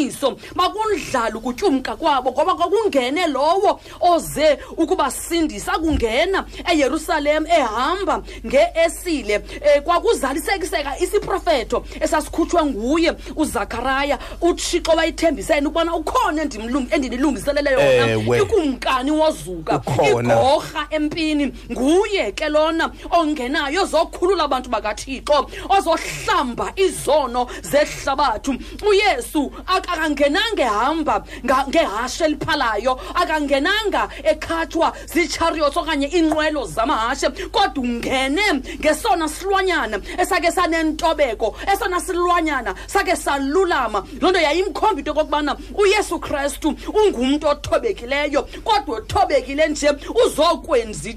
bakundlala 0.55 1.37
ukutyumka 1.37 1.97
kwabo 1.97 2.31
ngoba 2.33 2.55
kwakungene 2.55 3.27
lowo 3.27 3.81
oze 4.01 4.59
ukubasindisa 4.77 5.73
akungena 5.73 6.45
eyerusalem 6.73 7.47
ehamba 7.47 8.23
nge-esile 8.47 9.37
um 9.39 9.83
kwakuzalisekiseka 9.85 10.99
isiprofeto 10.99 11.85
esasikhutshwe 12.01 12.65
nguye 12.65 13.13
uzakharaya 13.37 14.19
uthixo 14.41 14.93
wayithembisene 14.93 15.67
ukubana 15.67 15.95
ukhona 15.95 16.45
endimlung- 16.45 16.95
endinilungiselele 16.95 17.71
yona 17.73 18.11
Ewe. 18.11 18.39
ikumkani 18.43 19.11
wozuka 19.11 19.77
Ukhona. 19.77 20.35
igorha 20.35 20.87
empini 20.91 21.53
nguye 21.73 22.33
ke 22.33 22.49
lona 22.49 22.91
ongenayo 23.11 23.83
ozokhulula 23.83 24.45
abantu 24.45 24.71
bakathixo 24.71 25.51
ozohlamba 25.69 26.73
izono 26.77 27.47
zehlabathu 27.63 28.55
uyesu 28.89 29.53
ak- 29.67 29.86
akangenanga 29.87 30.63
ehamba 30.63 31.25
ngehashe 31.69 32.25
eliphalayo 32.25 33.01
akangenanga 33.15 34.09
ekhathwa 34.25 34.93
ziichariots 35.13 35.77
okanye 35.77 36.07
iinqwelo 36.07 36.67
zamahashe 36.67 37.29
kodwa 37.53 37.85
ungene 37.85 38.43
ngesona 38.81 39.29
silwanyana 39.29 40.01
esake 40.19 40.53
sanentobeko 40.53 41.57
esona 41.73 42.01
silwanyana 42.01 42.75
sake 42.87 43.17
salulama. 43.17 44.05
Loo 44.21 44.31
nto 44.31 44.41
yayimkhomba 44.41 44.99
into 44.99 45.11
okokubana 45.13 45.57
uyesu 45.75 46.19
kristu 46.19 46.75
ungumntu 46.95 47.49
othobekileyo 47.49 48.43
kodwa 48.65 48.99
othobekile 48.99 49.69
nje 49.69 49.91
uzokwenza 50.25 51.11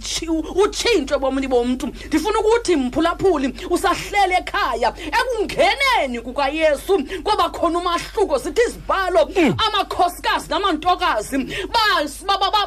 utshintsho 0.55 1.15
ebomini 1.15 1.47
bomntu. 1.47 1.87
Ndifuna 1.87 2.39
ukuthi 2.39 2.75
mphulaphuli 2.75 3.53
usahlele 3.69 4.35
ekhaya 4.35 4.93
ekungeneni 5.19 6.21
kukayesu 6.21 7.03
kwaba 7.23 7.49
khona 7.49 7.79
umahluko 7.79 8.39
sithi 8.39 8.58
izibhalo 8.67 9.21
amakhosikazi 9.65 10.49
namantokazi 10.49 11.37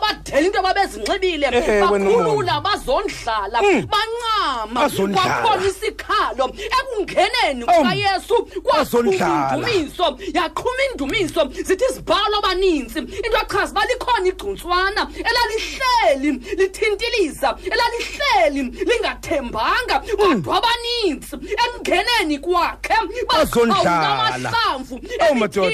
badela 0.01 0.47
into 0.47 0.59
ababezinxibile 0.59 1.51
bakhulula 1.51 2.61
bazondlala 2.61 3.59
bancama 3.63 4.81
Bazondlala. 4.81 5.43
kwakhona 5.43 5.67
isikhalo. 5.67 6.45
Ekungeneni 6.79 7.65
kukayesu 7.65 8.37
indumiso 9.57 10.19
yaqhuma 10.35 10.83
indumiso 10.93 11.45
zithi 11.65 11.85
izibhalo 11.91 12.39
abaninzi 12.39 12.99
into 12.99 13.39
echaza 13.43 13.73
uba 13.73 13.85
likhona 13.87 14.29
igcuntswana 14.29 15.09
elalihleli 15.29 16.31
lithintilisa 16.59 17.57
elalihleli 17.73 18.63
lingathembanga 18.89 19.97
kodwa 20.17 20.57
abaninzi 20.59 21.37
ekungeneni 21.63 22.39
kwakhe 22.39 22.95
Bazondlala. 23.29 24.49
amahlamvu 24.49 25.01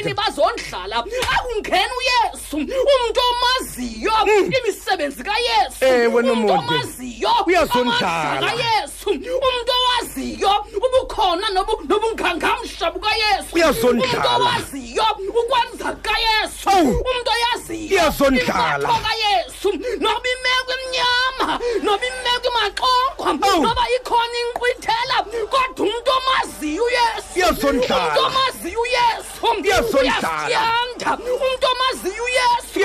Oh, 0.08 0.14
madoda. 0.14 0.14
emithini 0.14 0.14
bazondlala 0.14 0.96
akungena 1.36 1.94
uyesu 2.00 2.56
umntu 2.56 3.20
omaziyo 3.30 4.12
imisebenzi 4.58 5.22
kayesu 5.24 5.84
Ewe, 5.84 6.06
umntu 6.06 6.22
Nomonde. 6.22 6.52
omaziyo 6.74 7.30
Uyazondlala. 7.46 8.22
amandla 8.22 8.50
kayesu 8.50 9.10
umntu 9.10 9.72
owaziyo 9.78 10.52
ubukhona 10.76 11.46
nobu- 11.50 11.82
nobungangamsha 11.88 12.90
bukayesu 12.90 13.50
Uyazondlala. 13.52 14.36
umntu 14.36 14.42
owaziyo 14.44 15.06
ukwenza 15.28 15.88
kayesu 16.06 16.68
Awu. 16.70 16.90
umntu 16.90 17.30
oyaziyo 17.36 17.90
Uyazondlala. 17.96 18.78
impatho 18.78 19.00
kayesu 19.06 19.68
noba 20.00 20.26
imeko 20.34 20.72
imnyama 20.84 21.48
noba 21.84 22.04
imeko 22.10 22.46
imaxongo 22.52 23.46
Awu. 23.48 23.62
noba 23.62 23.84
ikhona 23.96 24.36
inkqwithela 24.44 25.16
kodwa 25.52 25.86
umntu 25.86 26.10
omaziyo 26.18 26.82
uyesu 26.84 27.28
Uyazondlala. 27.36 28.04
umntu 28.06 28.20
omaziyo 28.26 28.80
uyesu 28.80 29.40
Uyasyanda 30.00 31.10
umntu 31.42 31.66
omaziyo 31.72 32.24
uyesu 32.24 32.78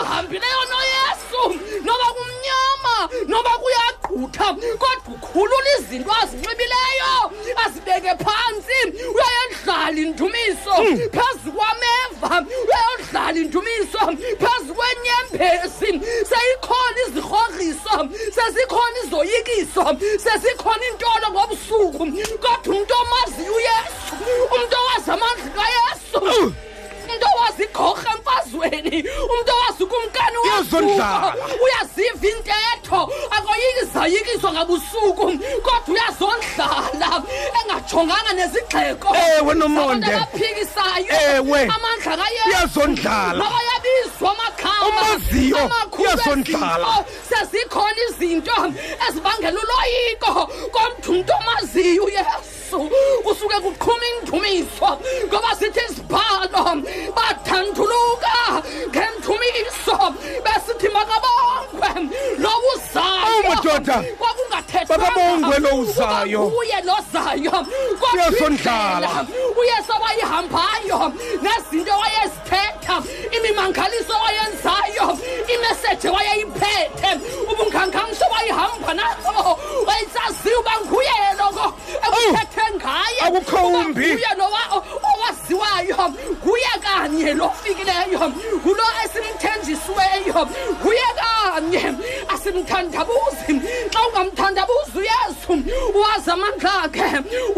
ohambileyo 0.00 0.62
noyesu 0.70 1.42
noba 1.84 2.06
kumnyama 2.16 2.96
noba 3.28 3.50
kuyagqutha 3.62 4.46
kodwa 4.82 5.14
ukhulula 5.14 5.70
izinto 5.78 6.12
azinxibileyo 6.22 7.14
azibeke 7.64 8.12
phantsi 8.24 8.78
uyayodlala 9.14 10.00
indumiso 10.00 10.74
hmm. 10.74 10.96
phezu 11.14 11.52
kwameva. 11.56 12.46
Uyayodlala 12.66 13.38
indumiso 13.38 13.98
phezu 14.42 14.72
kwenyembezi. 14.78 15.90
Seyikhona 16.30 16.98
izirhorhiso 17.08 17.96
sezikhona 18.36 18.98
izoyikiso 19.04 19.84
sezikhona 20.24 20.84
intolo 20.90 21.26
ngobusuku. 21.32 22.06
Kodwa 22.42 22.74
umntu 22.76 22.94
omaziyo 23.02 23.52
uyesu 23.54 24.14
umntu 24.54 24.76
owazi 24.80 25.10
amandla 25.10 25.50
kayesu 25.56 26.20
Oh! 26.28 26.52
Umntu 27.12 27.26
owazi 27.36 27.62
igorha 27.62 28.10
emfazweni 28.16 28.96
umntu 29.32 29.50
owazi 29.56 29.82
ukumkani 29.84 30.36
Uyazondlala. 30.44 31.34
wosuku 31.34 31.64
uyaziva 31.64 32.26
intetho 32.32 33.00
akoyizayikiswa 33.36 34.52
ngabusuku 34.52 35.26
kodwa 35.66 35.88
uyazondlala 35.94 37.22
ungajonganga 37.62 38.32
nezigxeko 38.38 39.08
Ewe, 39.16 39.54
Nomonde. 39.54 40.06
zabantu 40.06 40.22
abaphikisayo 40.22 41.12
Ewe. 41.36 41.60
amandla 41.76 42.16
kaye 42.16 42.40
Iyazondlala. 42.48 43.38
makayabizwa 43.44 44.30
amakhama 44.30 44.86
Umaziyo, 44.88 45.58
amakhulu 45.58 46.04
iyazondlala. 46.08 46.86
ezinto. 46.88 47.10
sezikhona 47.28 48.00
izinto 48.10 48.56
ezibangela 49.08 49.58
uloyiko 49.64 50.32
komntu 50.74 51.32
omaziyo 51.38 52.04
uyesu 52.04 52.90
kusuke 53.24 53.56
kuqhuma 53.64 54.06
indumiso 54.20 54.88
ngoba 55.26 55.50
sithi 55.58 55.80
isibhalo 56.96 57.12
bathanduluka 57.16 58.62
ngendumiso 58.88 59.96
besithi 60.44 60.88
makabongwe 60.88 62.10
lowo 62.38 62.70
uzayo 62.76 63.26
Awu, 63.26 63.42
madoda. 63.48 64.02
kwakungathethwanga 64.18 65.06
Makabongwe 65.06 65.58
lo 65.58 65.76
uzayo. 65.76 66.42
ukuba 66.42 66.60
uye 66.60 66.78
lozayo 66.84 67.66
Iyazondlala. 68.14 69.26
uyesu 69.60 69.92
awayihambayo 69.92 71.12
nezinto 71.42 71.92
wayezithetha 71.98 73.02
imimangaliso 73.36 74.14
wayenzayo 74.24 75.18
imeseji 75.54 76.08
wayeyiphethe 76.08 77.10
ubunkankanso 77.52 78.24
wayihamba 78.32 78.94
nabo 78.94 79.58
wayesaziyo 79.86 80.60
uba 80.60 80.72
nguye 80.86 81.16
loko 81.38 81.74
ekuthethe 82.06 82.64
ngaye 82.76 83.20
akukho 83.26 83.56
Uba 83.66 83.78
umbi. 83.78 84.06
nguye 84.12 84.32
lo 84.38 84.44
wa- 84.54 84.82
owaziwayo 85.10 86.12
nguye 86.32 86.70
kanye 86.86 87.34
lofikileyo 87.34 88.22
ngulo 88.56 88.86
esimthenjisiweyo 89.04 90.40
nguye 90.80 91.08
kanye 91.20 91.84
asimthandabuzi 92.34 93.54
xa 93.92 94.00
ungamthandabuzi 94.08 94.98
uyesu. 95.02 95.52
Wazi 96.00 96.30
amandla 96.30 96.72
akhe. 96.84 97.08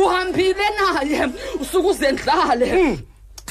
Uhambile 0.02 0.66
naye. 0.78 1.28
Usuke 1.60 1.88
uzendlale 1.88 2.98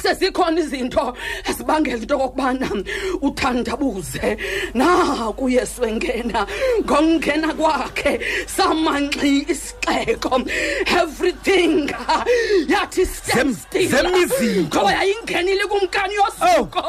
sezikhona 0.02 0.60
izinto 0.60 1.16
ezibangela 1.50 1.98
into 2.02 2.16
okokubana 2.16 2.68
uthandabuze. 3.22 4.38
Naku 4.74 5.50
yesu 5.50 5.84
engena 5.86 6.48
ngokungena 6.82 7.54
kwakhe 7.54 8.20
samanxi 8.46 9.46
isixeko. 9.50 10.48
Everything 10.88 11.90
yathi 12.68 13.06
stand 13.06 13.56
still. 13.56 13.90
zemizinto. 13.90 14.78
ngoba 14.80 14.92
yayingenile 14.94 15.66
kumkani 15.66 16.14
yosuko 16.16 16.84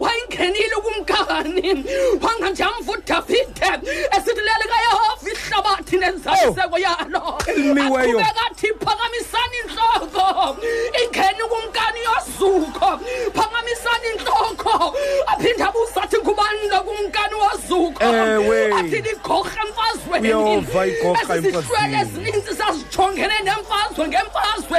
wayingenile 0.00 0.76
kumkani. 0.84 1.84
Wanganjamva 2.22 2.92
udavide 2.92 3.70
esithi 4.16 4.40
lele 4.46 4.66
kayehova 4.72 5.30
ihlabathi 5.32 5.96
nenzaliseko 5.96 6.78
yalo. 6.78 7.38
Elimiweyo. 7.46 8.18
aqhubekathi 8.18 8.68
phakamisani 8.84 9.56
inhloko. 9.62 10.56
Ingeni 11.02 11.44
kumkani 11.50 12.00
yozuko 12.16 13.00
phakamisani 13.34 14.06
inhloko 14.14 14.94
aphinde 15.26 15.64
abuza 15.64 16.02
athi 16.02 16.16
ngubani 16.18 16.68
lo 16.70 16.80
kumkani 16.80 17.34
wozuko 17.34 18.04
Ewe. 18.04 18.72
athi 18.72 19.00
ligorha 19.02 19.60
emfazweni 19.66 20.34
Uyova 20.34 20.86
igorha 20.86 21.20
Esisihlwele 21.22 21.48
emfazweni. 21.48 21.96
ezininzi 22.00 22.54
sazijongene 22.56 23.34
nemfazwe 23.44 24.08
ngemfazwe. 24.08 24.78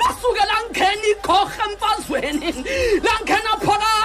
Lasuke 0.00 0.42
langena 0.50 1.06
igorha 1.12 1.64
emfazweni 1.70 2.50
langena 3.06 3.50
phakathi. 3.60 3.64
igorha 3.64 3.99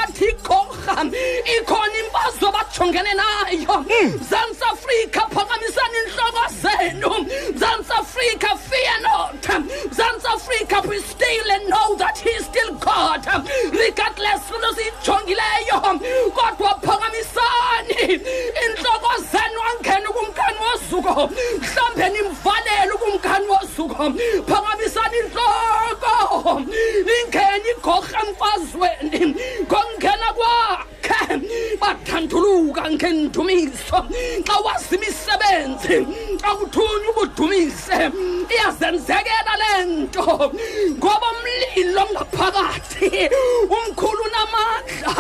ikhona 0.86 1.98
imfazwe 2.00 2.50
abajongene 2.50 3.14
nayo. 3.14 3.74
Hmm. 3.74 4.08
Mzantsi 4.22 4.64
afrika 4.72 5.22
phakamisani 5.34 5.98
inhloko 6.06 6.44
zenu. 6.62 7.12
Mzantsi 7.56 7.94
afrika 8.00 8.56
fear 8.58 9.02
not. 9.02 9.44
Mzantsi 9.92 10.28
afrika 10.28 10.82
be 10.82 11.00
still 11.00 11.52
and 11.52 11.68
know 11.68 11.96
that 11.98 12.18
he 12.18 12.30
is 12.30 12.46
still 12.46 12.74
god. 12.76 13.26
Regardless 13.72 14.52
into 14.52 14.70
siyijongileyo 14.76 15.82
kodwa 16.36 16.80
phakamisani. 16.82 18.14
Inhloko 18.66 19.12
zenu 19.32 19.60
angene 19.70 20.08
kumkani 20.96 21.02
wozuko 21.02 21.30
mhlawumbe 21.60 22.10
nimvalele 22.10 22.94
kumkani 23.02 23.48
wozuko 23.48 24.04
phakamisani 24.48 25.18
inhloko. 25.18 26.62
Lingene 27.08 27.70
igorha 27.78 28.20
emfazweni. 28.28 29.36
Ngokungena 29.64 30.34
kwakhe 30.34 30.95
bathanduluka 31.86 32.84
ngendumiso 32.92 34.00
xa 34.48 34.56
wazi 34.66 34.96
imisebenzi 34.96 35.98
xa 36.42 36.50
kuthunywa 36.58 37.10
ubudumise. 37.12 38.00
Iyazenzekela 38.54 39.54
le 39.62 39.72
nto 39.86 40.52
ngoba 40.98 41.28
umlilo 41.34 42.04
ngaphakathi 42.14 43.30
umkhulu 43.76 44.22
unamandla. 44.28 45.14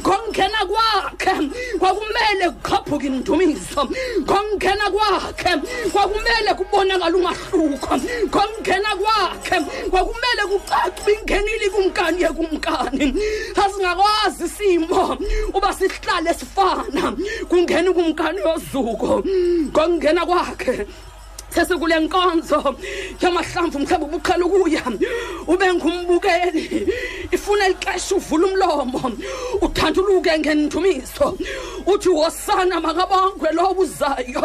Ngokungena 0.00 0.60
kwakhe 0.70 1.34
kwakumele 1.78 2.46
kukhaphuke 2.54 3.06
indumiso. 3.06 3.82
Ngokungena 4.22 4.86
kwakhe 4.94 5.52
kwakumele 5.92 6.50
kubonakala 6.58 7.16
umahluko. 7.16 7.90
Ngokungena 8.26 8.90
kwakhe 9.00 9.56
kwakumele 9.90 10.42
kucace 10.50 11.02
uba 11.02 11.10
ingenile 11.12 11.68
kumkani 11.74 12.22
yekumkani 12.22 13.06
asingakwazi 13.62 14.44
isimo. 14.44 15.18
Uba 15.54 15.68
sihlale 16.12 16.34
sifana 16.34 17.16
kungena 17.48 17.92
kumkani 17.92 18.38
yozuko 18.38 19.22
ngokungena 19.70 20.26
kwakhe. 20.26 20.86
Sesikule 21.54 22.00
nkonzo 22.00 22.76
yamahlamvu 23.20 23.78
mhlawumbe 23.78 24.06
ubuqhela 24.06 24.44
ukuya 24.46 24.82
ube 25.46 25.72
ngumbukeli 25.74 26.92
ifuna 27.30 27.68
ixesha 27.68 28.14
uvula 28.16 28.46
umlomo 28.46 29.12
uthanduluke 29.60 30.38
ngendumiso 30.38 31.38
uthi 31.86 32.08
wosana 32.08 32.80
makabongwe 32.80 33.52
lo 33.52 33.70
uzayo 33.78 34.44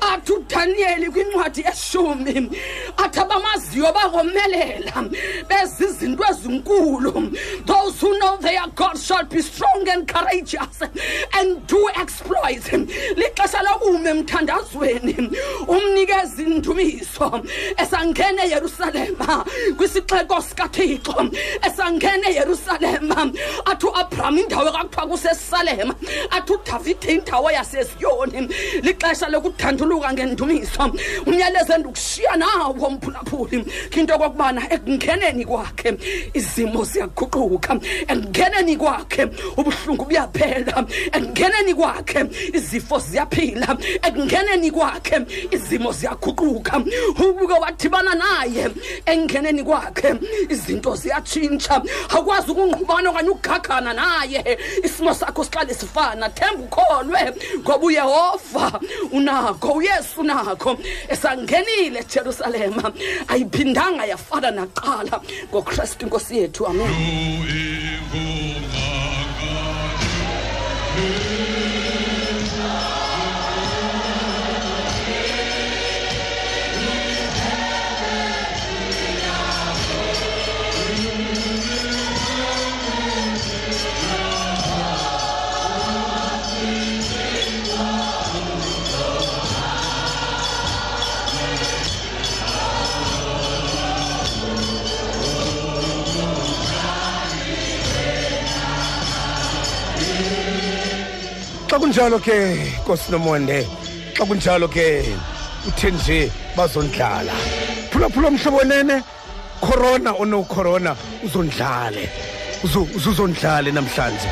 athi 0.00 0.32
udaniyeli 0.32 1.10
kwincwadi 1.10 1.60
yeshumi 1.66 2.50
athi 2.96 3.20
abamaziyo 3.20 3.92
bakomelela 3.92 5.10
bezizinto 5.48 6.24
ezinkulu. 6.30 7.12
Those 7.66 8.00
who 8.00 8.18
know 8.18 8.36
their 8.38 8.66
god 8.74 8.98
shall 8.98 9.24
be 9.24 9.42
strong 9.42 9.88
and 9.88 10.06
courageous 10.06 10.82
and 11.34 11.66
do 11.66 11.88
exploits. 11.96 12.68
Lixesha 12.68 13.62
lokume 13.62 14.10
emthandazweni 14.10 15.30
umnikeza 15.68 16.29
indumiso 16.38 17.42
esangena 17.76 18.44
eyerusalema 18.44 19.44
kwisixeko 19.76 20.42
sikathixo 20.42 21.30
esangena 21.66 22.28
eyerusalema 22.30 23.32
athi 23.64 23.86
uabraham 23.86 24.38
indawo 24.38 24.68
ekakuthiwa 24.68 25.06
kusesalema 25.06 25.94
athi 26.30 26.52
udavide 26.52 27.14
indawo 27.14 27.50
yaseziyoni 27.50 28.48
lixesha 28.82 29.28
lokuthanduluka 29.28 30.12
ngendumiso 30.12 30.92
umyalezo 31.26 31.74
endikushiya 31.74 32.36
nawo 32.36 32.90
mphulaphuli 32.90 33.64
into 33.96 34.14
okokubana 34.14 34.62
ekungeneni 34.72 35.44
kwakhe 35.44 35.90
izimo 36.34 36.84
ziyaguquka 36.84 37.80
ekungeneni 38.08 38.76
kwakhe 38.76 39.22
ubuhlungu 39.56 40.04
buyaphela 40.04 40.86
ekungeneni 41.12 41.74
kwakhe 41.74 42.20
izifo 42.54 42.98
ziyaphila 42.98 43.76
ekungeneni 44.02 44.70
kwakhe 44.70 45.16
izimo 45.50 45.92
ziyaguquka 45.92 46.19
ubuke 46.28 47.52
wadibana 47.60 48.14
naye 48.14 48.70
engeneni 49.06 49.62
kwakhe. 49.64 50.14
Izinto 50.48 50.96
ziyatshintsha. 50.96 51.82
Akwazi 52.08 52.50
ukungqubana 52.50 53.10
okanye 53.10 53.30
ukugagana 53.30 53.92
naye. 53.92 54.58
Isimo 54.84 55.14
sakho 55.14 55.44
siqale 55.44 55.74
sifana. 55.74 56.28
Themba 56.28 56.64
ukholwe 56.64 57.34
ngoba 57.58 57.86
uyehova 57.86 58.80
unakho 59.12 59.72
uyesu 59.72 60.20
unakho 60.20 60.78
esangenile 61.08 62.00
ejerusalema 62.00 62.92
ayiphindanga 63.28 64.04
yafana 64.04 64.50
naqala 64.50 65.20
ngokristu 65.50 66.04
inkosi 66.06 66.36
yethu. 66.38 66.66
Amen. 66.66 66.90
Xa 101.70 101.78
kunjalo 101.78 102.18
ke 102.18 102.34
nkosi 102.82 103.12
nomonde 103.12 103.58
xa 104.16 104.24
kunjalo 104.26 104.66
ke 104.68 105.06
uthe 105.68 105.90
nje 105.90 106.32
bazondlala. 106.56 107.32
Phulaphula 107.90 108.30
mhlobo 108.30 108.56
wenene 108.58 109.02
corona 109.60 110.10
ono 110.18 110.42
corona 110.42 110.96
uzondlale. 111.22 112.08
Uzo- 112.64 112.88
uzuzondlale 112.96 113.70
namhlanje. 113.70 114.28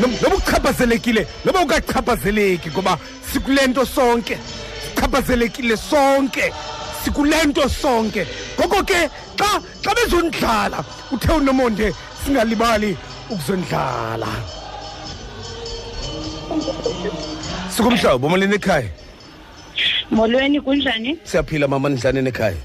Nom- 0.00 0.14
noba 0.22 0.36
uchaphazelekile 0.36 1.26
noba 1.44 1.60
ukachaphazeleki 1.64 2.70
ngoba 2.70 2.98
sikule 3.32 3.66
nto 3.66 3.84
sonke 3.84 4.38
sichaphazelekile 4.84 5.76
sonke 5.76 6.52
sikule 7.04 7.44
nto 7.46 7.68
sonke. 7.68 8.26
Ngoko 8.60 8.82
ke 8.84 9.10
xa 9.36 9.60
xa 9.82 9.94
bezondlala 9.94 10.84
uthe 11.10 11.32
unomonde 11.32 11.92
singalibali 12.24 12.96
ukuzondlala. 13.30 14.55
Sikumhlobo 17.68 18.28
molweni 18.28 18.54
ekhaya? 18.54 18.88
Molweni 20.10 20.60
kunjani? 20.60 21.18
Siyaphila 21.24 21.68
mama 21.68 21.88
nidlaneni 21.88 22.28
ekhaya. 22.28 22.56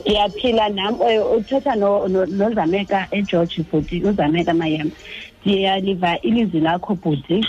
Ndiyaphila 0.00 0.68
nam 0.68 0.98
eh, 1.08 1.20
uthetha 1.36 1.74
no- 1.74 2.08
no- 2.08 2.26
nozameka 2.26 3.08
egeorge 3.10 3.62
bhuti 3.70 4.02
uzameka 4.04 4.54
mayam 4.54 4.90
ndiyaliva 5.44 6.18
ilizwi 6.20 6.60
lakho 6.60 6.94
bhuti. 6.94 7.44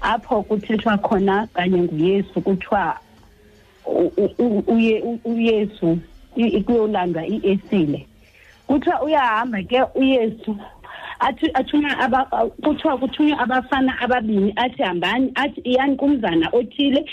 Apho 0.00 0.42
kuthethwa 0.42 0.98
khona 0.98 1.46
kanye 1.46 1.78
nguyesu 1.82 2.40
kuthiwa 2.40 2.98
u- 3.86 4.12
u- 4.16 4.34
u- 4.38 4.64
uye- 4.66 5.00
u- 5.02 5.20
uyesu 5.24 5.98
i- 6.36 6.60
kuyolandwa 6.62 7.26
iesile. 7.26 8.06
Kuthiwa 8.66 9.02
uyahamba 9.02 9.62
ke 9.62 9.82
uyesu 9.94 10.56
athi 11.28 11.46
athunywa 11.54 11.98
aba 11.98 12.20
kuthiwa 12.64 12.98
kuthunywa 12.98 13.38
abafana 13.38 13.92
ababini 14.00 14.52
athi 14.56 14.82
hambani 14.82 15.32
athi 15.34 15.60
iyani 15.60 15.96
kumzana 15.96 16.48
othile. 16.52 17.04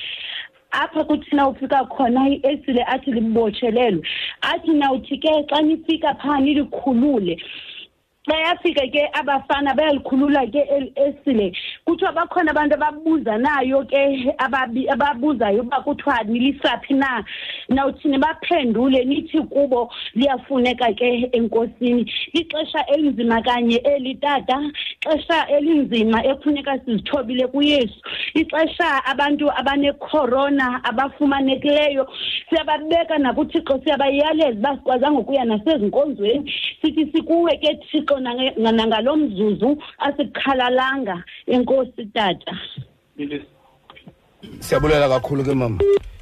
Apha 0.71 1.03
kuthina 1.03 1.47
ufika 1.47 1.85
khona 1.85 2.29
iesile 2.29 2.83
athi 2.83 3.11
libotshelelwe 3.11 4.03
athi 4.41 4.71
nawuthi 4.71 5.17
ke 5.17 5.31
xa 5.49 5.61
nifika 5.61 6.13
phaa 6.15 6.39
nilikhulule 6.39 7.35
xa 8.27 8.37
yafika 8.37 8.87
ke 8.87 9.09
abafana 9.13 9.73
bayalikhulula 9.73 10.45
ke 10.51 10.61
esile 10.95 11.53
kuthiwa 11.85 12.11
bakhona 12.11 12.51
abantu 12.51 12.75
ababuza 12.75 13.37
nayo 13.37 13.83
ke 13.89 14.33
ababuzayo 14.37 15.61
uba 15.61 15.81
kuthiwa 15.81 16.23
nilisaphi 16.23 16.93
na. 16.93 17.23
Nawuthini 17.69 18.17
baphendule 18.17 19.05
nithi 19.05 19.41
kubo 19.49 19.91
liyafuneka 20.13 20.93
ke 20.93 21.29
enkosini. 21.31 22.11
Lixesha 22.33 22.85
elinzima 22.87 23.41
kanye 23.41 23.75
elitata 23.77 24.61
xesha 25.01 25.47
elinzima 25.47 26.23
ekufuneka 26.25 26.79
sizithobile 26.85 27.47
kuyesu. 27.47 28.01
Ixesha 28.33 29.05
abantu 29.05 29.51
abanekhorona 29.51 30.83
abafumanekileyo. 30.83 32.07
Siyababeka 32.49 33.17
nakuthixo 33.17 33.81
siyabayaleza 33.83 34.59
uba 34.59 34.75
sikwazanga 34.75 35.19
ukuya 35.19 35.45
nasezinkonzweni. 35.45 36.53
Sithi 36.81 37.11
sikuwe 37.11 37.57
ke 37.57 37.75
thixo 37.75 38.10
nange- 38.19 38.55
nangalo 38.57 39.15
mzuzu 39.15 39.77
asikhalalanga 39.99 41.23
enkosi 41.47 42.05
tata. 42.13 42.57
Siyabulela 44.59 45.09
kakhulu 45.09 45.43
ke 45.43 45.53
mama. 45.53 45.79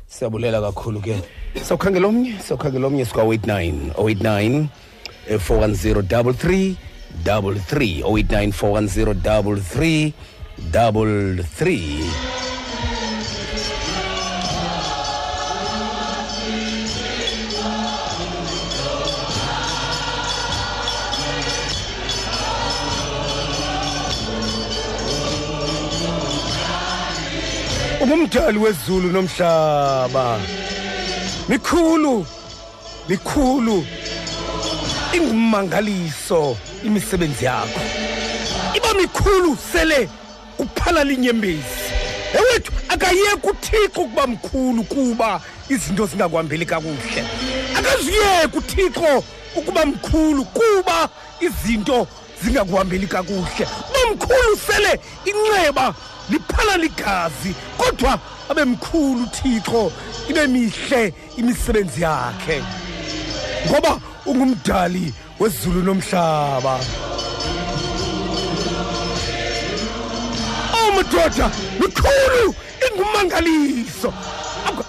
Siyabulela 0.07 0.61
kakhulu 0.61 1.01
ke. 1.01 1.15
Sawukhangela 1.55 2.07
omnye 2.07 2.33
sawukhangela 2.39 2.87
omnye 2.87 3.05
sika-089 3.05 3.93
089 3.97 4.67
eh, 5.29 5.39
410 5.39 6.01
33 6.01 6.75
33 7.23 8.03
089 8.03 8.51
410 8.51 9.13
33 9.15 10.13
33 10.71 12.03
ungumdali 28.13 28.57
wezulu 28.57 29.11
nomhlaba. 29.11 30.39
Mikhulu 31.49 32.25
mikhulu. 33.09 33.85
Ingumangaliso 35.13 36.57
imisebenzi 36.83 37.45
yakho. 37.45 37.81
Iba 38.73 38.93
mikhulu 38.93 39.57
sele 39.71 40.09
uphala 40.59 41.03
linyembezi 41.03 41.89
ewethu 42.33 42.71
akayeki 42.89 43.47
uthixo 43.49 44.01
ukuba 44.01 44.27
mkhulu 44.27 44.83
kuba 44.83 45.41
izinto 45.69 46.05
zingakuhambeli 46.05 46.65
kakuhle. 46.65 47.25
Akaziyeki 47.77 48.57
uthixo 48.57 49.23
ukuba 49.55 49.85
mkhulu 49.85 50.45
kuba 50.45 51.09
izinto 51.39 52.07
zingakuhambeli 52.43 53.07
kakuhle. 53.07 53.67
Uba 53.89 54.13
mkhulu 54.13 54.59
sele 54.67 54.99
inceba 55.25 55.95
liphala 56.29 56.77
ligazi 56.77 57.55
kodwa 57.77 58.19
abe 58.49 58.65
mkhulu 58.65 59.23
uthixo 59.23 59.91
ibe 60.29 60.47
mihle 60.47 61.13
imisebenzi 61.37 62.01
yakhe. 62.01 62.63
Ngoba 63.67 63.99
ungumdali 64.25 65.13
wezulu 65.39 65.83
nomhlaba. 65.83 66.79
Madoda 70.95 71.51
mikhulu 71.79 72.55
ingumangaliso. 72.87 74.13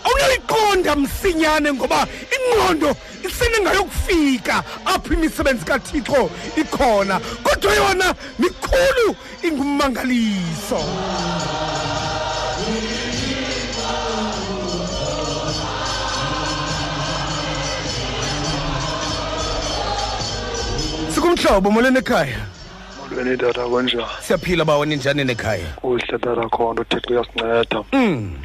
Awunayiqonda 0.05 0.97
msinyane 0.97 1.73
ngoba 1.73 2.07
ingqondo 2.37 2.97
isenengayokufika 3.41 4.62
apho 4.85 5.15
imisebenzi 5.15 5.65
kathixo 5.65 6.31
ikhona 6.57 7.21
kodwa 7.43 7.75
yona 7.75 8.15
mikhulu 8.39 9.17
ingumangaliso. 9.43 10.85
Sikumhlobo 21.15 21.71
molweni 21.71 21.99
ekhaya? 21.99 22.39
Molweni 23.01 23.37
tata 23.37 23.65
kunjani 23.65 24.05
siyaphila 24.21 24.65
bawo 24.65 24.85
ninjani 24.85 25.25
nekhaya? 25.25 25.67
Kuhle 25.77 26.19
tata 26.19 26.49
khona 26.49 26.81
uthixo 26.81 27.11
uyasinceda. 27.11 27.85
Mm. 27.93 28.37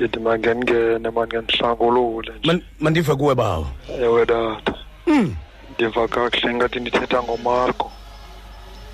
Ndithi 0.00 0.18
mangeningene 0.20 1.10
mangendihlangulule 1.10 2.32
nje 2.38 2.46
Man- 2.52 2.62
mandive 2.80 3.14
kuwe 3.14 3.34
bawo 3.34 3.66
ewe 4.00 4.26
tata 4.26 4.74
mm. 5.06 5.34
ndiva 5.74 6.08
kakuhle 6.08 6.54
ngathi 6.54 6.80
ndithetha 6.80 7.22
ngomarko 7.22 7.92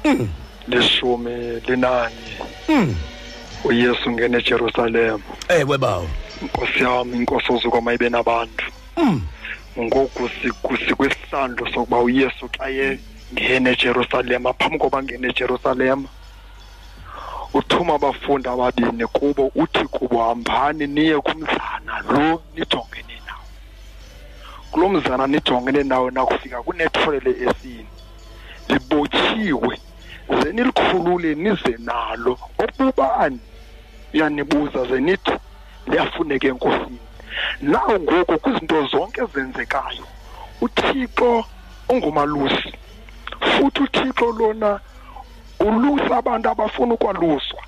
Mm. 0.04 0.28
lishumi 0.68 1.60
linanye 1.66 2.36
Mm. 2.68 2.94
uyesu 3.64 4.10
ngene 4.10 4.38
ejerusalem 4.38 5.20
ewe 5.48 5.78
bawo 5.78 6.08
nkosi 6.42 6.82
yam 6.82 7.14
inkosi 7.14 7.52
ozukwama 7.52 7.92
ibe 7.94 8.08
nabantu 8.08 8.64
mm. 8.96 9.22
ngoku 9.78 10.28
siku- 10.42 10.76
sikwisihlandlo 10.88 11.66
sokuba 11.74 11.98
uyesu 11.98 12.48
xa 12.58 12.68
yengene 12.68 13.70
ejerusalema 13.70 14.52
phambi 14.52 14.78
koba 14.78 15.02
ngene 15.02 15.28
ejerusalema 15.28 16.08
uthuma 17.58 17.94
abafundi 17.94 18.48
ababini 18.48 19.06
kubo 19.06 19.50
uthi 19.54 19.84
kubo 19.84 20.24
hambani 20.24 20.86
niye 20.86 21.20
kumzana 21.20 21.94
lo 22.10 22.42
nijongene 22.54 23.16
nawo. 23.26 23.44
Kulo 24.70 24.88
mzana 24.88 25.26
nijongene 25.26 25.82
nawo 25.82 26.10
nakufika 26.10 26.62
kunetholele 26.62 27.30
esini. 27.30 27.86
Libotshiwe 28.68 29.80
ze 30.42 30.52
nilikhulule 30.52 31.34
nize 31.34 31.76
nalo. 31.78 32.38
Obubani 32.58 33.40
uyanibuza 34.14 34.84
ze 34.84 35.00
nithi 35.00 35.32
liyafuneka 35.86 36.48
enkosini. 36.48 36.98
Nawo 37.60 38.00
ngoku 38.00 38.38
kwizinto 38.38 38.86
zonke 38.86 39.20
ezenzekayo 39.20 40.04
uthixo 40.60 41.44
ungumalusi 41.88 42.72
futhi 43.40 43.82
uthixo 43.82 44.32
lona 44.32 44.80
ulusa 45.60 46.16
abantu 46.16 46.48
abafuna 46.50 46.94
ukwaluswa. 46.94 47.62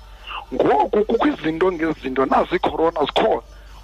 Ngoku 0.53 1.05
kukho 1.05 1.27
izinto 1.27 1.71
ngezinto 1.71 2.25
nazi 2.25 2.55
icorona 2.55 3.05
zikhona. 3.05 3.41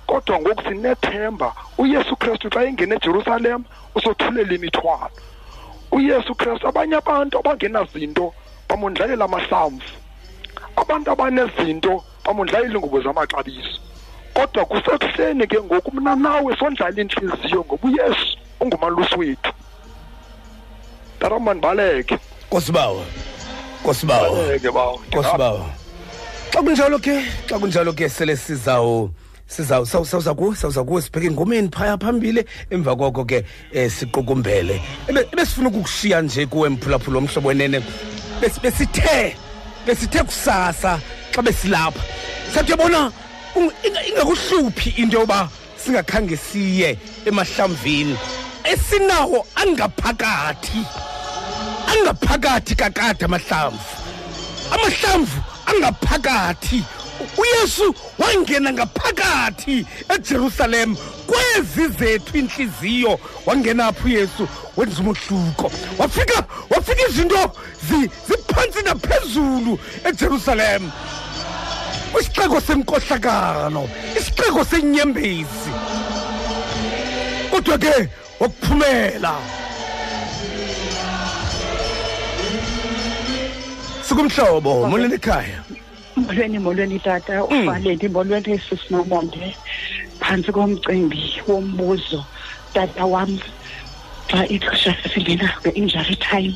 Kodwa 0.07 0.39
ngoku 0.39 0.61
sinethemba 0.63 1.53
uyesu 1.77 2.15
kristu 2.15 2.49
xa 2.49 2.63
engena 2.63 2.95
ejerusalem 2.95 3.63
uzothulela 3.95 4.53
imithwalo. 4.53 5.11
Uyesu 5.91 6.35
kristu 6.35 6.67
abanye 6.67 6.95
abantu 6.95 7.39
abangenazinto 7.39 8.33
bamondlalela 8.69 9.25
amahlamvu. 9.25 9.93
Abantu 10.75 11.11
abanezinto 11.11 12.03
bamondlalela 12.25 12.73
iingubo 12.73 13.01
zamaxabiso. 13.01 13.79
Kodwa 14.33 14.65
kusekuseni 14.65 15.47
ke 15.47 15.61
ngoku 15.61 15.91
mna 15.95 16.15
nawe 16.15 16.55
sondlala 16.57 17.01
intliziyo 17.01 17.65
ngoba 17.65 17.87
uyesu 17.87 18.37
ungumalusi 18.59 19.15
wethu. 19.15 19.53
Tata 21.19 21.39
mandibaleke 21.39 22.17
kosibawo 22.49 23.05
kosibawo 23.85 24.35
kosibawo 25.13 25.65
xa 26.51 26.61
kunjalo 26.61 26.97
ke 26.99 27.15
xa 27.47 27.59
kunjalo 27.59 27.93
ke 27.93 28.09
sele 28.09 28.35
sizawu 28.37 29.09
siza 29.47 29.85
sawuza 29.85 30.33
kuwe 30.33 30.55
sawuza 30.55 30.83
kuwe 30.83 31.01
sibheke 31.01 31.27
engomeni 31.27 31.69
phaya 31.69 31.97
phambili. 31.97 32.43
Emva 32.71 32.95
koko 32.97 33.25
ke 33.25 33.45
eh 33.73 33.89
siqukumbele. 33.91 34.81
Ebe- 35.07 35.27
ebesifuna 35.31 35.69
ukukushiya 35.69 36.21
nje 36.21 36.45
kuwe 36.45 36.69
mphulaphula 36.69 37.17
omhlobo 37.17 37.47
wenene. 37.49 37.81
Besi- 38.41 38.59
besithe 38.61 39.35
besithe 39.85 40.23
kusasa 40.23 40.99
xa 41.31 41.41
besilapha. 41.41 42.01
Sathi 42.53 42.71
yabona 42.71 43.11
ingakuhluphi 44.09 44.89
into 44.97 45.19
yoba 45.19 45.49
singakhange 45.77 46.37
siye 46.37 46.97
emahlamvini. 47.25 48.17
Esinawo 48.63 49.45
angaphakathi. 49.55 50.81
Angaphakathi 51.87 52.75
kakade 52.75 53.25
amahlamvu. 53.25 53.79
Amahlamvu 54.71 55.41
angaphakathi. 55.65 56.83
Uyesu 57.37 57.95
wangena 58.19 58.73
ngaphakathi 58.73 59.85
ejerusalem 60.09 60.95
kwezi 61.27 61.87
zethu 61.87 62.37
inhliziyo. 62.37 63.19
Wangena 63.45 63.87
apho 63.87 64.07
uyesu 64.07 64.47
wenza 64.77 64.99
umohluko 65.01 65.71
wafika 65.97 66.43
wafika 66.69 67.07
izinto 67.09 67.51
zi- 67.89 68.09
ziphantsi 68.27 68.81
naphezulu 68.83 69.79
ejerusalem. 70.05 70.91
Isixeko 72.19 72.61
senkohlakalo 72.61 73.89
isixeko 74.17 74.65
senyembezi. 74.65 75.71
Kodwa 77.51 77.77
ke 77.77 78.09
wakuphumela 78.39 79.35
sikumhlobo 84.07 84.87
molweni 84.89 85.15
ekhaya. 85.15 85.59
Molweni 86.15 86.59
molweni 86.59 86.99
tata. 86.99 87.43
Ufaleni 87.43 88.07
molweni 88.07 88.59
sisinomonde 88.69 89.55
phantsi 90.19 90.51
komcimbi 90.51 91.41
wombuzo 91.47 92.25
tata 92.73 93.05
wam 93.05 93.39
xa 94.29 94.45
ixesha 94.49 94.91
sesingena 95.03 95.47
kwi-injury 95.61 96.15
time 96.15 96.53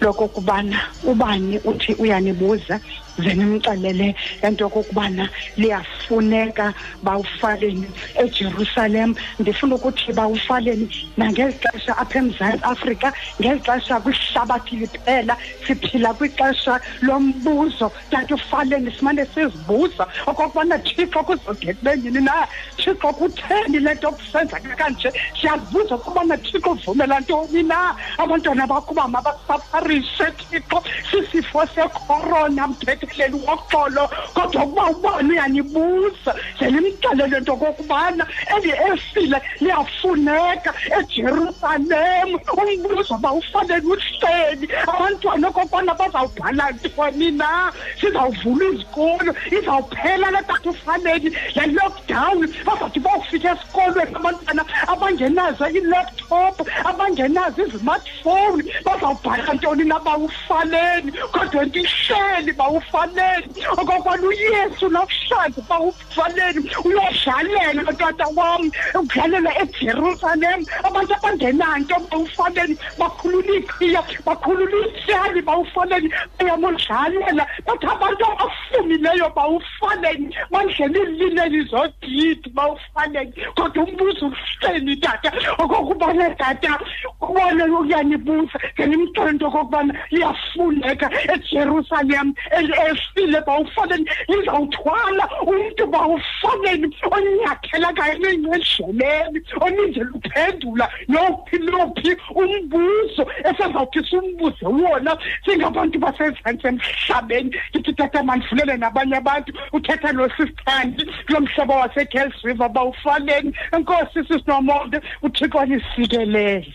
lokokubana 0.00 0.80
ubani 1.04 1.58
uthi 1.64 1.94
uyanibuza 1.94 2.80
ze 3.18 3.34
nimxelele 3.34 4.14
into 4.42 4.64
yokokubana 4.64 5.28
liyafuneka 5.56 6.74
bawufaleni 7.02 7.86
ejerusalem. 8.16 9.14
Ndifuna 9.38 9.74
ukuthi 9.74 10.12
bawufaleni 10.12 10.88
nangeli 11.16 11.54
xesha 11.60 11.96
apha 11.98 12.18
emzantsi 12.18 12.64
afrika 12.64 13.12
ngeli 13.40 13.60
xesha 13.60 14.00
kwihlabathi 14.00 14.76
liphela 14.76 15.36
siphila 15.66 16.14
kwixesha 16.14 16.80
lombuzo. 17.02 17.92
Kanti 18.10 18.34
ufaleni 18.34 18.90
simane 18.98 19.26
sizibuza 19.34 20.06
okokubana 20.26 20.78
thixo 20.78 21.22
kuzodekubengini 21.24 22.20
na? 22.20 22.48
Thixo 22.76 23.12
kutheni 23.12 23.78
le 23.78 23.94
nto 23.94 24.12
kusenzeka 24.12 24.76
kanje? 24.76 25.12
Siyazibuza 25.40 25.94
ukubana 25.96 26.36
thixo 26.38 26.74
uvumela 27.10 27.20
ntoni 27.20 27.62
na 27.62 27.96
abantwana 28.18 28.66
bakuba 28.66 29.08
mabasafarishe 29.08 30.26
thixo 30.38 30.82
sisifo 31.10 31.66
sekorona 31.74 32.68
mthetheleli 32.68 33.34
woxolo 33.46 34.08
kodwa 34.34 34.64
ukuba 34.64 34.90
ubani 34.90 35.30
uyanibuza 35.30 36.34
ze 36.58 36.70
nimxelele 36.70 37.40
nto 37.40 37.56
kokubana 37.56 38.26
eli 38.56 38.70
efile 38.70 39.40
liyafuneka 39.60 40.74
ejerusalem 40.98 42.38
umbuzo 42.60 43.18
bawufanele 43.18 43.86
uhleli 43.86 44.68
abantwana 44.86 45.48
okokubana 45.48 45.94
bazawubhala 45.94 46.70
ntoni 46.72 47.30
na 47.30 47.72
sizawuvula 48.00 48.64
izikolo 48.72 49.34
izawuphela 49.50 50.30
le 50.30 50.42
tata 50.46 50.70
ufanele 50.70 51.30
le 51.56 51.66
lockdown 51.66 52.46
bazawuthi 52.66 53.00
bawufika 53.00 53.52
esikolweni 53.52 54.14
abantwana 54.14 54.64
abangenazo 54.86 55.64
ii-laptop 55.68 56.56
abangenazo 57.00 57.62
izimartphone 57.66 58.64
bazawubhala 58.84 59.54
ntoni 59.54 59.84
na 59.84 59.98
bawufaleni 59.98 61.12
kodwa 61.32 61.64
nto 61.64 61.80
ihleli 61.80 62.52
bawufaleni 62.52 63.48
okokubana 63.72 64.26
uyesu 64.28 64.88
namhlanje 64.88 65.60
bawufaleni 65.68 66.60
uyodlalela 66.84 67.92
tata 67.92 68.26
wam 68.36 68.70
udlalela 68.94 69.50
ejerusalem. 69.62 70.60
Abantu 70.84 71.14
abangenanto 71.14 71.96
bawufaleni 72.10 72.76
bakhulula 72.98 73.52
iqhiya 73.58 74.02
bakhulula 74.26 74.76
ityali 74.86 75.40
bawufaleni 75.42 76.08
bayamodlalela 76.38 77.46
bathi 77.66 77.86
abantu 77.86 78.24
abafumileyo 78.32 79.28
bawufaleni 79.36 80.36
bandlela 80.50 80.98
iilineni 80.98 81.60
zodidi 81.70 82.48
bawufaleni 82.52 83.32
kodwa 83.56 83.84
umbuzo 83.84 84.26
uhleli 84.26 84.96
tata 84.96 85.32
okokubana 85.58 86.30
tata 86.36 86.78
ubone 87.20 87.64
uyanibuza 87.64 88.58
ngenimxele 88.74 89.30
into 89.30 89.46
okokubana 89.46 89.94
liyafuneka 90.10 91.10
ejerusalem 91.34 92.34
eli 92.50 92.72
efile 92.88 93.40
bawufaleni 93.46 94.06
lizawuthwala. 94.28 95.24
Umntu 95.46 95.86
bawufaleni 95.86 96.96
onyathela 97.10 97.92
kanye 97.92 98.28
endleleni 98.30 99.40
onindlela 99.60 100.10
uphendula 100.14 100.88
nophi 101.08 101.58
nophi? 101.58 102.16
Umbuzo 102.34 103.24
esezawuthi 103.48 104.00
simbuze 104.08 104.66
wona. 104.66 105.16
Singabantu 105.44 105.98
basezantsi 105.98 106.66
emhlabeni. 106.66 107.50
Ndithi 107.70 107.92
tata 107.92 108.22
mandivulele 108.22 108.76
nabanye 108.76 109.16
abantu. 109.16 109.52
Uthetha 109.72 110.12
nosistandi 110.12 111.04
kulo 111.26 111.40
mhlaba 111.40 111.74
wasekels 111.76 112.34
river 112.44 112.68
bawufaleni 112.68 113.52
enkosi 113.72 114.24
sisinomonde 114.28 115.00
uthixo 115.22 115.64
nisikelele 115.66 116.74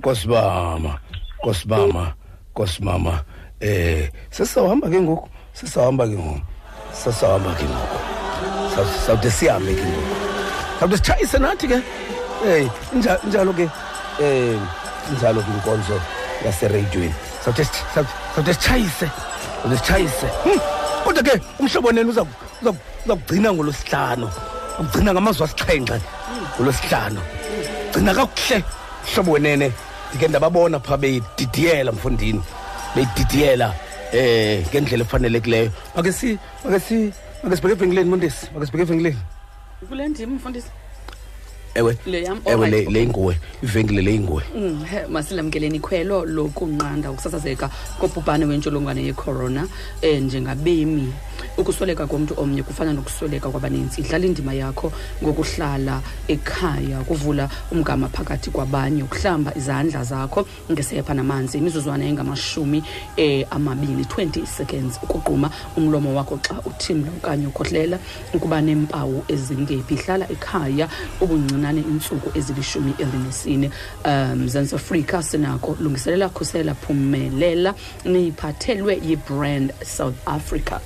nkosibama 0.00 0.98
nkosibama 1.38 2.12
nkosibama. 2.52 3.20
Eh 3.60 4.08
sesawuhamba 4.30 4.88
ke 4.88 5.00
ngoku 5.00 5.28
sesawuhamba 5.52 6.04
ke 6.08 6.16
ngoku 6.16 6.40
sesawuhamba 6.92 7.52
ke 7.58 7.64
ngoku. 7.68 7.98
Saw- 8.74 8.96
sawude 9.06 9.30
sihambe 9.30 9.74
ke 9.76 9.84
ngoku. 9.84 10.14
Sawude 10.80 10.96
sitshayise 10.96 11.38
nathi 11.38 11.66
ke. 11.68 11.78
Eh 12.48 12.64
inja- 12.96 13.20
injalo 13.24 13.52
ke 13.52 13.68
eh 14.24 14.56
injalo 15.12 15.40
ke 15.44 15.50
inkonzo 15.52 16.00
yasereyidweni. 16.44 17.14
Sawude 17.44 17.64
sit- 17.64 17.84
sawude- 17.94 18.16
sawude 18.34 18.52
sitshayise 18.56 19.06
sawude 19.60 19.76
sitshayise. 19.76 20.26
Hmm, 20.44 20.60
kodwa 21.04 21.22
ke 21.22 21.34
umhlobo 21.60 21.92
neni 21.92 22.08
uza 22.10 22.24
uza- 22.62 22.76
uza 23.04 23.14
kugcina 23.16 23.52
ngolosihlanu 23.52 24.26
ukugcina 24.80 25.12
ngamazwi 25.12 25.44
asixhenxe 25.44 26.00
ngolosihlanu 26.56 27.20
gcina 27.92 28.14
kakuhle 28.14 28.64
mhlobo 29.04 29.32
wenene. 29.32 29.68
Ndike 30.10 30.28
ndababona 30.28 30.80
phaa 30.80 30.96
beyididiyela 30.96 31.92
mfundini 31.92 32.42
beyididiyela 32.94 33.74
eh 34.12 34.66
ngendlela 34.68 35.04
efanelekileyo. 35.04 35.70
Makesi 35.96 36.38
makesi 36.64 37.12
makesibheke 37.42 37.72
evenkileni 37.76 38.10
mondesi 38.10 38.46
makesibheke 38.54 38.82
evenkileni. 38.82 39.18
Kule 39.88 40.08
ndim 40.08 40.34
mfundisi. 40.34 40.68
Ewe 41.74 41.96
ewe 42.44 42.70
le 42.70 43.02
inguwe 43.02 43.36
ivenkile 43.62 44.02
le 44.02 44.14
inguwe. 44.14 44.42
Mm, 44.56 44.84
masilamkeleni 45.08 45.76
ikhwelo 45.76 46.24
lokunqanda 46.24 47.10
ukusasazeka 47.10 47.70
kobhubhane 47.98 48.44
wentsholongwane 48.44 49.04
yecorona 49.04 49.68
um 50.02 50.24
njengabemi. 50.24 51.12
Ukusweleka 51.56 52.06
komntu 52.06 52.34
omnye 52.36 52.62
kufana 52.62 52.92
nokusweleka 52.92 53.48
kwabanintsi. 53.48 54.00
Idlala 54.00 54.26
indima 54.26 54.54
yakho 54.54 54.92
ngokuhlala 55.22 56.00
ekhaya 56.28 57.00
kuvula 57.04 57.48
umgama 57.72 58.08
phakathi 58.08 58.50
kwabanye 58.50 59.02
ukuhlamba 59.02 59.54
izandla 59.56 60.04
zakho 60.04 60.46
ngesepha 60.72 61.14
namanzi. 61.14 61.58
Imizuzwana 61.58 62.04
engamashumi 62.04 62.82
eh, 63.16 63.46
amabini 63.50 64.02
20 64.02 64.46
seconds 64.46 64.98
ukugquma 65.02 65.50
umlomo 65.76 66.14
wakho 66.14 66.38
xa 66.42 66.60
uthimla 66.64 67.10
okanye 67.18 67.46
ukhohlela 67.46 67.98
ukuba 68.34 68.60
neempawu 68.60 69.24
ezingephi. 69.28 69.94
Hlala 69.94 70.30
ekhaya 70.30 70.88
ubuncinane 71.60 71.80
iintsuku 71.80 72.38
ezilishumi 72.38 72.94
elinesine. 72.98 73.70
Um 74.04 74.44
mzantsi 74.44 74.74
afrika 74.74 75.22
sinako 75.22 75.76
lungiselela 75.80 76.28
khusela 76.28 76.74
phumelela 76.74 77.74
niyiphathelwe 78.04 79.00
yibrand 79.02 79.72
south 79.84 80.16
africa. 80.26 80.80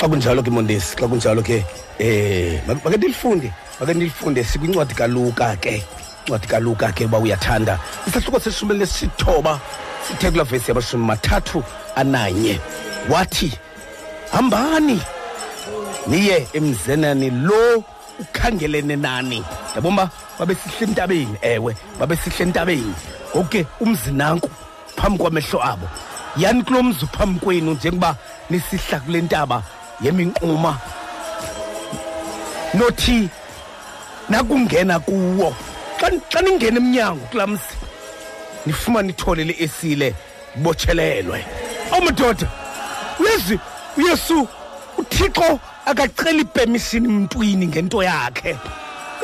Xa 0.00 0.08
kunjalo 0.08 0.42
ke 0.42 0.50
mondesi 0.50 0.96
xa 0.96 1.08
kunjalo 1.08 1.42
ke 1.42 1.64
eh 1.98 2.60
make 2.66 2.84
make 2.84 2.96
ndilifunde 2.96 3.52
make 3.80 3.94
ndilifunde 3.94 4.44
sikwincwadi 4.44 4.94
kaluka 4.94 5.56
ke 5.56 5.82
incwadi 6.26 6.46
kaluka 6.46 6.92
ke 6.92 7.04
uba 7.04 7.18
uyathanda. 7.18 7.78
Isahluko 8.06 8.40
seshumi 8.40 8.74
lesithoba 8.74 9.60
sithe 10.06 10.30
kula 10.30 10.44
vesi 10.44 10.70
yamashumi 10.70 11.06
mathathu 11.06 11.64
ananye. 11.96 12.60
Wathi 13.10 13.52
hambani 14.32 15.00
niye 16.06 16.48
emzenani 16.52 17.30
lo 17.30 17.84
ukhangelene 18.20 18.96
nani? 18.96 19.44
Yabona 19.74 20.10
babesihle 20.38 20.86
entabeni 20.86 21.36
ewe 21.42 21.76
babesihle 21.98 22.44
entabeni 22.44 22.94
ngoku 23.34 23.48
ke 23.48 23.66
umzi 23.80 24.12
nanku 24.12 24.50
phambi 24.96 25.18
kwamehlo 25.18 25.64
abo. 25.64 25.88
Yani 26.36 26.62
kulo 26.62 26.82
mzi 26.82 27.06
phambi 27.06 27.40
kwenu 27.40 27.72
njengoba 27.72 28.16
nisihla 28.50 29.00
kule 29.00 29.20
ntaba 29.20 29.62
yeminquma? 30.00 30.78
Nothi 32.74 33.28
nakungena 34.28 35.00
kuwo 35.00 35.54
xa 36.28 36.40
ningena 36.40 36.76
emnyango 36.76 37.26
kulaa 37.30 37.46
mzi 37.46 37.74
nifumane 38.66 39.10
ithole 39.10 39.44
le-esile 39.44 40.14
botshelelwe 40.56 41.44
awumadoda 41.92 42.48
uyazi 43.20 43.58
uyesu 43.96 44.48
uthixo 44.98 45.60
akaceli 45.86 46.44
permission 46.44 47.08
mntwini 47.08 47.66
ngento 47.66 48.02
yakhe. 48.02 48.56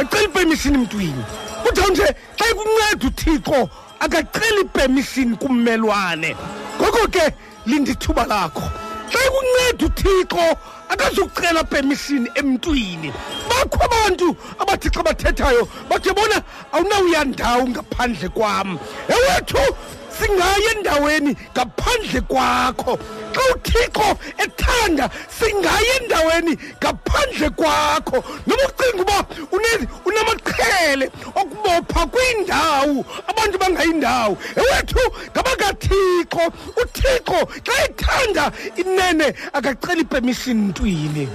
Aceli 0.00 0.28
permission 0.28 0.76
mntwini 0.76 1.24
kuthiwa 1.62 1.88
nje 1.90 2.14
xa 2.36 2.44
ikunceda 2.50 3.06
uthixo 3.06 3.68
akaceli 4.00 4.64
permission 4.64 5.36
kummelwane. 5.36 6.36
Ngoko 6.80 7.08
ke 7.08 7.32
linda 7.66 7.92
ithuba 7.92 8.24
lakho. 8.26 8.62
Xa 9.10 9.18
ikunceda 9.26 9.86
uthixo 9.86 10.56
akazukucela 10.88 11.64
permission 11.64 12.28
emntwini. 12.34 13.12
Bakho 13.48 13.84
abantu 13.84 14.36
abathi 14.58 14.90
xa 14.90 15.02
bathethayo 15.02 15.68
bathi 15.88 16.12
bona 16.14 16.42
awunawuya 16.72 17.24
ndawo 17.24 17.68
ngaphandle 17.68 18.28
kwam. 18.28 18.78
Ewethu 19.08 19.76
singaye 20.18 20.68
endaweni 20.76 21.36
ngaphandle 21.54 22.20
kwakho. 22.20 22.98
Xa 23.34 23.42
uthixo 23.54 24.08
ethanda 24.38 25.10
singaye 25.38 25.92
endaweni 26.00 26.56
ngaphandle 26.80 27.50
kwakho. 27.50 28.24
Noma 28.46 28.62
ucinga 28.68 29.02
uba 29.02 29.18
une- 29.52 29.88
unamaqhele 30.04 31.10
okubopha 31.34 32.06
kwindawo 32.06 33.04
abantu 33.28 33.58
bangayindawo. 33.58 34.36
Ewethu 34.56 35.00
ngabakathixo 35.32 36.44
uthixo 36.82 37.38
xa 37.66 37.74
ethanda 37.84 38.52
inene 38.76 39.34
akaceli 39.52 40.04
permission 40.04 40.56
ntwini 40.68 41.28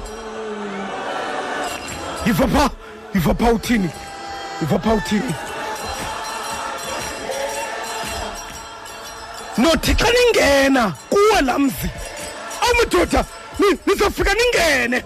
yiva 2.25 2.47
pha 2.47 2.69
yiva 3.13 3.33
pha 3.33 3.51
uthini? 3.51 3.89
Yiva 4.61 4.79
pha 4.79 4.93
uthini? 4.93 5.33
Nothi 9.57 9.93
xa 9.95 10.07
ningena 10.11 10.93
kuwe 11.09 11.41
laa 11.41 11.59
mzi 11.59 11.89
awumadoda 12.61 13.25
ni- 13.59 13.79
nizofika 13.85 14.33
ningene 14.33 15.03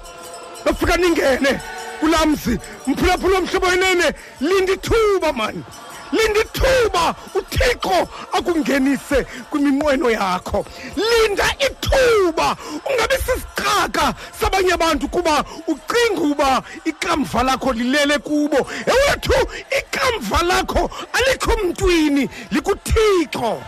bafika 0.66 0.98
ningene 0.98 1.60
kulaa 2.00 2.26
mzi. 2.26 2.60
Mphulaphula 2.88 3.38
omhlobo 3.38 3.68
wenene 3.68 4.14
linda 4.42 4.74
ithuba 4.74 5.34
mani 5.34 5.64
linda 6.12 6.40
ithuba. 6.40 7.16
Uthixo 7.36 8.08
akungenise 8.34 9.24
kwiminqweno 9.50 10.10
yakho. 10.12 10.66
Linda 10.96 11.46
ithuba. 11.60 12.56
Ungabi 12.90 13.16
sisixhaka 13.16 14.14
sabanye 14.42 14.74
abantu 14.74 15.08
kuba 15.08 15.44
ucinga 15.68 16.22
uba 16.22 16.64
ikamva 16.86 17.44
lakho 17.44 17.74
lilele 17.74 18.18
kubo. 18.18 18.68
Ewethu 18.86 19.48
ikamva 19.80 20.44
lakho 20.44 20.90
alikho 21.14 21.52
mntwini 21.64 22.30
likuthixo. 22.52 23.62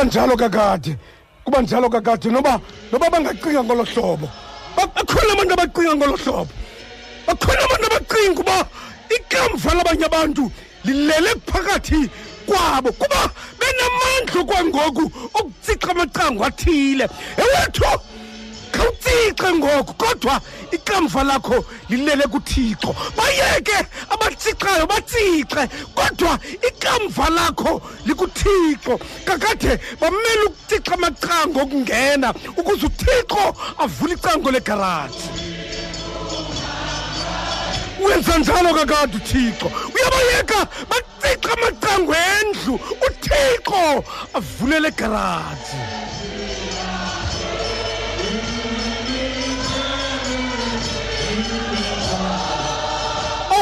Kuba 0.00 0.04
njalo 0.04 0.36
kakade 0.36 0.96
kuba 1.44 1.60
njalo 1.62 1.90
kakade 1.90 2.30
noba 2.30 2.60
noba 2.92 3.10
bangacinga 3.10 3.64
ngolo 3.64 3.84
hlobo. 3.84 4.28
Ba- 4.76 4.86
bakhona 4.86 5.32
abantu 5.32 5.52
abacinga 5.52 5.96
ngolo 5.96 6.16
hlobo. 6.16 6.48
Bakhona 7.26 7.60
abantu 7.64 7.86
abacinga 7.86 8.40
uba 8.40 8.66
ikamva 9.10 9.74
labanye 9.74 10.04
abantu 10.06 10.50
lilele 10.84 11.34
phakathi 11.46 12.08
kwabo 12.46 12.92
kuba 12.92 13.30
benamandla 13.60 14.44
kwangoku 14.44 15.04
okutsixa 15.34 15.90
amacango 15.90 16.44
athile. 16.44 17.06
Ewethu 17.36 17.84
khawutsixe 19.10 19.52
ngoku 19.54 19.94
kodwa 19.94 20.40
ikamva 20.70 21.24
lakho 21.24 21.64
lilele 21.88 22.24
kuthixo. 22.26 22.94
Bayeke 23.16 23.86
abatsixayo 24.10 24.86
batsixe 24.86 25.68
kodwa 25.94 26.38
ikamva 26.68 27.30
lakho 27.30 27.82
likuthixo. 28.06 28.98
Kakade 29.24 29.78
bamele 30.00 30.44
ukutsixa 30.46 30.94
amacango 30.94 31.60
okungena 31.60 32.34
ukuze 32.56 32.86
uthixo 32.86 33.54
avule 33.78 34.14
icango 34.14 34.50
legaraji 34.50 35.28
wenza 38.00 38.38
njalo 38.38 38.74
kakade 38.74 39.16
uthixo. 39.16 39.70
Uyabayeka 39.94 40.68
batsixa 40.88 41.52
amacango 41.52 42.14
endlu 42.14 42.80
uthixo 43.06 44.04
avule 44.34 44.80
legaraji 44.80 45.76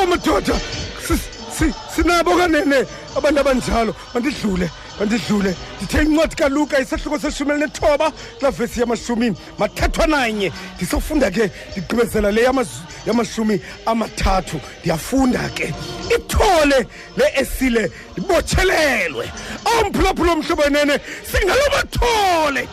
awu 0.09 0.17
madoda 0.17 0.61
si- 1.07 1.19
si- 1.59 1.75
sinabo 1.95 2.37
kanene 2.37 2.87
abantu 3.17 3.41
abanjalo? 3.41 3.95
Bandidlule 4.15 4.71
bandidlule 4.99 5.55
ndithe 5.83 6.03
incwadi 6.03 6.37
kaluka 6.37 6.81
isahluko 6.81 7.19
seshumi 7.19 7.51
elinethoba 7.53 8.11
kulaa 8.39 8.51
vesi 8.51 8.81
yamashumini 8.81 9.37
mathathwa 9.59 10.07
nanye. 10.07 10.53
Ndisofunda 10.77 11.31
ke 11.31 11.51
ndigqibezela 11.73 12.31
le 12.33 12.43
yamashumi 13.07 13.61
amathathu. 13.87 14.61
Ndiyafunda 14.81 15.49
ke. 15.55 15.75
Ithole 16.15 16.87
le 17.17 17.25
esile 17.37 17.91
libotshelelwe 18.17 19.31
awumphulaphula 19.65 20.33
omhlobo 20.33 20.63
wenene 20.63 20.99
singalo 21.31 21.63
mathole 21.77 22.69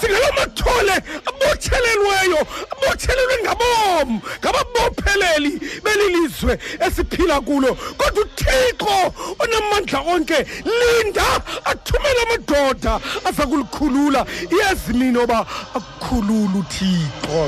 singalo 0.00 0.32
mathole 0.38 0.94
abotshelelweyo 1.28 2.40
abotshelelwe 2.72 3.36
ngabom 3.42 4.20
ngababopheleli 4.40 5.52
belilizwe 5.84 6.58
esiphila 6.86 7.40
kulo. 7.40 7.74
Kodwa 7.98 8.22
uthixo 8.24 9.14
onamandla 9.38 10.00
onke 10.12 10.38
linda 10.64 11.28
athumele 11.64 12.20
amadoda 12.22 13.00
aza 13.24 13.46
kulikhulula 13.46 14.26
iyazi 14.50 14.92
mina 14.94 15.20
oba 15.20 15.46
akukhulula 15.74 16.58
uthixo. 16.58 17.42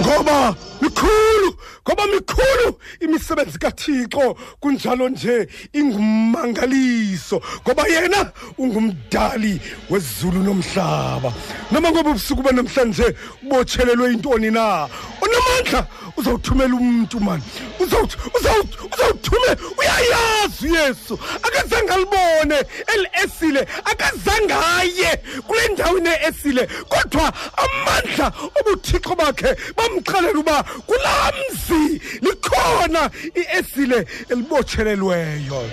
Ngoba 0.00 0.54
mikhulu 1.00 1.56
ngoba 1.88 2.06
mikhulu 2.06 2.78
imisebenzi 3.00 3.58
kathixo 3.58 4.36
kunjalo 4.60 5.08
nje 5.08 5.48
ingumangaliso 5.72 7.40
ngoba 7.66 7.86
yena 7.88 8.32
ungumdali 8.58 9.60
wezulu 9.90 10.42
nomhlaba. 10.42 11.32
Noma 11.70 11.90
ngoba 11.90 12.10
ubusuku 12.10 12.42
banamhlanje 12.42 13.14
ubotshelelwe 13.42 14.12
intoni 14.12 14.50
na? 14.50 14.88
Onamandla 15.20 15.86
uzawuthumela 16.16 16.74
umntu 16.74 17.20
mani 17.20 17.42
Uzawuth- 17.80 18.16
uzawuth- 18.36 18.94
uzawuthumela 18.94 19.56
uyayazi 19.78 20.68
uyesu 20.68 21.18
akazange 21.42 21.92
alibone 21.92 22.56
eli 22.94 23.08
esile 23.24 23.66
akazange 23.84 24.54
aye 24.54 25.16
kule 25.46 25.68
ndawo 25.68 25.98
ine-esile 25.98 26.66
kodwa 26.88 27.32
amandla 27.56 28.32
obuthixo 28.60 29.14
bakhe 29.16 29.56
bamxelela 29.76 30.38
uba 30.38 30.64
kulaa 30.90 31.32
mzi 31.50 32.00
likhona 32.22 33.10
i-esile 33.34 34.06
elibotshelelweyo 34.28 35.70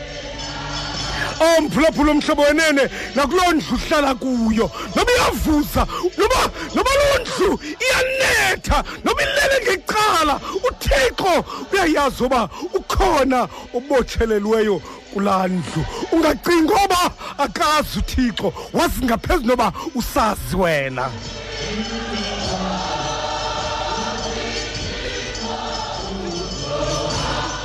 omphulaphula 1.58 2.12
omhlobo 2.12 2.42
wenene 2.42 2.90
nakuloo 3.16 3.52
ndlu 3.52 3.76
uhlala 3.76 4.16
kuyo. 4.16 4.72
Noba 4.96 5.12
iyavuza 5.12 5.88
noba 6.18 6.42
noba 6.76 6.92
loo 7.00 7.18
ndlu 7.22 7.60
iyanetha 7.86 8.84
noba 9.04 9.22
ilele 9.24 9.58
ngecala 9.66 10.40
uthixo 10.68 11.46
uyayazi 11.74 12.24
uba 12.24 12.50
ukhona 12.74 13.48
obotshelelweyo 13.74 14.82
kulaa 15.14 15.48
ndlu. 15.48 15.86
Ungacinga 16.12 16.74
oba 16.84 17.12
akazi 17.38 18.00
uthixo 18.00 18.54
wazi 18.74 19.06
ngaphezu 19.06 19.46
noba 19.46 19.74
usazi 19.96 20.56
wena. 20.56 21.10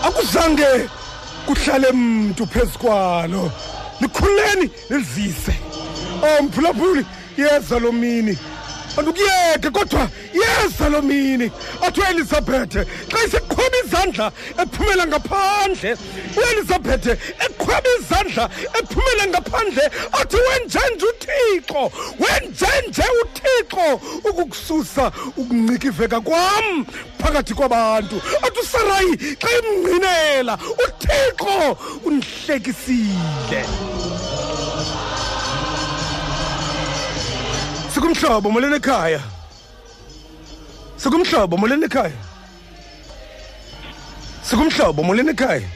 Akuzange 0.02 0.88
kuhlale 1.46 1.92
mntu 1.92 2.46
phezu 2.46 2.78
kwalo. 2.78 3.52
Likhuleni 4.00 4.70
lizise 4.90 5.54
oh 6.22 6.42
mphulaphuli 6.42 7.06
yeza 7.36 7.78
lo 7.78 7.92
mini. 7.92 8.38
Andukuyeke 8.96 9.70
kodwa 9.70 10.08
yeza 10.34 10.88
lo 10.88 11.02
mini 11.02 11.50
athiwa 11.82 12.10
elizabhethe 12.10 12.86
xa 13.10 13.18
iseqhuba 13.26 13.76
izandla 13.84 14.32
ephumela 14.62 15.06
ngaphandle 15.06 15.96
uelizabhethe 16.36 17.12
eqhweba 17.44 17.90
izandla 18.00 18.44
ephumela 18.78 19.26
ngaphandle 19.26 19.84
athi 20.20 20.36
wenjenje 20.46 21.06
uthixo 21.12 21.82
wenjenje 22.22 23.04
uthixo 23.22 23.86
ukukususa 24.28 25.12
ukuncikiveka 25.36 26.20
kwam 26.20 26.86
phakathi 27.22 27.54
kwabantu. 27.54 28.16
Athi 28.42 28.60
usarayi 28.60 29.16
xa 29.40 29.48
imngqinela 29.58 30.58
uthixo 30.84 31.78
undihlekisile. 32.04 33.62
Sikumhlobo 38.02 38.50
molweni 38.50 38.76
ekhaya 38.76 39.20
sikumhlobo 40.96 41.56
molweni 41.56 41.84
ekhaya 41.84 42.18
sikumhlobo 44.42 45.02
molweni 45.02 45.30
ekhaya 45.30 45.68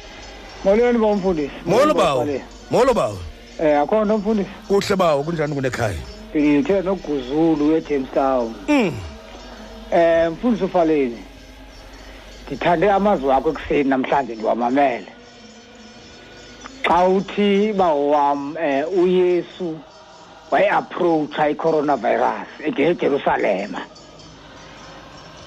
molweni 0.64 0.98
ba 0.98 1.06
umfundisi? 1.06 1.54
Molo 1.66 1.94
bawo. 1.94 2.26
molo 2.70 2.94
bawo. 2.94 3.18
Um 3.60 3.82
akho 3.82 4.04
nto 4.04 4.18
mfundisi 4.18 4.50
kuhle 4.68 4.96
bawo 4.96 5.22
kunjani 5.22 5.54
kunekhaya? 5.54 5.98
Ndithe 6.34 6.82
noguzulu 6.82 7.76
ejamestown 7.76 8.54
um 8.68 8.92
um 9.92 10.32
mfundisi 10.32 10.64
ufaleni. 10.64 11.22
Ndithande 12.46 12.90
amazwi 12.90 13.32
akho 13.32 13.50
ekuseni 13.50 13.90
namhlanje 13.90 14.34
ndiwamamele 14.34 15.12
xa 16.82 17.04
uthi 17.04 17.72
bawo 17.72 18.10
wam 18.10 18.56
um 18.56 18.98
uyesu 18.98 19.78
wayeapproacha 20.50 21.48
i-coronavirus 21.50 22.48
ejerusalema 22.64 23.80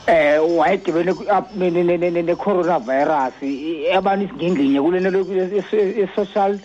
eh 0.08 0.40
wayedibene 0.58 2.22
ne-coronavirus 2.22 3.34
abantu 3.98 4.26
isingingqinye 4.26 4.82
kule 4.82 5.00
nto 5.00 5.20
i-social 6.04 6.60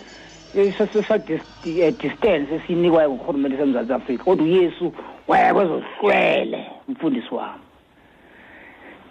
i-social 0.53 1.21
eh, 1.65 1.93
distance 1.97 2.55
esiyinikwayo 2.55 3.09
ngurhulumente 3.11 3.57
semzantsi 3.57 3.93
afrika. 3.93 4.23
Kodwa 4.23 4.45
uyesu 4.45 4.93
waya 5.27 5.53
kwezohlwele 5.53 6.67
umfundisi 6.87 7.35
wam 7.35 7.59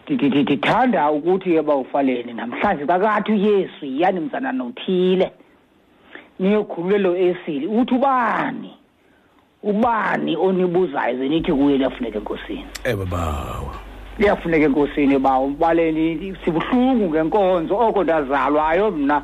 ndithanda 0.09 1.11
ukuthi 1.11 1.51
ke 1.55 1.63
bawufaleni 1.63 2.33
namhlanje 2.33 2.87
kakathi 2.87 3.33
uyesu 3.33 3.87
yiyani 3.87 4.21
mzana 4.21 4.53
nothile 4.53 5.33
niyokhululelo 6.39 7.17
esili 7.17 7.67
uthi 7.67 7.95
ubani? 7.95 8.75
Ubani 9.65 10.37
onibuzayo? 10.37 11.17
Ze 11.19 11.29
nithi 11.29 11.53
kuye 11.53 11.77
liyafuneka 11.79 12.19
enkosini. 12.19 12.67
Ewe 12.85 13.05
bawo 13.07 13.75
liyafuneka 14.19 14.65
enkosini 14.65 15.19
bawo. 15.19 15.49
Baleni 15.49 16.37
sibuhlungu 16.45 17.09
ngenkonzo. 17.11 17.79
Oko 17.79 18.05
ndazalwayo 18.05 18.91
mna. 18.91 19.23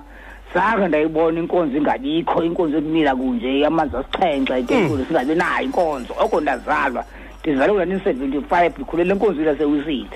Zange 0.55 0.89
ndayibona 0.89 1.41
inkonzo 1.41 1.77
ingabikho 1.79 2.43
inkonzo 2.45 2.79
ekumila 2.79 3.17
kunje 3.17 3.67
amanzi 3.67 3.97
asixhenxe 3.97 4.59
etempile 4.59 5.05
singabi 5.05 5.35
nayo 5.35 5.65
inkonzo. 5.65 6.15
Oko 6.21 6.41
ndazalwa. 6.41 7.05
Ndizalwe 7.41 7.73
kula-nineteen 7.75 8.05
seventy 8.17 8.41
five 8.49 8.73
ndikhulele 8.77 9.12
enkonzweni 9.12 9.49
yasewisile 9.49 10.07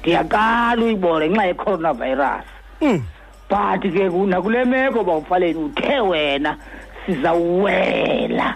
ndiyaqala 0.00 0.82
uyibona 0.84 1.26
ngenxa 1.26 1.46
ye-coronavirus. 1.46 2.44
But 3.50 3.92
ke 3.92 4.10
ku- 4.10 4.26
nakule 4.26 4.64
meko 4.64 5.04
bawufaleni 5.04 5.58
uthe 5.64 6.00
wena 6.00 6.56
sizawuwela. 7.06 8.54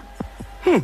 Jongo 0.65 0.81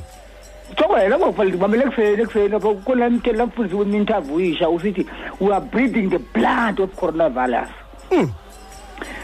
wena 0.84 1.18
bawufaleni 1.18 1.52
ndibambele 1.52 1.84
ekuseni 1.84 2.22
ekuseni 2.22 2.56
apha 2.56 2.74
kulamtela 2.74 3.46
mfundisi 3.46 3.76
wemintervuyisha 3.76 4.70
usithi 4.70 5.06
we 5.40 5.56
are 5.56 5.66
breathing 5.66 6.08
the 6.10 6.18
blood 6.18 6.82
of 6.82 6.96
coronavirus 6.96 7.70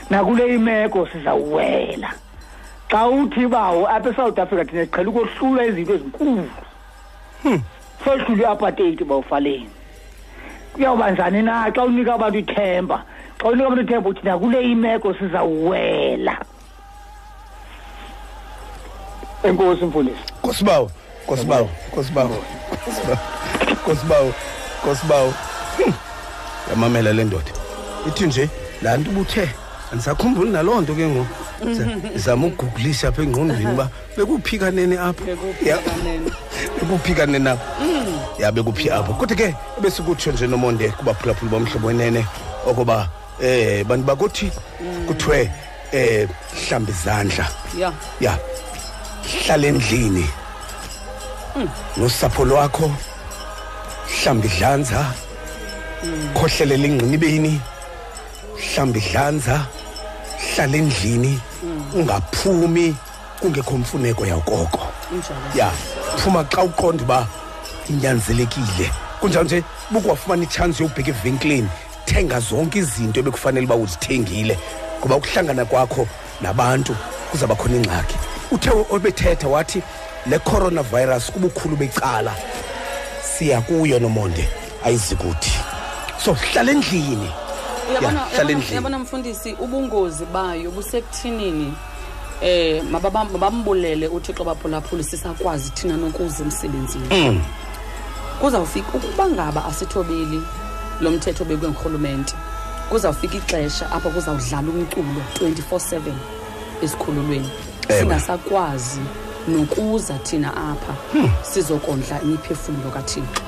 nakule 0.10 0.56
imeko 0.56 1.08
sizawuwela 1.08 2.14
xa 2.88 3.08
uthi 3.08 3.48
bawo 3.48 3.88
apha 3.88 4.10
esouth 4.10 4.40
africa 4.40 4.66
thina 4.70 4.86
siqhela 4.86 5.10
ukohlula 5.10 5.66
izinto 5.66 5.94
ezinkulu 5.94 6.50
sohlula 8.04 8.44
i-apartheid 8.44 9.04
bawufaleni 9.04 9.70
kuyawuba 10.74 11.12
njani 11.12 11.42
na 11.42 11.72
xa 11.72 11.84
unika 11.84 12.14
abantu 12.14 12.40
ithemba 12.40 13.04
xa 13.42 13.48
unika 13.48 13.66
abantu 13.68 13.82
ithemba 13.82 14.10
uthi 14.10 14.22
nakule 14.24 14.62
imeko 14.72 15.14
sizawuwela 15.14 16.38
enkosi 19.44 19.86
mfundisi 19.86 20.34
nkosibawo 20.40 20.92
nkosibawo 21.24 21.70
nkosibawo 21.92 22.38
nkosibawo 23.72 24.34
nkosibawo 24.84 25.34
Hmm. 25.78 25.94
yamamela 26.70 27.14
le 27.14 27.24
ndoda. 27.24 27.52
Ithi 28.08 28.26
nje 28.26 28.50
laa 28.82 28.98
nto 28.98 29.10
ubuthe 29.12 29.50
andisakhumbuli 29.92 30.52
naloo 30.52 30.82
nto 30.82 30.94
ke 30.96 31.08
ngoku. 31.08 31.36
Zama 32.16 32.48
ukuguglisha 32.48 33.08
apha 33.08 33.22
engqondweni 33.22 33.66
uba 33.72 33.90
bekuphika 34.18 34.72
nini 34.72 34.98
apha. 34.98 35.24
Ya. 35.66 35.78
bekuphika 36.80 37.26
nini 37.26 37.50
apha. 37.50 37.64
Ya 38.40 38.52
bekuphi 38.52 38.90
apho 38.90 39.14
kodwa 39.14 39.38
ke 39.38 39.56
ebesikutsho 39.78 40.32
nje 40.32 40.48
nomonde 40.48 40.90
kubaphulaphuli 40.90 41.52
bomhlobo 41.52 41.88
wenene 41.88 42.26
okoba 42.68 43.10
eh 43.42 43.86
bantu 43.86 44.06
bakuthi 44.06 44.52
kuthiwe 45.08 45.52
eh 45.92 46.28
hlamba 46.68 46.92
izandla. 46.92 47.48
Ya. 47.78 47.94
Ya 48.20 48.38
hlala 49.46 49.68
endlini. 49.68 50.26
Nosapho 51.98 52.46
lwakho 52.46 52.92
hlamba 54.08 54.46
idlanza. 54.46 55.06
Khohlelela 56.34 56.88
ingqinibeni 56.88 57.62
hlamba 58.58 58.98
idlanza. 58.98 59.66
Hlala 60.42 60.78
endlini 60.78 61.40
ungaphumi 61.96 62.96
kungekho 63.40 63.78
mfuneko 63.78 64.26
yakoko 64.26 64.80
ya 65.56 65.72
phuma 66.18 66.44
xa 66.44 66.64
uqonda 66.64 67.04
uba 67.04 67.28
inyanzelekile. 67.90 68.92
Kunjalo 69.20 69.46
nje 69.46 69.64
bukwafumana 69.92 70.44
itshansi 70.44 70.84
yokubheka 70.84 71.10
evenkileni 71.10 71.70
thenga 72.06 72.40
zonke 72.40 72.80
izinto 72.80 73.20
ebekufanele 73.20 73.66
uba 73.66 73.76
uzithengile 73.76 74.60
ngoba 75.00 75.16
ukuhlangana 75.16 75.66
kwakho 75.66 76.08
nabantu 76.42 76.96
kuzaba 77.32 77.56
khona 77.56 77.76
ingxaki. 77.76 78.16
Uthe 78.52 78.70
obethetha 78.90 79.48
wathi 79.48 79.84
le 80.30 80.40
coronavirus 80.40 81.32
kubukhulu 81.32 81.76
becala. 81.76 82.36
Siya 83.24 83.62
kuyo 83.62 84.00
nomonde 84.00 84.50
ayizikuthi. 84.84 85.52
So 86.24 86.34
hlala 86.34 86.72
endlini. 86.72 87.30
Uyabona 88.72 89.00
mfundisi 89.00 89.54
ubungozi 89.54 90.26
bayo 90.26 90.72
busekuthinini 90.72 91.74
eh 92.42 92.84
mabambulele 92.84 94.08
uthixo 94.08 94.44
baphulaphuli 94.44 95.04
sisakwazi 95.04 95.72
thina 95.72 95.98
nokuza 95.98 96.44
emsebenzini. 96.44 97.08
Mm. 97.12 97.42
kuzawufika 98.42 98.98
ukuba 98.98 99.30
ngaba 99.30 99.66
asithobeli 99.66 100.42
lo 101.02 101.12
mthetho 101.12 101.44
obekwe 101.44 101.70
ngurhulumente 101.70 102.36
kuzawufika 102.90 103.38
ixesha 103.38 103.92
apho 103.92 104.10
kuzawudlala 104.10 104.70
umculo 104.70 105.22
24/7 105.34 106.14
esikhululweni. 106.84 107.50
Ewe. 107.90 108.00
singasakwazi 108.00 109.02
nokuza 109.48 110.14
thina 110.24 110.50
apha. 110.58 110.94
Sizokondla 111.44 112.22
imiphefumlo 112.22 112.90
kathixo. 112.92 113.42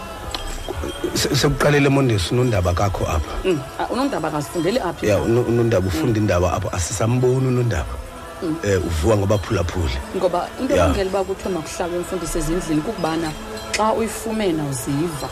Se- 1.13 1.35
sekuqalele 1.35 1.89
mondesi 1.89 2.33
unondaba 2.33 2.73
kakho 2.73 3.05
apha. 3.05 3.31
Mm, 3.45 3.59
ah, 3.79 3.87
unondaba 3.93 4.27
akazifundeli 4.27 4.79
apha. 4.79 5.07
Ya 5.07 5.17
uno- 5.19 5.41
unondaba 5.41 5.87
ufunda 5.87 6.19
indaba 6.19 6.53
apho 6.53 6.69
asisamboni 6.75 7.47
unondaba. 7.47 7.93
Mm. 8.43 8.55
um 8.63 8.83
uvuka 8.87 9.17
ngobaphulaphuli 9.17 9.97
ngoba 10.17 10.47
into 10.59 10.75
Ya. 10.75 10.83
ebangela 10.85 11.09
uba 11.09 11.23
kuthiwe 11.23 11.53
makuhlalwe 11.53 11.97
imfundiso 11.97 12.39
ezindlini 12.39 12.81
kukubana 12.81 13.31
xa 13.71 13.93
uyifumena 13.93 14.63
uziva 14.67 15.29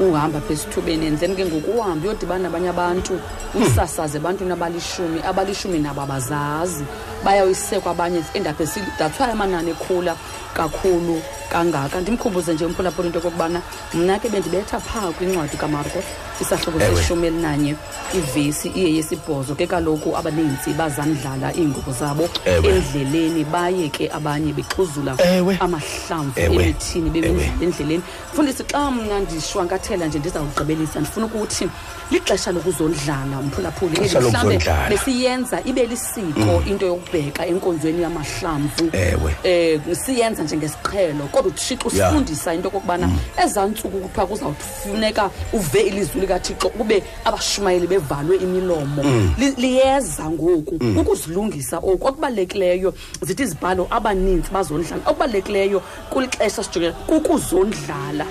uhamba 0.00 0.40
pha 0.40 0.52
esithubeni 0.52 1.06
and 1.06 1.18
then 1.20 1.36
ke 1.36 1.44
ngoku 1.44 1.70
uhambe 1.76 2.08
uyodibana 2.08 2.48
nabanye 2.48 2.68
abantu 2.70 3.20
usasaze 3.54 4.16
ebantwini 4.18 4.52
abalishumi 4.52 5.20
abalishumi 5.20 5.78
nabo 5.78 6.00
abazazi. 6.00 6.84
Bayawuyisekwa 7.24 7.92
abanye 7.92 8.22
endaphe 8.34 8.66
that's 8.98 9.20
why 9.20 9.30
amanani 9.32 9.70
ekhula 9.70 10.16
kakhulu 10.54 11.22
kangaka 11.52 12.00
ndimkhumbuze 12.00 12.54
nje 12.54 12.64
umphulaphula 12.64 13.06
into 13.06 13.18
yokokubana 13.18 13.62
mna 13.94 14.18
ke 14.18 14.28
bendibetha 14.28 14.80
phaa 14.80 15.12
kwincwadi 15.12 15.56
kamarko 15.56 16.02
isahluko 16.40 16.80
Ewe. 16.80 16.96
seshumi 16.96 17.26
elinanye 17.26 17.76
ivesi 18.14 18.68
iye 18.68 18.94
yesibhozo 18.96 19.54
ke 19.54 19.66
kaloku 19.66 20.16
abaninzi 20.16 20.70
bazandlala 20.78 21.52
iingubo 21.56 21.92
zabo 21.92 22.28
Ewe. 22.44 22.68
endleleni 22.68 23.44
baye 23.44 23.88
ke 23.88 24.10
abanye 24.12 24.52
bexhuzula 24.52 25.14
Ewe. 25.18 25.56
amahlamvu 25.60 26.40
Ewe. 26.40 26.54
emithini 26.54 27.18
Ewe. 27.18 27.50
endleleni 27.62 28.02
fundisi 28.34 28.64
xa 28.64 28.90
mna 28.90 29.20
ndishwankathela 29.20 30.06
nje 30.06 30.18
ndizawugqibelisa 30.18 31.00
ndifuna 31.00 31.26
ukuthi 31.26 31.68
lixesha 32.10 32.52
lokuzondlala 32.52 33.42
mphulaphuli 33.42 33.92
Ixesha 33.96 34.18
Eli 34.18 34.28
mhlawumbe 34.28 34.54
lokuzondlala. 34.54 34.88
besiyenza 34.88 35.60
ibe 35.64 35.86
lisiko 35.86 36.62
into 36.66 36.86
yokubheka 37.10 37.46
enkonzweni 37.46 38.02
yamahlamvu 38.02 38.90
Ewe. 38.92 39.34
eh 39.44 39.80
siyenza 39.92 40.42
njengesiqhelo 40.42 41.24
kodwa 41.32 41.52
uthixo 41.52 41.88
usifundisa 41.88 42.54
into 42.54 42.68
yokokubana 42.68 43.10
ezaa 43.44 43.66
ntsuku 43.66 44.00
kuthiwa 44.00 44.26
kuzawufuneka 44.26 45.30
uve 45.52 45.80
ilizwi 45.80 46.20
likathixo 46.20 46.68
kube 46.68 47.02
abashumayeli 47.24 47.86
bevalwe 47.86 48.36
imilomo. 48.36 49.02
Mm. 49.02 49.34
Li- 49.38 49.54
liyeza 49.56 50.30
ngoku 50.30 50.76
Mm. 50.80 50.98
ukuzilungisa 50.98 51.78
oku. 51.78 52.06
Okubalulekileyo 52.08 52.94
zithi 53.22 53.42
izibhalo 53.42 53.86
abaninzi 53.90 54.50
bazondlala 54.50 55.02
okubalulekileyo 55.06 55.82
kulixesha 56.10 56.62
sijongela 56.64 56.92
kukuzondlala. 57.06 58.26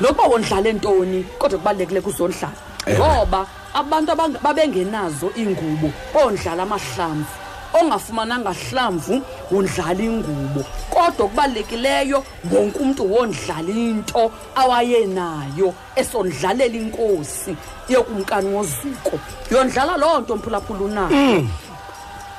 Nokuba 0.00 0.22
wondlale 0.28 0.72
ntoni 0.72 1.24
kodwa 1.38 1.58
kubalulekile 1.58 2.00
kuzondlala. 2.00 2.54
Ngoba 2.90 3.46
abantu 3.74 4.12
babengenazo 4.42 5.30
iingubo 5.36 5.90
ondlala 6.14 6.62
amahlamvu 6.62 7.30
ongafumananga 7.74 8.52
hlamvu 8.52 9.22
wondlala 9.50 10.02
ingubo. 10.02 10.64
Kodwa 10.90 11.26
okubalulekileyo 11.26 12.24
wonke 12.52 12.78
umntu 12.78 13.12
wondlala 13.12 13.70
into 13.70 14.32
awayenayo 14.54 15.74
esondlalela 15.96 16.76
inkosi 16.76 17.56
yokumkani 17.88 18.54
wozuko. 18.54 19.18
Yondlala 19.50 19.96
loo 19.96 20.20
nto 20.20 20.36
mphulaphula 20.36 20.80
unayo 20.80 21.44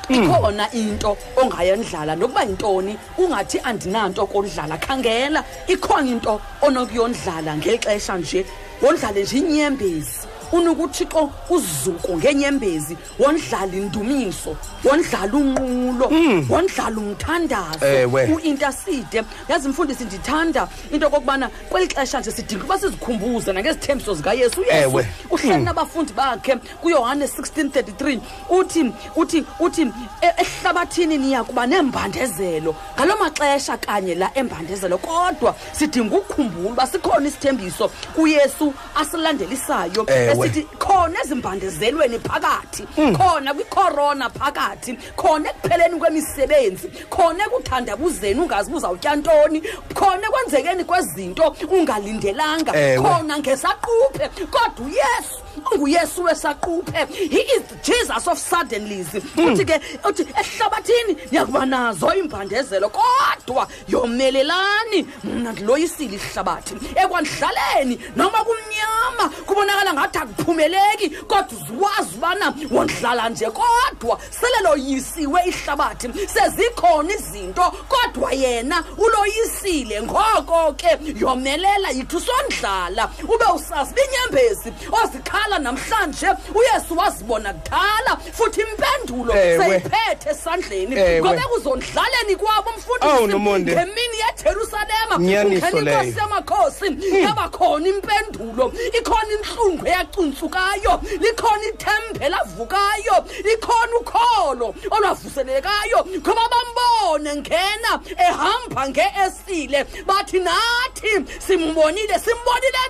ikhona 0.09 0.71
into 0.71 1.17
ongayendlala 1.37 2.15
nokuba 2.15 2.43
yintoni? 2.43 2.97
Ungathi 3.17 3.59
andinanto 3.63 4.25
kondlala 4.27 4.77
khangela 4.77 5.43
ikhona 5.67 6.07
into 6.07 6.41
onokuyondlala 6.61 7.57
ngeli 7.57 7.77
xesha 7.77 8.17
nje. 8.17 8.45
Wondlale 8.81 9.23
nje 9.23 9.37
inyembezi 9.37 10.30
unokuthixo 10.51 11.29
uzuko 11.49 12.17
ngenyembezi 12.17 12.97
wondlala 13.19 13.73
indumiso 13.75 14.55
wondlala 14.83 15.33
unqulo 15.33 16.11
wondlala 16.49 16.97
umthandazo 16.97 17.85
Ewe. 17.85 18.25
uintaside 18.35 19.23
yazi 19.49 19.69
mfundisi 19.69 20.03
ndithanda 20.03 20.67
into 20.91 21.07
okokubana 21.07 21.49
kweli 21.69 21.87
xesha 21.87 22.19
nje 22.19 22.31
sidinga 22.31 22.63
ukuba 22.63 22.79
sizikhumbuze 22.79 23.53
nangezithembiso 23.53 24.13
zikayesu 24.13 24.61
uyesu 24.61 24.75
Ewe. 24.89 25.07
uhleli 25.29 25.57
Mm. 25.57 25.63
nabafundi 25.63 26.13
bakhe 26.13 26.55
kuyohane 26.55 27.25
1633 27.27 28.19
uthi 28.49 28.91
uthi 29.15 29.45
uthi 29.59 29.81
"E- 30.21 30.33
ehlabathini 30.37 31.17
niyakuba 31.17 31.67
nembandezelo 31.67 32.75
ngaloo 32.97 33.17
maxesha 33.17 33.77
kanye 33.77 34.15
la 34.15 34.31
embandezelo 34.35 34.97
kodwa 34.97 35.55
sidinga 35.71 36.15
ukukhumbula 36.17 36.69
uba 36.69 36.87
sikhona 36.87 37.27
isithembiso 37.27 37.89
kuyesu 38.15 38.73
asilandelisayo 38.95 40.05
Ewe. 40.41 40.49
esithi 40.49 40.68
khona 40.80 41.19
ezimbandezelweni 41.23 42.19
phakathi 42.19 42.84
khona 43.18 43.53
kwicorona 43.53 44.30
phakathi 44.30 44.97
khona 45.15 45.49
ekupheleni 45.49 45.99
kwemisebenzi 45.99 46.88
khona 47.09 47.45
ekuthandabuzeni 47.45 48.39
ungazi 48.39 48.72
uzawutya 48.73 49.15
ntoni 49.15 49.61
khona 49.93 50.27
ekwenzekeni 50.27 50.84
kwezinto 50.84 51.55
ungalindelanga 51.72 52.72
Ewe. 52.76 52.97
khona 53.03 53.38
ngesaquphe. 53.39 54.30
Kodwa 54.51 54.85
uyesu 54.85 55.39
unguyesu 55.72 56.23
wesaquphe. 56.23 57.05
He 57.07 57.39
is 57.55 57.61
the 57.63 57.76
jesus 57.84 58.27
of 58.27 58.38
suddenlies. 58.38 59.07
Uthi 59.38 59.65
ke 59.65 59.80
uthi 60.03 60.23
ehlabathini? 60.23 61.18
Niyakuba 61.31 61.65
nazo 61.65 62.13
imbandezelo 62.13 62.89
kodwa 62.89 63.68
yomelelani 63.88 65.07
mna 65.23 65.51
ndiloyisile 65.51 66.15
ihlabathi. 66.15 66.76
Ekwandlaleni 66.95 67.99
noma 68.15 68.43
kumnyama 68.43 69.30
kubonakala 69.45 69.93
ngathi 69.93 70.18
akuphumeleki 70.31 71.09
kodwa 71.09 71.47
uziwazi 71.61 72.15
ubana 72.17 72.53
wondlala 72.71 73.29
nje 73.29 73.45
kodwa 73.45 74.19
sele 74.29 74.59
loyisiwe 74.63 75.41
ihlabathi 75.45 76.09
sezikhona 76.27 77.13
izinto 77.13 77.73
kodwa 77.87 78.31
yena 78.33 78.83
uloyisile 78.97 80.01
ngoko 80.01 80.73
ke 80.73 80.97
yomelela 81.19 81.89
yithi 81.89 82.15
usondlala 82.15 83.09
ube 83.23 83.45
usazi 83.55 83.93
binyembezi 83.93 84.73
ozikhala 85.03 85.59
namhlanje 85.59 86.27
uyesu 86.55 86.97
wazibona 86.97 87.53
kudala 87.53 88.17
futhi 88.33 88.61
impendulo 88.61 89.33
Ewe. 89.37 89.57
seyiphethe 89.65 90.29
esandleni 90.29 90.95
Ewe. 90.95 91.19
ngoba 91.21 91.35
ekuzondlaleni 91.35 92.35
kwabo 92.35 92.71
Awu, 93.01 93.27
Nomonde. 93.27 93.71
umfundisi 93.71 93.91
ngemini 93.91 94.17
yejerusalema 94.27 95.17
Nyaniso 95.19 95.65
ungena 95.67 95.81
leyo. 95.81 96.03
inkosi 96.03 96.19
yamakhosi 96.19 96.85
yabakhona 97.23 97.87
impendulo 97.87 98.73
ikhona 98.99 99.31
intlungu 99.37 99.87
eyacuntsukayo 100.22 101.02
likhona 101.19 101.65
ithembe 101.65 102.30
lavukayo 102.30 103.26
likhona 103.43 103.95
ukholo 103.99 104.76
olwavuselelekayo 104.91 106.06
ngoba 106.19 106.49
bambone 106.53 107.35
ngena 107.35 108.02
ehamba 108.18 108.89
ngeesile. 108.89 109.85
Bathi 110.06 110.39
nathi 110.39 111.26
simbonile 111.39 112.19
simbonile 112.19 112.81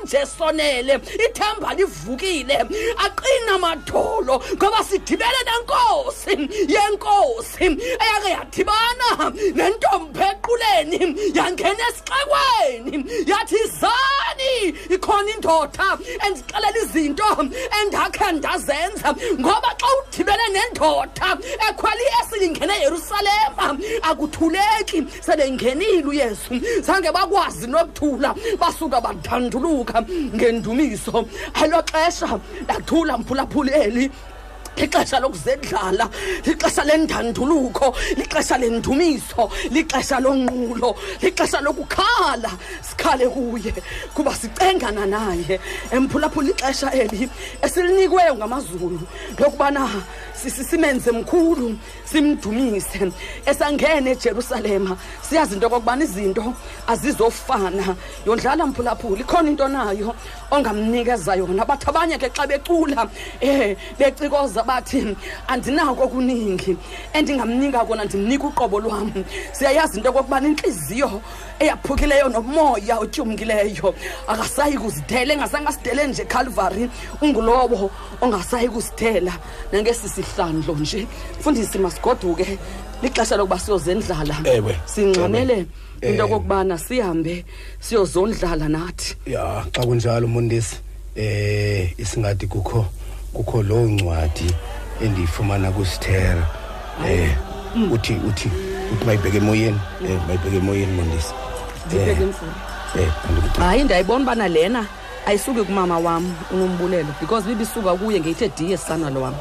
ithemba 1.25 1.73
livukile. 1.73 2.57
Aqina 2.97 3.57
madolo 3.59 4.43
ngoba 4.55 4.83
sidibene 4.83 5.41
nenkosi 5.47 6.33
yenkosi 6.67 7.65
eyake 8.05 8.31
yangena 11.33 11.83
esixekweni. 11.89 13.05
Yathi 13.27 13.57
zani 13.79 14.75
ikhona 14.89 15.31
indoda 15.31 15.97
endixelela 16.25 16.77
izinto 16.83 17.20
endakhe 17.81 18.31
ndazenza 18.31 19.09
ngoba 19.39 19.69
xa 19.79 19.89
udibene 19.99 20.47
nendoda 20.53 21.37
ekhwela 21.67 22.01
iyesile 22.05 22.45
ingene 22.45 22.73
eyerusalema 22.79 23.67
akuthuleki 24.09 24.99
selengenile 25.21 26.05
uyesu. 26.05 26.53
Zange 26.81 27.11
bakwazi 27.11 27.67
nokuthula 27.67 28.35
basuka 28.59 29.01
badanduluka 29.01 30.01
ngendumiso. 30.35 31.27
Elo 31.63 31.81
xesha 31.83 32.39
lathula 32.67 33.17
mphulaphuleli 33.17 34.11
ixesha 34.85 35.19
lokuzendlala 35.19 36.09
lixesha 36.45 36.83
lendanduluko 36.83 37.93
lixesha 38.17 38.57
lendumiso 38.57 39.49
lixesha 39.71 40.19
lonqulo 40.19 40.95
lixesha 41.21 41.61
lokukhala. 41.61 42.51
Sikhale 42.81 43.27
kuye 43.29 43.73
kuba 44.13 44.31
sicengana 44.35 45.05
naye. 45.05 45.59
Emphulaphula 45.91 46.49
ixesha 46.49 46.91
eli 46.93 47.29
esilinikweyo 47.61 48.35
ngamazulu 48.35 48.99
lokubana 49.39 49.87
si- 50.33 50.49
si- 50.49 50.63
simenze 50.63 51.11
mkhulu 51.11 51.77
simdumise. 52.05 53.11
Esangena 53.45 54.09
ejerusalema 54.11 54.97
siyazi 55.21 55.53
into 55.55 55.67
okokubana 55.67 56.03
izinto 56.03 56.53
azizofana. 56.87 57.95
Yondlala 58.25 58.65
mphulaphula 58.67 59.19
ikhona 59.21 59.49
into 59.49 59.67
nayo 59.67 60.15
ongamnikeza 60.51 61.35
yona. 61.35 61.65
Bathi 61.65 61.85
abanye 61.89 62.17
ke 62.17 62.29
xa 62.29 62.47
becula 62.47 63.03
um 63.41 63.75
becikoza 63.99 64.63
bathi 64.71 65.15
andinako 65.47 66.07
kuningi 66.07 66.77
endingamnika 67.13 67.85
kona 67.85 68.05
ndimnika 68.05 68.47
uqobo 68.47 68.79
lwam. 68.79 69.11
Siyayazi 69.51 69.97
into 69.97 70.09
okokubana 70.09 70.47
intliziyo 70.47 71.21
eyaphukileyo 71.59 72.29
nomoya 72.29 72.99
otyumkileyo 72.99 73.93
akasayi 74.27 74.77
kuzidela 74.77 75.33
engazange 75.33 75.67
asidele 75.67 76.07
nje 76.07 76.25
calvary 76.25 76.89
ungulowo 77.21 77.91
ongasayi 78.21 78.69
kuzidela 78.69 79.33
nangesi 79.71 80.09
sihlandlo 80.09 80.75
nje. 80.75 81.07
Mfundisi 81.39 81.77
masigoduke 81.77 82.57
lixesha 83.03 83.37
lokuba 83.37 83.59
siyozendlala. 83.59 84.35
Ewe. 84.43 84.75
singxamele 84.85 85.65
into 86.01 86.23
Eh. 86.23 86.25
okokubana 86.25 86.77
sihambe 86.77 87.45
siyozondlala 87.79 88.69
nathi. 88.69 89.15
Ya 89.25 89.65
xa 89.73 89.81
kunjalo 89.85 90.27
mondesi 90.27 90.75
eh 91.15 91.93
isingathi 91.97 92.47
kukho 92.47 92.85
kukho 93.33 93.63
loo 93.63 93.85
ncwadi 93.85 94.55
endiyifumana 95.03 95.71
kusithera. 95.71 96.45
Eh 97.07 97.29
uthi 97.91 98.13
uthi 98.13 98.51
uthi 98.93 99.05
mayibheke 99.05 99.37
emoyeni. 99.37 99.79
Eh 100.09 100.19
mayibheke 100.27 100.57
emoyeni 100.57 100.91
mondesi 100.91 101.33
ndibheke 101.87 102.23
emfuni 102.23 102.51
eh 102.99 103.11
andikuthi 103.29 103.61
hayi 103.61 103.83
ndiyayibona 103.83 104.23
ubana 104.23 104.47
lena 104.47 104.85
ayisuki 105.25 105.63
kumama 105.63 105.99
wam 105.99 106.33
unombulelo 106.51 107.07
because 107.21 107.47
bibisuka 107.47 107.95
kuye 107.95 108.19
ngeyithe 108.19 108.49
diye 108.57 108.77
sana 108.77 109.09
lo 109.09 109.21
wam. 109.21 109.33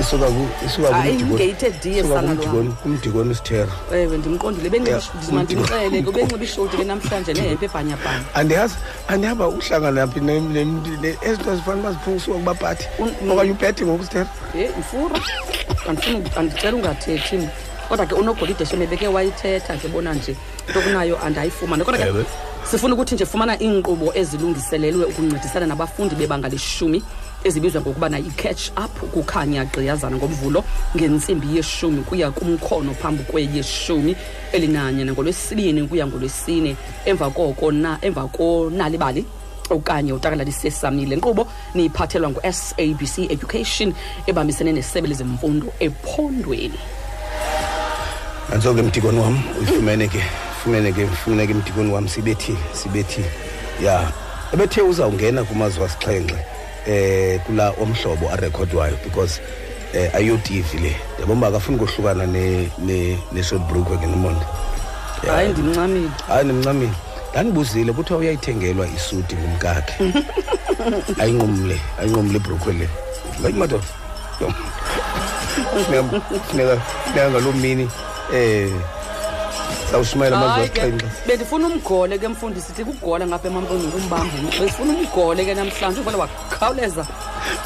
Isuka 0.00 0.26
ku 0.26 0.42
isuka 0.66 0.94
Hayi, 0.94 1.12
kumdikoni- 1.16 1.34
ngeyithe 1.34 1.70
diye 1.82 1.98
isuka 2.00 2.14
sana 2.14 2.34
lo 2.34 2.36
kumdikoni 2.42 2.70
kumdikoni 2.82 3.30
usithera 3.30 3.72
ewe 3.92 4.16
ndimqondile. 4.18 4.68
Yeah, 4.68 4.72
benxibishudimandimxele 4.72 6.02
ke 6.02 6.10
benxiba 6.12 6.44
ishoti 6.44 6.76
ke 6.76 6.84
namhlanje 6.84 7.32
nehempe 7.34 7.64
ebhanyabhanya. 7.66 8.24
Andiyazi 8.34 8.74
andihamba 9.08 9.48
uhlangana 9.48 10.06
phi 10.06 10.20
ne- 10.20 10.40
ne- 10.40 10.64
ne- 11.02 11.16
ezinto 11.22 11.56
zifana 11.56 11.80
uba 11.80 11.92
ziphungisuka 11.92 12.38
kubaphathi 12.38 12.84
okanye 13.30 13.50
uphethe 13.52 13.84
ngokusithera 13.84 14.26
ye 14.54 14.70
mfura 14.80 15.16
andifuna 15.88 16.36
andicela 16.36 16.76
ungathethi 16.76 17.36
mna. 17.36 17.50
Kodwa 17.88 18.06
ke 18.06 18.14
unogolide 18.14 18.64
sheme 18.66 18.86
beke 18.86 19.08
wayithetha 19.08 19.76
ke 19.76 19.88
bona 19.88 20.14
nje 20.14 20.36
into 20.68 20.80
kunayo 20.80 21.18
andayifumane 21.24 21.84
kodwa 21.84 22.00
Ewe. 22.06 22.24
ke 22.24 22.28
sifuna 22.70 22.94
ukuthi 22.94 23.14
nje 23.14 23.26
fumana 23.26 23.58
iinkqubo 23.60 24.12
ezilungiselelwe 24.14 25.04
ukuncedisana 25.04 25.66
nabafundi 25.66 26.14
bebanga 26.14 26.48
leshumi. 26.48 27.02
Ezibizwa 27.44 27.80
ngokubana 27.80 28.18
yi-catch 28.18 28.70
up 28.76 28.94
kukhanya 29.12 29.64
gqiyazana 29.64 30.16
ngomvulo 30.16 30.64
ngentsimbi 30.96 31.56
yeshumi 31.56 32.02
kuya 32.02 32.30
kumkhono 32.30 32.94
phambi 32.94 33.22
kweyeshumi 33.24 34.16
elinanye 34.52 35.04
nangolwesibini 35.04 35.88
kuya 35.88 36.06
ngolwesine. 36.06 36.76
Emva 37.04 37.30
koko 37.30 37.72
na 37.72 37.98
emva 38.02 38.28
konalibali 38.28 39.24
okanye 39.70 40.12
utakalali 40.12 40.52
sesami 40.52 41.06
le 41.06 41.16
nkqubo 41.16 41.46
niyiphathelwa 41.74 42.30
ngu-sabc 42.30 43.30
education 43.30 43.94
ebambisene 44.26 44.72
nesebe 44.72 45.08
lezemfundo 45.08 45.72
ephondweni. 45.80 46.78
Nanso 48.50 48.74
ke 48.74 48.82
mdikoni 48.82 49.18
wam 49.18 49.42
uyifumene 49.58 50.08
ke 50.08 50.22
fumene 50.62 50.92
ke 50.92 51.06
fumene 51.06 51.46
ke 51.46 51.54
mdikoni 51.54 51.92
wam 51.92 52.08
sibethile 52.08 52.58
sibethile. 52.72 53.30
Ya 53.82 54.12
ebethe 54.52 54.82
uzawungena 54.82 55.44
kumazwe 55.44 55.84
asixhenxe. 55.84 56.61
Eh 56.86 57.40
kula 57.46 57.70
omhlobo 57.80 58.30
arekhodwayo 58.32 58.96
because 59.04 59.40
eh 59.94 60.10
ayo 60.14 60.36
TV 60.36 60.78
le 60.80 60.96
yabona 61.20 61.46
akafuni 61.46 61.78
kohlukana 61.78 62.26
ne 62.26 62.68
ne 62.78 63.18
ne 63.32 63.42
short 63.42 63.62
brook 63.68 63.88
ke 64.00 64.06
nomonde. 64.06 64.44
Hayi 65.26 65.48
ndimncamile. 65.48 66.08
Hayi 66.28 66.44
nimncamile 66.46 66.92
ndanibuzile 67.32 67.92
kuthiwa 67.92 68.18
uyayithengelwa 68.18 68.86
isuti 68.96 69.36
ngumkakhe. 69.36 69.94
Ayinqumle 71.22 71.80
ayinqumle 72.00 72.36
ibrokhwe 72.36 72.72
le. 72.72 72.88
Hayi 73.42 73.54
madoda. 73.54 73.84
Funeka- 75.86 76.20
funeka 76.50 76.80
ngaloo 77.30 77.52
mini 77.52 77.88
eh 78.34 78.70
sawushumayela 79.92 80.36
amazwe 80.36 80.54
Hayi 80.56 80.68
ke, 80.70 80.80
asixhenxe 80.80 81.06
bendifuna 81.26 81.66
umgole 81.66 82.18
ke 82.18 82.28
mfundisi 82.28 82.66
sithi 82.66 82.84
kugola 82.84 83.26
ngapha 83.26 83.48
emampondweni 83.48 83.92
kumbamba 83.92 84.34
besifuna 84.60 84.92
umgole 84.92 85.44
ke 85.44 85.54
namhlanje 85.54 86.00
ubona 86.00 86.18
wakhawuleza. 86.18 87.06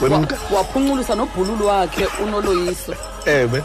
Wemka. 0.01 0.36
wa- 0.51 0.59
waphunculisa 0.59 1.15
nobhululu 1.15 1.66
wakhe 1.66 2.07
unoloyiso. 2.23 2.94
Ewe. 3.27 3.62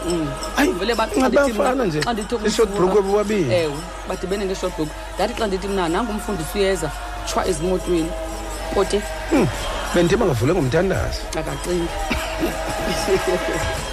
Hayi 0.56 0.72
vele 0.72 0.94
bathi 0.94 1.20
xa 1.20 1.28
ndithi 1.28 1.42
mna- 1.42 1.54
Ngabafana 1.54 1.84
nje. 1.84 2.00
xa 2.02 2.12
ndithi 2.12 2.34
I-short 2.46 2.70
umfuna- 2.70 2.92
brook 2.92 3.04
bobabini. 3.04 3.54
ewe 3.54 3.74
badibene 4.08 4.44
nge-short 4.46 4.74
brook. 4.76 4.88
Ndathi 5.14 5.34
xa 5.34 5.46
ndithi 5.46 5.68
mna 5.68 5.88
nangu 5.88 6.10
umfundisi 6.12 6.58
uyeza 6.58 6.90
tshwa 7.26 7.46
ezimotweni. 7.46 8.10
Ote 8.76 9.02
bendithi 9.94 10.16
bangavule 10.16 10.52
ngomthandazo. 10.54 11.20
Akacingi. 11.38 11.88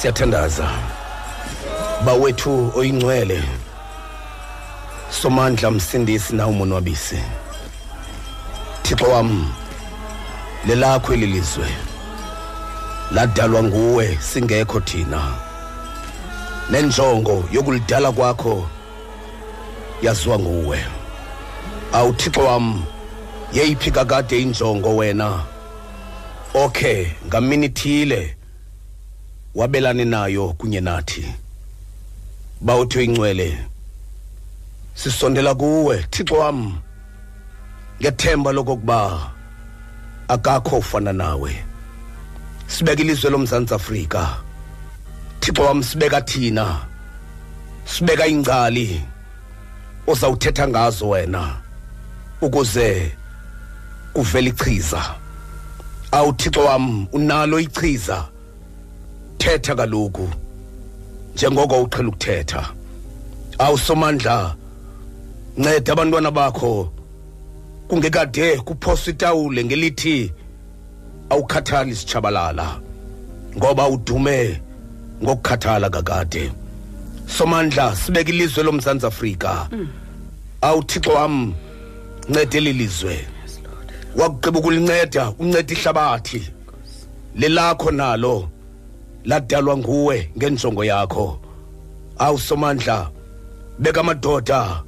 siyathandaza. 0.00 0.70
Bawethu 2.04 2.72
oyingcwele 2.76 3.42
somandla 5.10 5.70
msindisi 5.70 6.34
na 6.34 6.46
umonwabisi 6.46 7.18
thixo 8.82 9.04
wam 9.04 9.52
lelakho 10.66 11.14
eli 11.14 11.26
lizwe 11.26 11.68
ladalwa 13.10 13.62
nguwe 13.62 14.18
singekho 14.20 14.80
thina. 14.80 15.34
Nenjongo 16.70 17.44
yokulidala 17.52 18.12
kwakho 18.12 18.68
yaziwa 20.02 20.38
nguwe. 20.38 20.84
Awuthixo 21.92 22.40
wam 22.40 22.84
yeyiphi 23.52 23.90
kakade 23.90 24.42
injongo 24.42 24.96
wena? 24.96 25.44
Okay 26.54 27.06
ngamini 27.26 27.68
thile? 27.68 28.39
Wabelane 29.54 30.04
nayo 30.04 30.48
kunye 30.58 30.80
nathi. 30.80 31.34
Bawuthi 32.60 33.04
ingcwele 33.04 33.58
sisondela 34.94 35.54
kuwe 35.54 36.02
thixo 36.10 36.34
wam. 36.34 36.78
Ngethemba 38.00 38.52
lokokuba 38.52 39.30
akakho 40.28 40.76
ufana 40.78 41.12
nawe. 41.12 41.64
Sibeka 42.66 43.02
ilizwe 43.02 43.30
lomzantsi 43.30 43.74
afrika. 43.74 44.36
Thixo 45.40 45.62
wam 45.62 45.82
sibeka 45.82 46.20
thina. 46.20 46.80
Sibeka 47.84 48.26
ingcali 48.26 49.02
ozawuthetha 50.06 50.68
ngazo 50.68 51.08
wena 51.08 51.56
ukuze 52.40 53.16
kuvele 54.12 54.50
ichiza. 54.50 55.14
Awuthixo 56.12 56.64
wam 56.64 57.06
unalo 57.12 57.60
ichiza. 57.60 58.28
Thetha 59.40 59.74
kaloku 59.74 60.28
njengoko 61.34 61.82
uqhela 61.82 62.08
ukuthetha. 62.08 62.72
Awusomandla 63.58 64.56
nceda 65.56 65.92
abantwana 65.92 66.30
bakho. 66.30 66.92
Kungekade 67.88 68.56
kuphoswa 68.56 69.12
itawule 69.12 69.64
ngelithi 69.64 70.32
awukhathali 71.30 71.96
sitshabalala 71.96 72.80
ngoba 73.56 73.88
udume 73.88 74.60
ngokukhathala 75.22 75.90
kakade. 75.90 76.52
Somandla 77.26 77.96
sibeka 77.96 78.30
ilizwe 78.30 78.64
lomzantsi 78.64 79.06
afrika. 79.06 79.68
Awuthixo 80.60 81.12
wam 81.12 81.54
nceda 82.28 82.58
eli 82.58 82.72
lizwe. 82.72 83.26
Wakugqiba 84.16 84.58
ukulinceda 84.58 85.30
unceda 85.38 85.74
ihlabathi. 85.74 86.50
Lelakho 87.36 87.90
nalo. 87.90 88.49
Ladalwa 89.24 89.76
nguwe 89.76 90.30
ngenjongo 90.36 90.84
yakho. 90.84 91.40
Awusomandla 92.18 93.10
beka 93.78 94.00
amadoda 94.00 94.82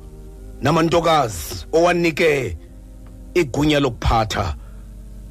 namantokazi 0.62 1.66
owanike 1.72 2.56
igunya 3.34 3.80
lokuphatha 3.80 4.56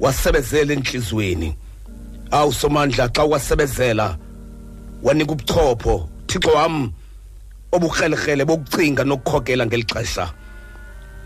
wasebezela 0.00 0.72
enhliziyweni 0.72 1.56
awusomandla 2.30 3.08
xa 3.08 3.24
wasebezela 3.24 4.16
wanika 5.02 5.32
ubuchopho. 5.32 6.08
Thixo 6.26 6.50
wam 6.50 6.92
obukrelekrele 7.72 8.44
bokucinga 8.44 9.04
nokukhokela 9.04 9.66
ngeli 9.66 9.84
xesha 9.84 10.32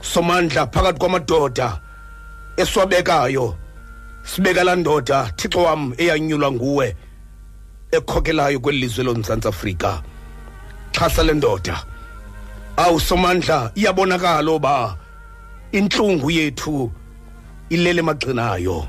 somandla 0.00 0.66
phakathi 0.66 0.98
kwamadoda 0.98 1.80
esiwabekayo 2.56 3.56
sibeka 4.22 4.64
laa 4.64 4.76
ndoda 4.76 5.32
thixo 5.36 5.62
wam 5.62 5.94
eyanyulwa 5.96 6.52
nguwe. 6.52 6.96
Ekhokelayo 7.90 8.60
kweli 8.60 8.78
lizwe 8.78 9.04
lomzantsi 9.04 9.48
afrika. 9.48 10.02
Xhasa 10.92 11.22
le 11.22 11.34
ndoda. 11.34 11.84
Awusomandla 12.76 13.70
iyabonakala 13.74 14.50
oba 14.50 14.96
intlungu 15.72 16.30
yethu 16.30 16.92
ilele 17.70 18.00
emagxinayo 18.00 18.88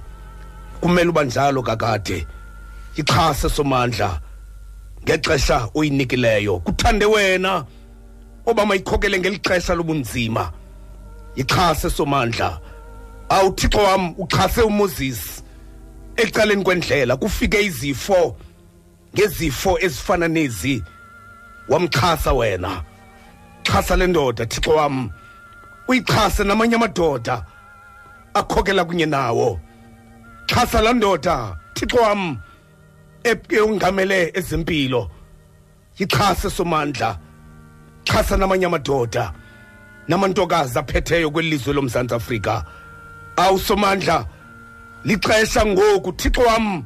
kumele 0.82 1.10
uba 1.10 1.24
njalo 1.24 1.64
kakade. 1.64 2.28
Ixhase 2.96 3.50
somandla 3.50 4.22
ngexesha 5.04 5.70
oyinikileyo. 5.74 6.60
Kuthande 6.60 7.06
wena 7.06 7.66
oba 8.46 8.66
mayikhokele 8.66 9.20
ngeli 9.20 9.40
xesha 9.40 9.76
lobunzima. 9.76 10.52
Ixhase 11.36 11.90
somandla. 11.90 12.60
Awuthixo 13.30 13.78
wam 13.78 14.16
uxhase 14.18 14.62
umoses 14.62 15.44
ecaleni 16.16 16.64
kwendlela. 16.64 17.18
Kufike 17.18 17.62
izifo. 17.66 18.36
Ngezifo 19.16 19.80
ezifana 19.80 20.28
nezi 20.28 20.84
wamxhasa 21.70 22.34
wena. 22.34 22.84
Xhasa 23.64 23.96
le 23.96 24.08
ndoda 24.08 24.46
thixo 24.46 24.72
wam. 24.76 25.10
Uyixhase 25.88 26.44
namanye 26.44 26.76
amadoda 26.76 27.46
akhokela 28.34 28.86
kunye 28.86 29.06
nawo. 29.06 29.60
Xhasa 30.48 30.82
laa 30.82 30.94
ndoda 30.94 31.58
thixo 31.74 31.98
wam 31.98 32.38
eyongamele 33.24 34.32
ezempilo. 34.34 35.12
Yixhase 36.00 36.50
somandla. 36.50 37.20
Xhasa 38.06 38.38
namanye 38.38 38.66
amadoda 38.66 39.34
namantokazi 40.08 40.80
aphetheyo 40.80 41.32
kweli 41.32 41.50
lizwe 41.50 41.74
lomzantsi 41.74 42.16
afrika. 42.16 42.66
Awusomandla 43.36 44.26
lixesha 45.04 45.66
ngoku 45.66 46.12
thixo 46.14 46.42
wam. 46.42 46.84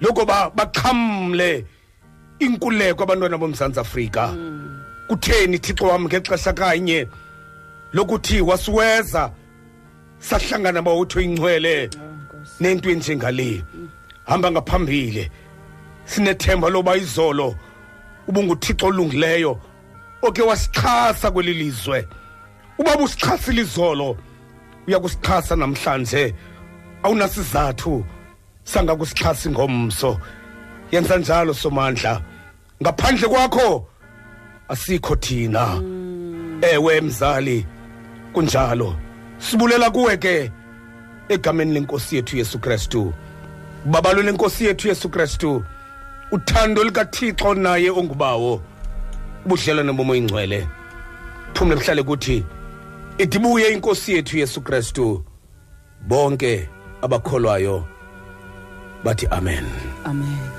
Lokuba 0.00 0.50
baxhamle 0.50 1.64
inkuleko 2.38 3.02
abantwana 3.02 3.38
bomzantsi 3.38 3.80
afrika. 3.80 4.34
Kutheni 5.08 5.58
thixo 5.58 5.86
wam 5.86 6.04
ngexesha 6.04 6.52
kanye? 6.52 7.08
Lokuthi 7.92 8.40
wasiweza 8.40 9.30
sahlangana 10.18 10.82
bawutho 10.82 11.20
ingcwele 11.20 11.90
nento 12.60 12.90
enjengale. 12.90 13.64
Hamba 14.26 14.50
ngaphambili. 14.50 15.30
Sinethemba 16.04 16.68
loba 16.68 16.96
izolo 16.96 17.56
ubunguthixo 18.28 18.86
olungileyo 18.86 19.60
oke 20.22 20.42
wasixhasa 20.42 21.30
kweli 21.30 21.54
lizwe. 21.54 22.08
Uba 22.78 22.96
busixhasile 22.96 23.62
izolo 23.62 24.16
uyakusixhasa 24.86 25.56
namhlanje. 25.56 26.34
Awunasizathu. 27.02 28.04
Sangakusixhasi 28.72 29.50
ngomso. 29.50 30.20
Yenza 30.92 31.16
njalo 31.16 31.54
somandla. 31.54 32.22
Ngaphandle 32.82 33.28
kwakho 33.28 33.86
asikho 34.68 35.16
thina. 35.16 35.82
Ewe 36.62 37.00
mzali 37.00 37.66
kunjalo. 38.32 38.96
Sibulela 39.38 39.90
kuwe 39.90 40.16
ke 40.16 40.52
egameni 41.28 41.72
lenkosi 41.72 42.16
yethu 42.16 42.36
yesu 42.36 42.58
kristu. 42.58 43.12
Babalo 43.84 44.22
lenkosi 44.22 44.64
yethu 44.64 44.88
yesu 44.88 45.08
kristu 45.08 45.64
uthando 46.32 46.84
likathixo 46.84 47.54
naye 47.54 47.90
ongubawo. 47.90 48.60
Ubudlelwane 49.44 49.92
bomoya 49.92 50.18
ingcwele 50.20 50.68
phumle 51.54 51.76
buhlale 51.76 52.02
kuthi 52.02 52.44
idibuye 53.18 53.72
inkosi 53.72 54.12
yethu 54.12 54.38
yesu 54.38 54.60
kristu. 54.60 55.24
Bonke 56.06 56.68
abakholwayo. 57.02 57.84
Bathi 59.04 59.26
amen. 59.30 59.66
Amen 60.04 60.57